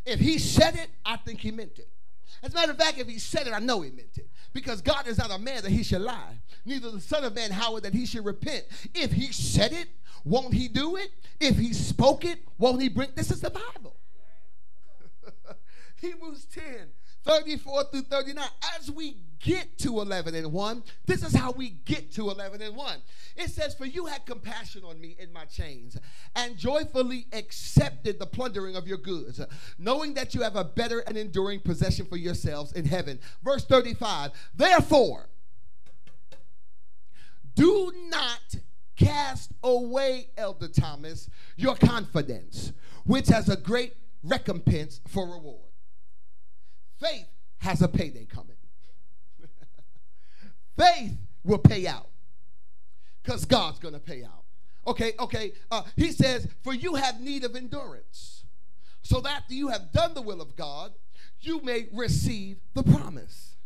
If 0.04 0.20
he 0.20 0.38
said 0.38 0.76
it, 0.76 0.88
I 1.04 1.16
think 1.16 1.40
he 1.40 1.50
meant 1.50 1.78
it. 1.78 1.88
As 2.42 2.52
a 2.52 2.54
matter 2.54 2.72
of 2.72 2.78
fact, 2.78 2.98
if 2.98 3.08
he 3.08 3.18
said 3.18 3.46
it, 3.46 3.52
I 3.52 3.58
know 3.58 3.82
he 3.82 3.90
meant 3.90 4.16
it. 4.16 4.28
Because 4.52 4.82
God 4.82 5.06
is 5.06 5.18
not 5.18 5.30
a 5.30 5.38
man 5.38 5.62
that 5.62 5.70
he 5.70 5.82
should 5.82 6.02
lie, 6.02 6.40
neither 6.64 6.90
the 6.90 7.00
Son 7.00 7.24
of 7.24 7.34
Man, 7.34 7.50
Howard, 7.50 7.84
that 7.84 7.94
he 7.94 8.06
should 8.06 8.24
repent. 8.24 8.64
If 8.94 9.12
he 9.12 9.32
said 9.32 9.72
it, 9.72 9.88
won't 10.24 10.52
he 10.52 10.68
do 10.68 10.96
it? 10.96 11.10
If 11.40 11.56
he 11.56 11.72
spoke 11.72 12.24
it, 12.24 12.40
won't 12.58 12.82
he 12.82 12.88
bring? 12.88 13.10
This 13.14 13.30
is 13.30 13.40
the 13.40 13.50
Bible. 13.50 13.95
Hebrews 16.00 16.46
10 16.46 16.88
34 17.26 17.84
through 17.90 18.02
39. 18.02 18.44
As 18.78 18.90
we 18.90 19.16
get 19.40 19.78
to 19.78 20.00
11 20.00 20.34
and 20.34 20.52
1, 20.52 20.82
this 21.06 21.24
is 21.24 21.34
how 21.34 21.50
we 21.50 21.70
get 21.70 22.12
to 22.12 22.30
11 22.30 22.62
and 22.62 22.76
1. 22.76 22.96
It 23.36 23.50
says, 23.50 23.74
For 23.74 23.84
you 23.84 24.06
had 24.06 24.24
compassion 24.24 24.82
on 24.84 25.00
me 25.00 25.16
in 25.18 25.32
my 25.32 25.44
chains, 25.44 25.98
and 26.36 26.56
joyfully 26.56 27.26
accepted 27.32 28.18
the 28.18 28.26
plundering 28.26 28.76
of 28.76 28.86
your 28.86 28.98
goods, 28.98 29.40
knowing 29.76 30.14
that 30.14 30.34
you 30.34 30.42
have 30.42 30.56
a 30.56 30.64
better 30.64 31.00
and 31.00 31.16
enduring 31.16 31.60
possession 31.60 32.06
for 32.06 32.16
yourselves 32.16 32.72
in 32.72 32.84
heaven. 32.84 33.18
Verse 33.42 33.64
35 33.64 34.30
Therefore, 34.54 35.28
do 37.54 37.92
not 38.08 38.54
cast 38.96 39.50
away, 39.62 40.28
Elder 40.36 40.68
Thomas, 40.68 41.28
your 41.56 41.74
confidence, 41.74 42.72
which 43.04 43.28
has 43.28 43.48
a 43.48 43.56
great 43.56 43.94
recompense 44.22 45.00
for 45.08 45.26
reward. 45.26 45.66
Faith 47.00 47.26
has 47.58 47.82
a 47.82 47.88
payday 47.88 48.26
coming. 48.26 48.56
Faith 50.78 51.16
will 51.44 51.58
pay 51.58 51.86
out 51.86 52.08
because 53.22 53.44
God's 53.44 53.78
going 53.78 53.94
to 53.94 54.00
pay 54.00 54.24
out. 54.24 54.44
Okay, 54.86 55.12
okay. 55.18 55.52
Uh, 55.70 55.82
he 55.96 56.12
says, 56.12 56.46
For 56.62 56.72
you 56.72 56.94
have 56.94 57.20
need 57.20 57.44
of 57.44 57.56
endurance, 57.56 58.44
so 59.02 59.20
that 59.20 59.44
you 59.48 59.68
have 59.68 59.92
done 59.92 60.14
the 60.14 60.22
will 60.22 60.40
of 60.40 60.56
God, 60.56 60.92
you 61.40 61.60
may 61.62 61.88
receive 61.92 62.58
the 62.74 62.82
promise. 62.82 63.56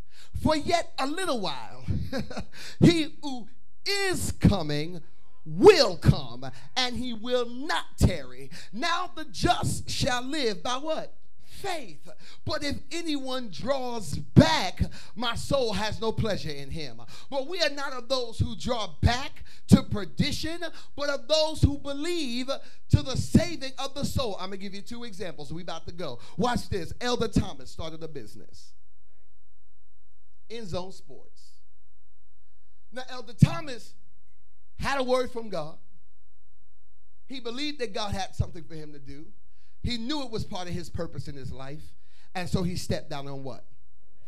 For 0.43 0.57
yet 0.57 0.93
a 0.99 1.07
little 1.07 1.41
while, 1.41 1.85
he 2.81 3.15
who 3.23 3.49
is 3.87 4.33
coming 4.33 5.03
will 5.45 5.97
come, 5.97 6.51
and 6.77 6.97
he 6.97 7.13
will 7.13 7.49
not 7.49 7.85
tarry. 7.99 8.51
Now 8.73 9.11
the 9.15 9.25
just 9.25 9.91
shall 9.91 10.23
live 10.23 10.63
by 10.63 10.75
what? 10.75 11.15
Faith. 11.61 12.09
But 12.45 12.65
if 12.65 12.77
anyone 12.91 13.51
draws 13.51 14.17
back, 14.17 14.83
my 15.15 15.35
soul 15.35 15.73
has 15.73 16.01
no 16.01 16.13
pleasure 16.13 16.51
in 16.51 16.71
him. 16.71 17.01
But 17.31 17.49
we 17.49 17.61
are 17.61 17.71
not 17.71 17.93
of 17.93 18.09
those 18.09 18.39
who 18.39 18.57
draw 18.57 18.89
back 19.01 19.45
to 19.69 19.83
perdition, 19.83 20.61
but 20.97 21.09
of 21.09 21.29
those 21.29 21.63
who 21.63 21.79
believe 21.79 22.51
to 22.91 23.03
the 23.03 23.17
saving 23.17 23.73
of 23.79 23.95
the 23.95 24.05
soul. 24.05 24.37
I'm 24.41 24.49
going 24.49 24.59
to 24.61 24.65
give 24.65 24.75
you 24.75 24.83
two 24.83 25.05
examples. 25.05 25.53
We 25.53 25.63
about 25.63 25.87
to 25.87 25.93
go. 25.93 26.19
Watch 26.37 26.69
this. 26.69 26.93
Elder 27.01 27.29
Thomas 27.29 27.71
started 27.71 28.03
a 28.03 28.09
business. 28.09 28.73
In 30.49 30.67
Zone 30.67 30.93
Sports. 30.93 31.53
Now, 32.93 33.03
Elder 33.09 33.35
Thomas 33.35 33.95
had 34.81 34.99
a 34.99 35.05
word 35.05 35.31
from 35.31 35.49
God. 35.49 35.77
He 37.29 37.39
believed 37.39 37.79
that 37.79 37.95
God 37.95 38.13
had 38.13 38.35
something 38.35 38.65
for 38.65 38.75
him 38.75 38.93
to 38.93 38.99
do. 38.99 39.27
He 39.83 39.97
knew 39.99 40.23
it 40.23 40.31
was 40.31 40.45
part 40.45 40.69
of 40.69 40.75
his 40.75 40.91
purpose 40.91 41.29
in 41.29 41.35
his 41.35 41.53
life. 41.53 41.83
And 42.35 42.49
so 42.49 42.63
he 42.63 42.77
stepped 42.77 43.13
out 43.13 43.27
on 43.27 43.43
what? 43.43 43.65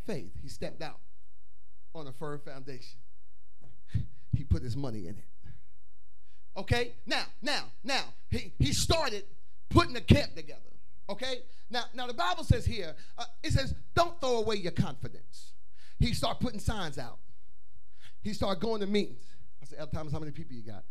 Faith. 0.07 0.33
He 0.43 0.49
stepped 0.49 0.83
out 0.83 0.99
on 1.95 2.07
a 2.07 2.13
firm 2.13 2.41
foundation. 2.41 3.01
He 4.35 4.45
put 4.45 4.63
his 4.63 4.77
money 4.77 5.09
in 5.09 5.19
it. 5.19 5.27
Okay? 6.57 6.95
Now, 7.07 7.25
now, 7.43 7.65
now, 7.85 8.03
he, 8.31 8.55
he 8.59 8.73
started 8.73 9.25
putting 9.69 9.93
the 9.93 10.01
camp 10.01 10.35
together. 10.35 10.61
Okay? 11.11 11.41
Now, 11.71 11.85
now 11.95 12.07
the 12.07 12.15
Bible 12.15 12.45
says 12.45 12.65
here, 12.65 12.95
uh, 13.19 13.25
it 13.43 13.53
says, 13.53 13.75
don't 13.95 14.19
throw 14.21 14.39
away 14.39 14.57
your 14.57 14.73
confidence. 14.73 15.53
He 15.99 16.15
started 16.15 16.41
putting 16.41 16.61
signs 16.61 16.99
out. 16.99 17.19
He 18.23 18.33
started 18.33 18.61
going 18.61 18.81
to 18.81 18.87
meetings. 18.87 19.25
I 19.63 19.67
said, 19.67 19.79
Elder 19.81 19.93
Thomas, 19.93 20.13
how 20.13 20.19
many 20.19 20.33
people 20.33 20.57
you 20.57 20.63
got? 20.63 20.85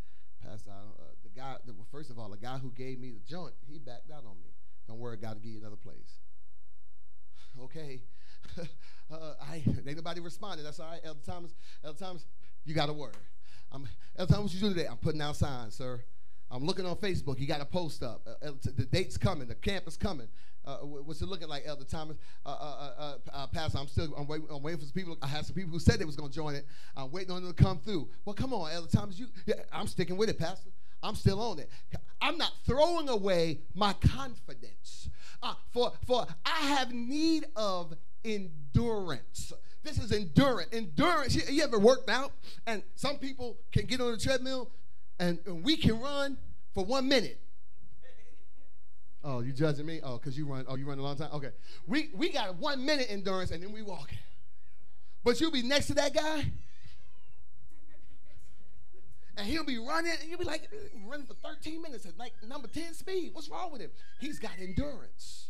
Pastor, 0.44 0.70
uh, 0.72 0.74
the 0.98 1.01
guy, 1.36 1.56
the, 1.66 1.74
well, 1.74 1.88
first 1.92 2.10
of 2.10 2.20
all, 2.20 2.30
the 2.30 2.38
guy 2.38 2.58
who 2.58 2.72
gave 2.72 3.00
me 3.00 3.12
the 3.12 3.20
joint, 3.28 3.54
he 3.68 3.80
backed 3.80 4.12
out 4.12 4.26
on 4.26 4.40
me. 4.42 4.50
Don't 4.88 5.00
worry, 5.00 5.18
God 5.18 5.36
will 5.36 5.42
give 5.42 5.52
you 5.52 5.60
another 5.60 5.78
place. 5.78 6.20
Okay. 7.62 8.02
uh, 9.12 9.34
I 9.42 9.58
ain't 9.58 9.86
nobody 9.98 10.22
responded. 10.22 10.64
That's 10.64 10.80
all 10.80 10.90
right. 10.90 11.02
Elder 11.04 11.20
Thomas, 11.26 11.54
Elder 11.84 12.00
Thomas, 12.00 12.26
you 12.64 12.74
got 12.74 12.90
a 12.90 12.94
word. 12.94 13.18
I'm, 13.72 13.88
Elder 14.18 14.34
Thomas, 14.34 14.54
what 14.54 14.62
you 14.62 14.70
do 14.70 14.74
today? 14.74 14.88
I'm 14.90 14.98
putting 14.98 15.22
out 15.22 15.36
signs, 15.36 15.76
sir. 15.76 16.02
I'm 16.50 16.66
looking 16.66 16.86
on 16.86 16.96
Facebook. 16.96 17.40
You 17.40 17.48
got 17.48 17.62
a 17.62 17.66
post 17.66 18.04
up. 18.04 18.26
Uh, 18.26 18.52
the 18.64 18.86
date's 18.86 19.18
coming. 19.18 19.48
The 19.48 19.56
camp 19.56 19.88
is 19.88 19.96
coming. 19.96 20.28
Uh, 20.64 20.78
what's 20.78 21.22
it 21.22 21.28
looking 21.28 21.48
like, 21.48 21.64
Elder 21.66 21.86
Thomas? 21.86 22.18
Uh, 22.46 22.50
uh, 22.50 22.92
uh, 22.98 23.16
uh, 23.34 23.48
Pastor, 23.48 23.80
I'm 23.80 23.88
still 23.88 24.14
I'm 24.16 24.28
waiting, 24.28 24.48
I'm 24.52 24.62
waiting 24.62 24.80
for 24.80 24.86
some 24.86 24.94
people. 24.94 25.18
I 25.22 25.28
had 25.28 25.46
some 25.46 25.56
people 25.56 25.72
who 25.72 25.80
said 25.80 26.00
they 26.00 26.06
was 26.06 26.16
going 26.16 26.30
to 26.30 26.36
join 26.36 26.54
it. 26.54 26.66
I'm 26.96 27.12
waiting 27.12 27.32
on 27.32 27.44
them 27.44 27.54
to 27.54 27.64
come 27.64 27.80
through. 27.80 28.10
Well, 28.26 28.36
come 28.36 28.54
on, 28.54 28.72
Elder 28.72 28.88
Thomas. 28.88 29.18
You, 29.18 29.28
yeah, 29.48 29.56
I'm 29.74 29.88
sticking 29.88 30.18
with 30.18 30.30
it, 30.30 30.38
Pastor. 30.38 30.70
I'm 31.04 31.16
still 31.16 31.42
on 31.42 31.60
it. 31.60 31.70
I'm 32.22 32.38
not 32.38 32.52
throwing 32.66 33.10
away 33.10 33.62
my 33.74 33.94
confidence. 33.94 35.10
Uh, 35.42 35.56
for, 35.72 35.94
for 36.06 36.28
I 36.46 36.68
have 36.68 36.94
need 36.94 37.46
of 37.56 37.94
endurance. 38.24 39.54
This 39.84 39.98
is 39.98 40.12
endurance. 40.12 40.70
Endurance. 40.72 41.36
You, 41.36 41.42
you 41.50 41.64
ever 41.64 41.80
worked 41.80 42.10
out? 42.10 42.32
And 42.68 42.84
some 42.96 43.18
people 43.18 43.58
can 43.72 43.86
get 43.86 44.00
on 44.00 44.12
the 44.12 44.18
treadmill 44.18 44.70
and, 45.20 45.40
and 45.46 45.64
we 45.64 45.78
can 45.78 46.00
run 46.00 46.38
for 46.74 46.86
one 46.86 47.08
minute. 47.08 47.40
Oh, 49.24 49.42
you 49.42 49.54
judging 49.54 49.86
me? 49.86 50.00
Oh, 50.04 50.18
because 50.18 50.36
you 50.36 50.46
run. 50.46 50.66
Oh, 50.68 50.76
you 50.76 50.88
run 50.88 50.98
a 50.98 51.04
long 51.04 51.16
time. 51.16 51.30
Okay, 51.34 51.52
we 51.86 52.10
we 52.16 52.30
got 52.30 52.56
one 52.56 52.84
minute 52.84 53.06
endurance, 53.10 53.52
and 53.52 53.62
then 53.62 53.72
we 53.72 53.84
walk. 53.84 54.10
But 55.24 55.40
you'll 55.40 55.52
be 55.52 55.62
next 55.62 55.88
to 55.88 55.94
that 55.94 56.16
guy, 56.16 56.52
and 59.38 59.48
he'll 59.48 59.66
be 59.66 59.78
running, 59.78 60.14
and 60.20 60.30
you'll 60.30 60.40
be 60.40 60.46
like 60.46 60.70
uh, 60.74 61.10
running 61.10 61.26
for 61.26 61.36
13 61.36 61.82
minutes 61.82 62.06
at 62.06 62.18
like 62.18 62.34
number 62.48 62.68
10 62.68 62.94
speed. 62.94 63.32
What's 63.34 63.50
wrong 63.50 63.72
with 63.72 63.82
him? 63.82 63.92
He's 64.20 64.40
got 64.40 64.52
endurance. 64.60 65.50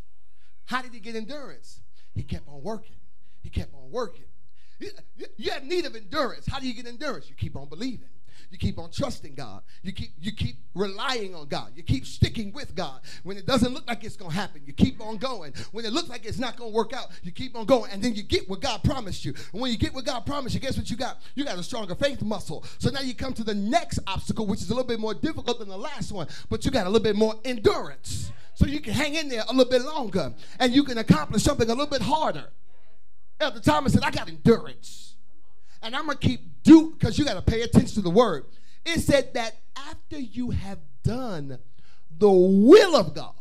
How 0.66 0.82
did 0.82 0.94
he 0.94 1.00
get 1.00 1.16
endurance? 1.16 1.82
He 2.14 2.24
kept 2.24 2.48
on 2.48 2.62
working. 2.62 2.96
He 3.42 3.50
kept 3.50 3.74
on 3.74 3.92
working. 3.92 4.26
You 5.38 5.52
have 5.52 5.64
need 5.64 5.86
of 5.86 5.96
endurance. 5.96 6.48
How 6.48 6.60
do 6.60 6.68
you 6.68 6.74
get 6.74 6.88
endurance? 6.88 7.30
You 7.30 7.36
keep 7.36 7.56
on 7.56 7.68
believing. 7.70 8.10
You 8.50 8.58
keep 8.58 8.80
on 8.80 8.92
trusting 8.92 9.36
God. 9.36 9.62
You 9.84 9.92
keep 9.92 10.14
you 10.20 10.32
keep 10.32 10.58
relying 10.74 11.36
on 11.36 11.48
God. 11.48 11.72
You 11.76 11.84
keep 11.84 12.06
sticking 12.06 12.52
with 12.52 12.76
God. 12.76 13.02
When 13.24 13.38
it 13.38 13.46
doesn't 13.46 13.74
look 13.74 13.88
like 13.88 14.04
it's 14.04 14.16
going 14.16 14.32
to 14.32 14.38
happen, 14.38 14.62
you 14.66 14.74
keep 14.74 15.02
on 15.02 15.18
going. 15.18 15.54
When 15.72 15.86
it 15.86 15.94
looks 15.94 16.10
like 16.10 16.26
it's 16.26 16.40
not 16.40 16.58
going 16.58 16.72
to 16.72 16.76
work 16.76 16.94
out, 16.94 17.08
you 17.24 17.32
keep 17.32 17.56
on 17.56 17.66
going 17.66 17.92
and 17.92 18.02
then 18.02 18.16
you 18.16 18.24
get 18.24 18.50
what 18.50 18.62
God 18.62 18.84
promised 18.84 19.26
you. 19.26 19.34
And 19.54 19.62
when 19.62 19.72
you 19.72 19.78
get 19.78 19.94
what 19.94 20.06
God 20.06 20.26
promised 20.26 20.56
you, 20.56 20.62
guess 20.62 20.78
what 20.78 20.90
you 20.90 20.98
got? 20.98 21.22
You 21.36 21.46
got 21.46 21.58
a 21.58 21.64
stronger 21.64 21.96
faith 21.96 22.22
muscle. 22.22 22.64
So 22.80 22.90
now 22.90 23.02
you 23.02 23.14
come 23.14 23.34
to 23.34 23.44
the 23.44 23.56
next 23.56 24.00
obstacle 24.08 24.46
which 24.46 24.62
is 24.62 24.70
a 24.70 24.74
little 24.74 24.88
bit 24.88 25.00
more 25.00 25.14
difficult 25.14 25.60
than 25.60 25.70
the 25.70 25.78
last 25.78 26.12
one, 26.12 26.28
but 26.50 26.66
you 26.66 26.72
got 26.72 26.88
a 26.88 26.90
little 26.90 27.04
bit 27.04 27.16
more 27.16 27.36
endurance. 27.46 28.32
So 28.56 28.66
you 28.66 28.80
can 28.80 28.94
hang 28.94 29.16
in 29.16 29.30
there 29.30 29.44
a 29.48 29.54
little 29.54 29.72
bit 29.72 29.82
longer 29.82 30.34
and 30.60 30.74
you 30.74 30.84
can 30.84 30.98
accomplish 30.98 31.44
something 31.44 31.68
a 31.68 31.74
little 31.74 31.88
bit 31.88 32.02
harder. 32.02 32.48
Elder 33.40 33.60
Thomas 33.60 33.94
said, 33.94 34.04
I 34.04 34.12
got 34.12 34.30
endurance. 34.30 35.16
And 35.82 35.96
I'm 35.96 36.06
going 36.06 36.18
to 36.18 36.28
keep 36.28 36.42
do 36.64 36.92
because 36.92 37.18
you 37.18 37.26
got 37.26 37.34
to 37.34 37.42
pay 37.42 37.62
attention 37.62 37.96
to 37.96 38.02
the 38.02 38.10
word. 38.10 38.46
It 38.86 39.00
said 39.00 39.34
that 39.34 39.56
after 39.76 40.20
you 40.20 40.52
have 40.52 40.80
done 41.04 41.60
the 42.18 42.32
will 42.32 42.96
of 42.96 43.14
God, 43.14 43.34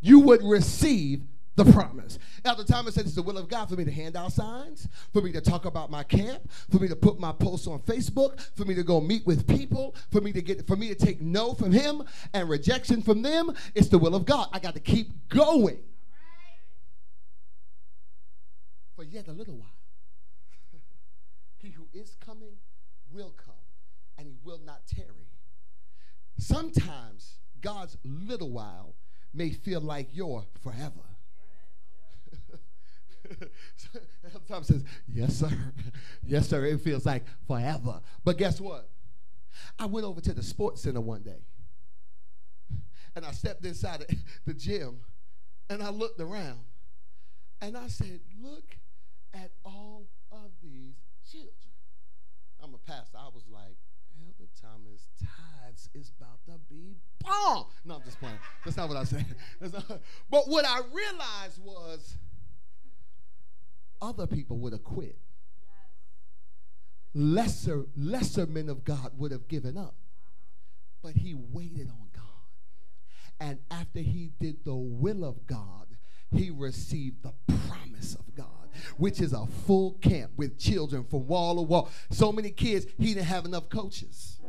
you 0.00 0.20
would 0.20 0.42
receive 0.42 1.22
the 1.56 1.72
promise. 1.72 2.18
Elder 2.44 2.64
Thomas 2.64 2.94
said 2.94 3.04
it's 3.04 3.14
the 3.14 3.22
will 3.22 3.36
of 3.36 3.48
God 3.48 3.68
for 3.68 3.76
me 3.76 3.84
to 3.84 3.90
hand 3.90 4.16
out 4.16 4.32
signs, 4.32 4.88
for 5.12 5.20
me 5.20 5.32
to 5.32 5.40
talk 5.40 5.64
about 5.64 5.90
my 5.90 6.02
camp, 6.02 6.48
for 6.70 6.78
me 6.78 6.88
to 6.88 6.96
put 6.96 7.18
my 7.18 7.32
posts 7.32 7.66
on 7.66 7.80
Facebook, 7.80 8.40
for 8.56 8.64
me 8.64 8.74
to 8.74 8.82
go 8.82 9.00
meet 9.00 9.26
with 9.26 9.46
people, 9.46 9.94
for 10.10 10.20
me 10.20 10.32
to 10.32 10.40
get 10.40 10.66
for 10.66 10.76
me 10.76 10.88
to 10.88 10.94
take 10.94 11.20
no 11.20 11.54
from 11.54 11.72
him 11.72 12.02
and 12.32 12.48
rejection 12.48 13.02
from 13.02 13.22
them. 13.22 13.52
It's 13.74 13.88
the 13.88 13.98
will 13.98 14.14
of 14.14 14.24
God. 14.24 14.48
I 14.52 14.58
got 14.58 14.74
to 14.74 14.80
keep 14.80 15.28
going. 15.28 15.78
For 18.96 19.04
yet 19.04 19.28
a 19.28 19.32
little 19.32 19.56
while. 19.56 19.68
he 21.58 21.70
who 21.70 21.88
is 21.92 22.16
coming 22.24 22.56
will 23.12 23.34
come, 23.36 23.54
and 24.18 24.26
he 24.26 24.34
will 24.44 24.60
not 24.64 24.86
tarry. 24.86 25.28
Sometimes 26.38 27.38
God's 27.60 27.96
little 28.04 28.50
while 28.50 28.94
may 29.32 29.50
feel 29.50 29.80
like 29.80 30.08
your 30.12 30.44
forever. 30.62 30.92
Sometimes 34.32 34.66
says, 34.66 34.84
Yes, 35.06 35.36
sir. 35.36 35.50
Yes, 36.26 36.48
sir. 36.48 36.64
It 36.64 36.80
feels 36.80 37.06
like 37.06 37.24
forever. 37.46 38.00
But 38.24 38.38
guess 38.38 38.60
what? 38.60 38.88
I 39.78 39.86
went 39.86 40.06
over 40.06 40.20
to 40.20 40.32
the 40.32 40.42
sports 40.42 40.82
center 40.82 41.00
one 41.00 41.22
day 41.22 41.42
and 43.16 43.24
I 43.24 43.32
stepped 43.32 43.64
inside 43.64 44.04
the 44.46 44.54
gym 44.54 45.00
and 45.68 45.82
I 45.82 45.90
looked 45.90 46.20
around 46.20 46.60
and 47.60 47.76
I 47.76 47.88
said, 47.88 48.20
Look 48.42 48.76
at 49.34 49.50
all 49.64 50.06
of 50.32 50.50
these 50.62 50.96
children. 51.30 51.54
I'm 52.62 52.74
a 52.74 52.78
pastor. 52.78 53.18
I 53.18 53.28
was 53.34 53.44
like, 53.50 53.76
Elder 54.18 54.50
Thomas 54.60 55.08
tithes 55.18 55.88
is 55.94 56.12
about 56.18 56.44
to 56.46 56.58
No, 57.84 57.94
I'm 57.94 58.02
just 58.04 58.18
playing. 58.18 58.38
That's 58.64 58.76
not 58.76 58.88
what 58.88 58.96
I 58.96 59.04
said. 59.04 59.24
but 60.30 60.48
what 60.48 60.64
I 60.64 60.80
realized 60.92 61.62
was 61.62 62.16
other 64.02 64.26
people 64.26 64.58
would 64.58 64.72
have 64.72 64.84
quit. 64.84 65.16
Lesser, 67.14 67.86
lesser 67.96 68.46
men 68.46 68.68
of 68.68 68.84
God 68.84 69.12
would 69.16 69.32
have 69.32 69.48
given 69.48 69.76
up. 69.76 69.94
But 71.02 71.16
he 71.16 71.34
waited 71.34 71.88
on 71.88 72.08
God. 72.14 72.24
And 73.40 73.58
after 73.70 74.00
he 74.00 74.32
did 74.38 74.64
the 74.64 74.74
will 74.74 75.24
of 75.24 75.46
God, 75.46 75.86
he 76.30 76.50
received 76.50 77.22
the 77.22 77.32
promise 77.46 78.14
of 78.14 78.34
God 78.34 78.46
which 78.96 79.20
is 79.20 79.32
a 79.32 79.46
full 79.46 79.92
camp 80.00 80.30
with 80.36 80.58
children 80.58 81.04
from 81.04 81.26
wall 81.26 81.56
to 81.56 81.62
wall. 81.62 81.90
So 82.10 82.32
many 82.32 82.50
kids, 82.50 82.86
he 82.98 83.14
didn't 83.14 83.26
have 83.26 83.44
enough 83.44 83.68
coaches. 83.68 84.39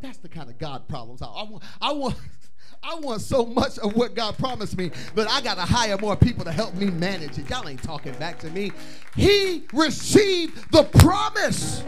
That's 0.00 0.18
the 0.18 0.28
kind 0.28 0.50
of 0.50 0.58
God 0.58 0.88
problems. 0.88 1.22
I, 1.22 1.26
I 1.26 1.42
want, 1.44 1.62
I 1.80 1.92
want, 1.92 2.16
I 2.82 2.94
want 2.96 3.20
so 3.22 3.46
much 3.46 3.78
of 3.78 3.96
what 3.96 4.14
God 4.14 4.36
promised 4.36 4.76
me 4.76 4.90
but 5.14 5.28
I 5.30 5.40
got 5.40 5.54
to 5.54 5.62
hire 5.62 5.96
more 5.98 6.16
people 6.16 6.44
to 6.44 6.52
help 6.52 6.74
me 6.74 6.86
manage 6.86 7.38
it. 7.38 7.48
Y'all 7.48 7.68
ain't 7.68 7.82
talking 7.82 8.12
back 8.14 8.38
to 8.40 8.50
me. 8.50 8.72
He 9.16 9.64
received 9.72 10.72
the 10.72 10.84
promise 10.84 11.82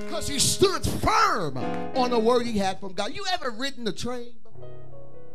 because 0.00 0.28
he 0.28 0.38
stood 0.38 0.84
firm 0.84 1.56
on 1.96 2.10
the 2.10 2.18
word 2.18 2.46
he 2.46 2.58
had 2.58 2.80
from 2.80 2.94
God. 2.94 3.14
You 3.14 3.24
ever 3.32 3.50
ridden 3.50 3.84
the 3.84 3.92
train? 3.92 4.32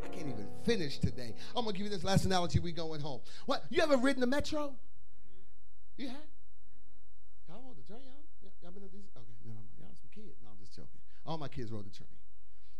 I 0.04 0.08
can't 0.08 0.28
even 0.28 0.48
finish 0.64 0.98
today. 1.00 1.34
I'm 1.56 1.66
gonna 1.66 1.78
give 1.78 1.86
you 1.86 1.92
this 1.92 2.04
last 2.04 2.26
analogy. 2.26 2.60
We 2.60 2.72
going 2.72 3.02
home. 3.02 3.22
What? 3.46 3.64
You 3.70 3.82
ever 3.82 3.98
ridden 3.98 4.22
the 4.22 4.28
metro? 4.28 4.76
You 5.98 6.08
have? 6.08 6.18
Y'all 7.48 7.62
rode 7.66 7.78
the 7.78 7.88
train? 7.88 8.02
Y'all, 8.42 8.52
y'all 8.62 8.72
been 8.72 8.84
to 8.84 8.90
these? 8.90 9.08
Okay, 9.16 9.32
never 9.46 9.56
mind. 9.56 9.70
Y'all 9.80 9.96
some 9.96 10.10
kids. 10.12 10.36
No, 10.44 10.50
I'm 10.52 10.60
just 10.60 10.76
joking. 10.76 11.00
All 11.26 11.38
my 11.38 11.48
kids 11.48 11.72
rode 11.72 11.86
the 11.86 11.96
train. 11.96 12.10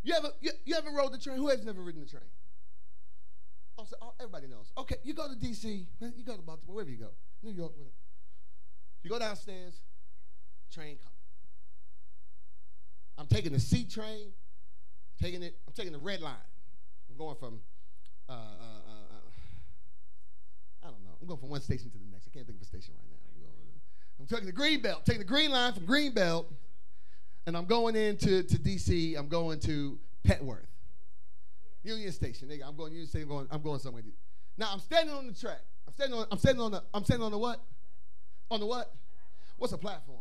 You 0.02 0.14
ever 0.14 0.28
you, 0.40 0.50
you 0.64 0.76
ever 0.76 0.90
rode 0.90 1.12
the 1.12 1.18
train? 1.18 1.36
Who 1.36 1.48
has 1.48 1.64
never 1.64 1.82
ridden 1.82 2.00
the 2.00 2.08
train? 2.08 2.22
Oh, 3.78 3.84
so, 3.84 3.96
oh, 4.00 4.12
everybody 4.20 4.46
knows. 4.46 4.72
Okay, 4.78 4.96
you 5.02 5.12
go 5.12 5.28
to 5.28 5.34
D.C., 5.34 5.86
you 6.00 6.24
go 6.24 6.34
to 6.34 6.42
Baltimore, 6.42 6.76
wherever 6.76 6.90
you 6.90 6.96
go, 6.96 7.10
New 7.42 7.50
York, 7.50 7.72
whatever. 7.76 7.92
You 9.02 9.10
go 9.10 9.18
downstairs, 9.18 9.80
train 10.72 10.96
coming. 10.96 11.12
I'm 13.18 13.26
taking 13.26 13.52
the 13.52 13.60
C 13.60 13.84
train, 13.84 14.32
taking 15.20 15.42
it. 15.42 15.56
I'm 15.66 15.74
taking 15.74 15.92
the 15.92 15.98
red 15.98 16.20
line. 16.20 16.34
I'm 17.10 17.16
going 17.16 17.36
from, 17.36 17.60
uh, 18.28 18.32
uh, 18.32 18.36
uh, 18.36 18.90
uh 18.90 19.28
I 20.84 20.86
don't 20.86 21.04
know. 21.04 21.16
I'm 21.20 21.26
going 21.26 21.40
from 21.40 21.50
one 21.50 21.60
station 21.60 21.90
to 21.90 21.98
the 21.98 22.04
next. 22.10 22.28
I 22.28 22.30
can't 22.30 22.46
think 22.46 22.58
of 22.58 22.62
a 22.62 22.66
station 22.66 22.94
right 22.94 23.06
now. 23.10 23.16
I'm, 23.34 23.40
going, 23.40 23.52
I'm 24.20 24.26
taking 24.26 24.46
the 24.46 24.52
Greenbelt. 24.52 25.04
Taking 25.04 25.20
the 25.20 25.24
green 25.24 25.50
line 25.50 25.72
from 25.72 25.86
Greenbelt 25.86 26.46
and 27.46 27.56
I'm 27.56 27.64
going 27.64 27.96
into 27.96 28.42
to 28.42 28.58
DC. 28.58 29.16
I'm 29.16 29.28
going 29.28 29.60
to 29.60 29.98
Petworth, 30.26 30.66
Union 31.82 32.12
Station. 32.12 32.50
I'm 32.66 32.76
going 32.76 32.92
Union 32.92 33.08
Station. 33.08 33.28
I'm 33.28 33.36
going, 33.36 33.46
I'm 33.50 33.62
going 33.62 33.78
somewhere. 33.78 34.02
Now 34.58 34.68
I'm 34.72 34.80
standing 34.80 35.14
on 35.14 35.26
the 35.26 35.34
track. 35.34 35.60
I'm 35.86 35.94
standing 35.94 36.18
on. 36.18 36.26
I'm 36.30 36.38
standing 36.38 36.62
on 36.62 36.72
the. 36.72 36.82
I'm 36.92 37.04
standing 37.04 37.24
on 37.24 37.32
the 37.32 37.38
what? 37.38 37.60
On 38.50 38.60
the 38.60 38.66
what? 38.66 38.92
What's 39.56 39.72
a 39.72 39.78
platform? 39.78 40.20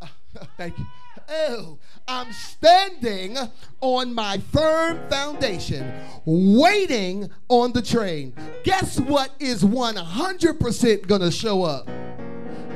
Thank 0.56 0.78
you. 0.78 0.86
Oh, 1.28 1.78
I'm 2.06 2.32
standing 2.32 3.36
on 3.80 4.14
my 4.14 4.38
firm 4.52 5.08
foundation, 5.08 5.92
waiting 6.24 7.30
on 7.48 7.72
the 7.72 7.82
train. 7.82 8.34
Guess 8.62 9.00
what 9.00 9.30
is 9.40 9.64
100% 9.64 11.06
going 11.06 11.20
to 11.20 11.30
show 11.30 11.62
up? 11.64 11.88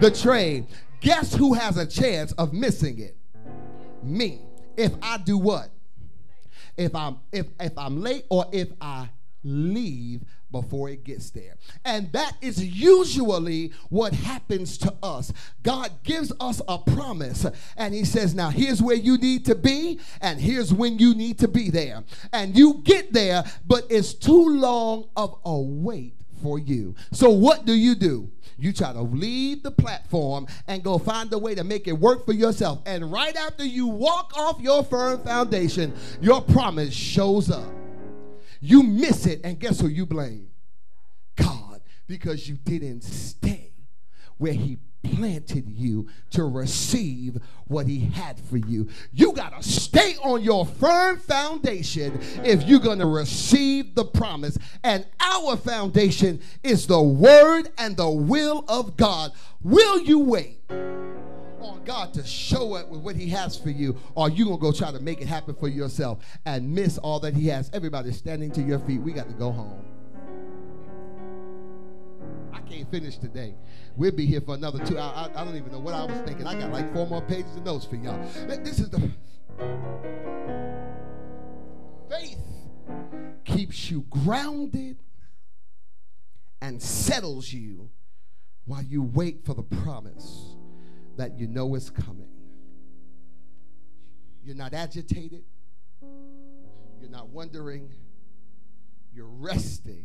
The 0.01 0.11
train. 0.11 0.67
Guess 1.01 1.35
who 1.35 1.55
has 1.55 1.77
a 1.77 1.87
chance 1.87 2.33
of 2.33 2.53
missing 2.53 2.99
it? 2.99 3.17
Me. 4.03 4.41
If 4.77 4.93
I 5.03 5.19
do 5.19 5.39
what? 5.39 5.71
If 6.77 6.95
I'm 6.95 7.19
if 7.33 7.47
if 7.59 7.77
I'm 7.77 8.01
late 8.01 8.25
or 8.31 8.47
if 8.53 8.69
I 8.81 9.09
leave 9.43 10.23
before 10.51 10.89
it 10.89 11.05
gets 11.05 11.31
there. 11.31 11.57
And 11.85 12.13
that 12.13 12.37
is 12.41 12.65
usually 12.65 13.73
what 13.89 14.13
happens 14.13 14.77
to 14.79 14.95
us. 15.03 15.33
God 15.63 16.03
gives 16.03 16.33
us 16.41 16.61
a 16.67 16.79
promise 16.79 17.47
and 17.77 17.95
He 17.95 18.05
says, 18.05 18.35
Now 18.35 18.51
here's 18.51 18.83
where 18.83 18.97
you 18.97 19.17
need 19.19 19.45
to 19.47 19.55
be, 19.55 20.01
and 20.21 20.41
here's 20.41 20.73
when 20.73 20.99
you 20.99 21.15
need 21.15 21.39
to 21.39 21.49
be 21.49 21.71
there. 21.71 22.05
And 22.33 22.57
you 22.57 22.83
get 22.85 23.13
there, 23.13 23.45
but 23.67 23.85
it's 23.91 24.15
too 24.15 24.49
long 24.49 25.09
of 25.17 25.39
a 25.45 25.59
wait 25.59 26.15
for 26.43 26.59
you. 26.59 26.95
So 27.13 27.31
what 27.31 27.65
do 27.65 27.73
you 27.73 27.95
do? 27.95 28.31
You 28.61 28.73
try 28.73 28.93
to 28.93 29.01
leave 29.01 29.63
the 29.63 29.71
platform 29.71 30.47
and 30.67 30.83
go 30.83 30.99
find 30.99 31.33
a 31.33 31.39
way 31.39 31.55
to 31.55 31.65
make 31.65 31.89
it 31.89 31.93
work 31.93 32.27
for 32.27 32.33
yourself. 32.33 32.81
And 32.85 33.11
right 33.11 33.35
after 33.35 33.65
you 33.65 33.87
walk 33.87 34.37
off 34.37 34.61
your 34.61 34.85
firm 34.85 35.23
foundation, 35.25 35.95
your 36.21 36.43
promise 36.43 36.93
shows 36.93 37.51
up. 37.51 37.73
You 38.61 38.83
miss 38.83 39.25
it, 39.25 39.41
and 39.43 39.59
guess 39.59 39.81
who 39.81 39.89
you 39.89 40.05
blame? 40.05 40.49
God, 41.37 41.81
because 42.07 42.47
you 42.47 42.57
didn't 42.57 43.03
stay 43.03 43.73
where 44.37 44.53
He 44.53 44.79
planted 45.03 45.69
you 45.69 46.09
to 46.31 46.45
receive 46.45 47.39
what 47.67 47.87
he 47.87 48.01
had 48.01 48.39
for 48.39 48.57
you. 48.57 48.89
You 49.13 49.33
got 49.33 49.61
to 49.61 49.69
stay 49.69 50.17
on 50.23 50.43
your 50.43 50.67
firm 50.67 51.19
foundation 51.19 52.21
if 52.45 52.65
you're 52.65 52.81
going 52.81 52.99
to 52.99 53.07
receive 53.07 53.95
the 53.95 54.05
promise. 54.05 54.59
And 54.83 55.07
our 55.21 55.57
foundation 55.57 56.41
is 56.63 56.87
the 56.87 57.01
word 57.01 57.71
and 57.79 57.97
the 57.97 58.11
will 58.11 58.65
of 58.69 58.97
God. 58.97 59.33
Will 59.63 60.01
you 60.01 60.19
wait? 60.19 60.59
on 61.61 61.85
God 61.85 62.15
to 62.15 62.25
show 62.25 62.75
up 62.75 62.89
with 62.89 63.01
what 63.01 63.17
He 63.17 63.29
has 63.29 63.55
for 63.57 63.69
you, 63.69 63.95
or 64.15 64.31
you 64.31 64.47
gonna 64.47 64.57
go 64.57 64.73
try 64.73 64.91
to 64.91 65.01
make 65.01 65.21
it 65.21 65.29
happen 65.29 65.55
for 65.55 65.69
yourself 65.69 66.19
and 66.47 66.75
miss 66.75 66.97
all 66.99 67.21
that 67.21 67.35
He 67.35 67.49
has. 67.49 67.71
Everybody 67.73 68.13
standing 68.13 68.51
to 68.53 68.63
your 68.63 68.79
feet. 68.81 69.01
We 69.01 69.13
got 69.13 69.29
to 69.29 69.35
go 69.35 69.53
home. 69.53 70.00
I 72.53 72.61
can't 72.61 72.91
finish 72.91 73.19
today. 73.19 73.55
We'll 73.97 74.13
be 74.13 74.27
here 74.27 74.41
for 74.41 74.55
another 74.55 74.85
two 74.85 74.99
hours. 74.99 75.31
I, 75.35 75.41
I 75.41 75.45
don't 75.45 75.57
even 75.57 75.73
know 75.73 75.79
what 75.79 75.95
I 75.95 76.05
was 76.05 76.19
thinking. 76.21 76.47
I 76.47 76.59
got 76.59 76.73
like 76.73 76.93
four 76.93 77.07
more 77.07 77.23
pages 77.23 77.57
of 77.57 77.65
notes 77.65 77.85
for 77.85 77.97
y'all. 77.97 78.19
This 78.47 78.81
is 78.81 78.91
the 78.91 79.11
faith 82.09 82.39
keeps 83.45 83.91
you 83.91 84.05
grounded 84.11 84.99
and 86.61 86.81
settles 86.81 87.53
you 87.53 87.91
while 88.65 88.83
you 88.83 89.03
wait 89.03 89.45
for 89.45 89.55
the 89.55 89.63
promise 89.63 90.57
that 91.17 91.39
you 91.39 91.47
know 91.47 91.75
is 91.75 91.91
coming. 91.91 92.29
You're 94.43 94.57
not 94.57 94.75
agitated. 94.75 95.45
You're 97.01 97.11
not 97.11 97.29
wondering. 97.29 97.91
You're 99.13 99.27
resting 99.27 100.05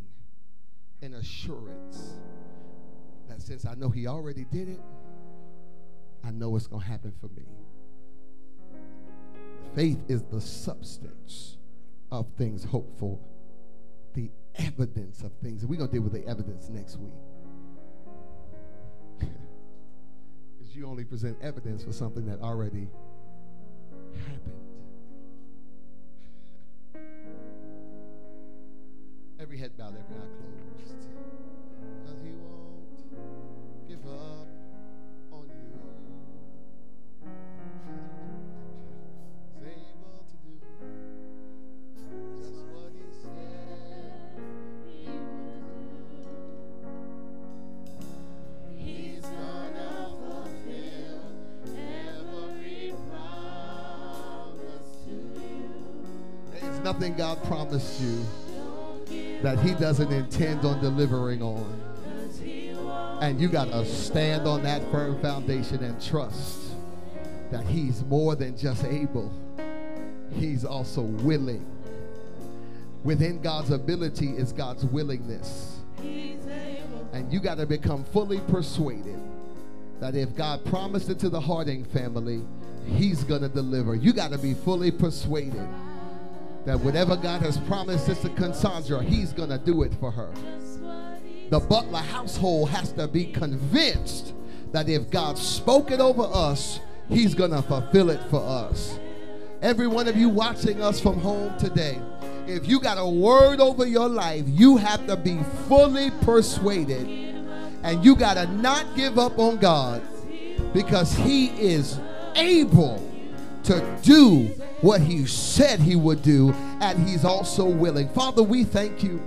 in 1.01 1.13
assurance 1.13 2.13
that 3.27 3.41
since 3.41 3.65
I 3.65 3.75
know 3.75 3.89
He 3.89 4.07
already 4.07 4.45
did 4.45 4.69
it, 4.69 4.81
I 6.23 6.31
know 6.31 6.55
it's 6.55 6.67
going 6.67 6.81
to 6.81 6.87
happen 6.87 7.13
for 7.19 7.27
me. 7.27 7.45
Faith 9.75 10.03
is 10.07 10.23
the 10.23 10.41
substance 10.41 11.57
of 12.11 12.27
things 12.37 12.63
hoped 12.63 12.97
for, 12.99 13.19
the 14.13 14.31
evidence 14.55 15.21
of 15.21 15.31
things. 15.43 15.65
We're 15.65 15.77
going 15.77 15.89
to 15.89 15.93
deal 15.93 16.01
with 16.01 16.13
the 16.13 16.25
evidence 16.27 16.69
next 16.69 16.97
week. 16.97 17.11
Because 20.57 20.75
you 20.75 20.87
only 20.87 21.03
present 21.03 21.37
evidence 21.41 21.83
for 21.83 21.91
something 21.91 22.25
that 22.25 22.39
already 22.41 22.87
happened. 24.25 24.64
Every 29.37 29.57
head 29.57 29.77
bowed, 29.77 29.89
every 29.89 30.15
eye 30.15 30.29
closed. 30.37 31.07
Because 32.03 32.21
he 32.23 32.31
won't 32.31 33.87
give 33.87 34.05
up 34.05 34.47
on 35.31 35.49
you. 35.49 35.53
He's 39.53 39.67
able 39.67 40.23
to 40.29 40.35
do 40.41 40.53
just 42.39 42.63
what 42.71 42.91
he 42.93 43.05
said 43.21 44.39
he 44.87 45.03
would 45.91 46.05
do. 46.09 46.23
He's 48.77 49.25
gonna 49.25 49.93
fulfill 50.21 51.25
every 51.75 52.93
promise 53.09 54.91
to 55.05 55.11
you. 55.11 55.67
There's 56.61 56.79
nothing 56.79 57.11
God 57.15 57.43
promised 57.43 57.99
you 58.01 58.25
that 59.41 59.59
He 59.59 59.73
doesn't 59.73 60.11
intend 60.11 60.65
on 60.65 60.81
delivering 60.81 61.41
on. 61.41 61.81
And 63.21 63.39
you 63.39 63.47
got 63.47 63.69
to 63.69 63.85
stand 63.85 64.47
on 64.47 64.63
that 64.63 64.81
firm 64.91 65.21
foundation 65.21 65.83
and 65.83 66.01
trust 66.01 66.59
that 67.51 67.65
He's 67.65 68.03
more 68.03 68.35
than 68.35 68.57
just 68.57 68.83
able, 68.83 69.31
He's 70.33 70.65
also 70.65 71.01
willing. 71.01 71.65
Within 73.03 73.41
God's 73.41 73.71
ability 73.71 74.31
is 74.31 74.51
God's 74.51 74.83
willingness. 74.85 75.77
And 77.13 77.31
you 77.31 77.39
got 77.39 77.57
to 77.57 77.65
become 77.65 78.03
fully 78.03 78.41
persuaded 78.41 79.19
that 79.99 80.15
if 80.15 80.35
God 80.35 80.65
promised 80.65 81.09
it 81.09 81.19
to 81.19 81.29
the 81.29 81.39
Harding 81.39 81.85
family, 81.85 82.41
He's 82.85 83.23
going 83.23 83.41
to 83.41 83.49
deliver. 83.49 83.95
You 83.95 84.11
got 84.11 84.31
to 84.31 84.37
be 84.37 84.53
fully 84.53 84.91
persuaded 84.91 85.67
that 86.65 86.79
whatever 86.79 87.15
God 87.15 87.41
has 87.41 87.57
promised 87.59 88.05
Sister 88.05 88.29
Cassandra, 88.29 89.03
He's 89.03 89.33
going 89.33 89.49
to 89.49 89.57
do 89.57 89.83
it 89.83 89.93
for 89.99 90.11
her. 90.11 90.31
The 91.49 91.59
Butler 91.59 91.99
household 91.99 92.69
has 92.71 92.91
to 92.93 93.07
be 93.07 93.25
convinced 93.25 94.33
that 94.71 94.89
if 94.89 95.09
God 95.11 95.37
spoke 95.37 95.91
it 95.91 95.99
over 95.99 96.23
us, 96.23 96.79
He's 97.07 97.35
going 97.35 97.51
to 97.51 97.61
fulfill 97.61 98.09
it 98.09 98.21
for 98.29 98.41
us. 98.41 98.99
Every 99.61 99.87
one 99.87 100.07
of 100.07 100.17
you 100.17 100.27
watching 100.27 100.81
us 100.81 100.99
from 100.99 101.19
home 101.19 101.55
today, 101.57 101.99
if 102.47 102.67
you 102.67 102.79
got 102.79 102.97
a 102.97 103.07
word 103.07 103.59
over 103.59 103.85
your 103.85 104.09
life, 104.09 104.43
you 104.47 104.77
have 104.77 105.05
to 105.07 105.15
be 105.15 105.41
fully 105.67 106.11
persuaded 106.21 107.07
and 107.83 108.03
you 108.03 108.15
got 108.15 108.33
to 108.33 108.47
not 108.47 108.85
give 108.95 109.19
up 109.19 109.37
on 109.37 109.57
God 109.57 110.01
because 110.73 111.13
He 111.15 111.47
is 111.59 111.99
able 112.35 112.97
to 113.65 113.97
do 114.01 114.45
what 114.81 115.01
He 115.01 115.25
said 115.25 115.79
He 115.79 115.95
would 115.95 116.21
do, 116.21 116.51
and 116.81 117.07
He's 117.07 117.25
also 117.25 117.65
willing. 117.65 118.09
Father, 118.09 118.43
we 118.43 118.63
thank 118.63 119.03
you 119.03 119.21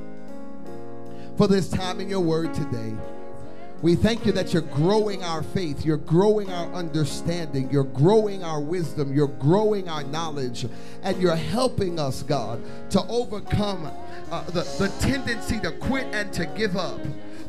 for 1.37 1.47
this 1.47 1.69
time 1.69 2.01
in 2.01 2.09
your 2.09 2.21
word 2.21 2.53
today. 2.55 2.95
We 3.81 3.95
thank 3.95 4.27
you 4.27 4.33
that 4.33 4.53
you're 4.53 4.63
growing 4.63 5.23
our 5.23 5.45
faith, 5.45 5.85
you're 5.85 5.99
growing 5.99 6.51
our 6.51 6.73
understanding, 6.73 7.71
you're 7.71 7.85
growing 7.85 8.43
our 8.43 8.61
wisdom, 8.61 9.15
you're 9.15 9.29
growing 9.29 9.89
our 9.89 10.03
knowledge, 10.03 10.67
and 11.05 11.23
you're 11.23 11.37
helping 11.37 12.01
us, 12.01 12.25
God, 12.25 12.61
to 12.91 13.01
overcome 13.07 13.89
uh, 14.33 14.43
the, 14.47 14.63
the 14.79 14.93
tendency 14.99 15.61
to 15.61 15.71
quit 15.71 16.07
and 16.13 16.33
to 16.33 16.47
give 16.47 16.77
up 16.77 17.01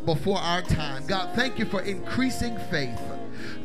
before 0.05 0.37
our 0.37 0.61
time. 0.61 1.03
God, 1.07 1.35
thank 1.35 1.57
you 1.57 1.65
for 1.65 1.81
increasing 1.81 2.59
faith, 2.69 3.01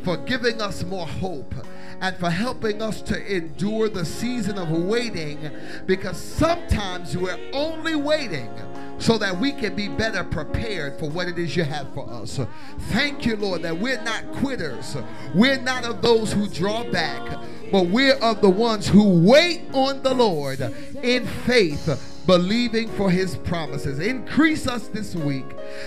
for 0.02 0.16
giving 0.18 0.60
us 0.60 0.84
more 0.84 1.06
hope, 1.06 1.54
and 2.00 2.16
for 2.16 2.30
helping 2.30 2.82
us 2.82 3.00
to 3.02 3.34
endure 3.34 3.88
the 3.88 4.04
season 4.04 4.58
of 4.58 4.70
waiting 4.70 5.50
because 5.86 6.20
sometimes 6.20 7.16
we're 7.16 7.38
only 7.52 7.94
waiting 7.94 8.50
so 8.98 9.18
that 9.18 9.38
we 9.38 9.52
can 9.52 9.74
be 9.74 9.88
better 9.88 10.24
prepared 10.24 10.98
for 10.98 11.08
what 11.10 11.28
it 11.28 11.38
is 11.38 11.56
you 11.56 11.64
have 11.64 11.92
for 11.94 12.08
us. 12.10 12.40
Thank 12.90 13.26
you, 13.26 13.36
Lord, 13.36 13.62
that 13.62 13.78
we're 13.78 14.02
not 14.02 14.32
quitters. 14.34 14.96
We're 15.34 15.60
not 15.60 15.84
of 15.84 16.02
those 16.02 16.32
who 16.32 16.48
draw 16.48 16.84
back, 16.90 17.38
but 17.72 17.86
we're 17.86 18.16
of 18.16 18.40
the 18.40 18.50
ones 18.50 18.88
who 18.88 19.20
wait 19.20 19.62
on 19.72 20.02
the 20.02 20.14
Lord 20.14 20.60
in 21.02 21.26
faith. 21.26 22.13
Believing 22.26 22.88
for 22.88 23.10
his 23.10 23.36
promises. 23.36 23.98
Increase 23.98 24.66
us 24.66 24.88
this 24.88 25.14
week. 25.14 25.44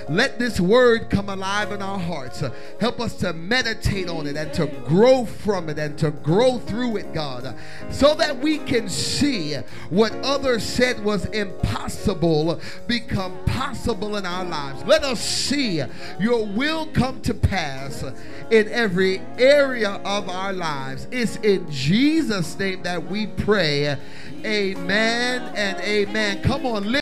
Let 0.08 0.38
this 0.38 0.60
word 0.60 1.10
come 1.10 1.30
alive 1.30 1.72
in 1.72 1.82
our 1.82 1.98
hearts. 1.98 2.44
Help 2.80 3.00
us 3.00 3.16
to 3.18 3.34
meditate 3.34 4.08
on 4.08 4.28
it 4.28 4.38
and 4.38 4.54
to 4.54 4.68
grow 4.86 5.26
from 5.26 5.70
it 5.70 5.80
and 5.80 5.98
to 5.98 6.12
grow 6.12 6.60
through 6.60 6.98
it, 6.98 7.14
God, 7.14 7.56
so 7.90 8.14
that 8.16 8.38
we 8.38 8.60
can 8.60 8.88
see 8.88 9.56
what 9.90 10.14
others 10.24 10.64
said 10.64 11.04
was 11.04 11.26
impossible 11.26 12.60
become 12.88 13.36
possible 13.46 14.18
in 14.18 14.26
our 14.26 14.46
lives. 14.46 14.84
Let 14.84 15.04
us 15.04 15.20
see 15.20 15.82
your 16.20 16.46
will 16.46 16.86
come 16.88 17.22
to 17.22 17.34
pass 17.34 18.04
in 18.52 18.68
every 18.70 19.22
area 19.38 20.00
of 20.06 20.30
our 20.30 20.54
lives. 20.54 21.08
It's 21.12 21.38
in 21.38 21.70
Jesus' 21.72 22.58
name 22.60 22.84
that 22.84 23.10
we 23.10 23.28
pray. 23.28 23.98
Amen 24.46 25.42
and 25.56 25.80
amen. 25.82 26.42
Come 26.44 26.66
on, 26.66 26.92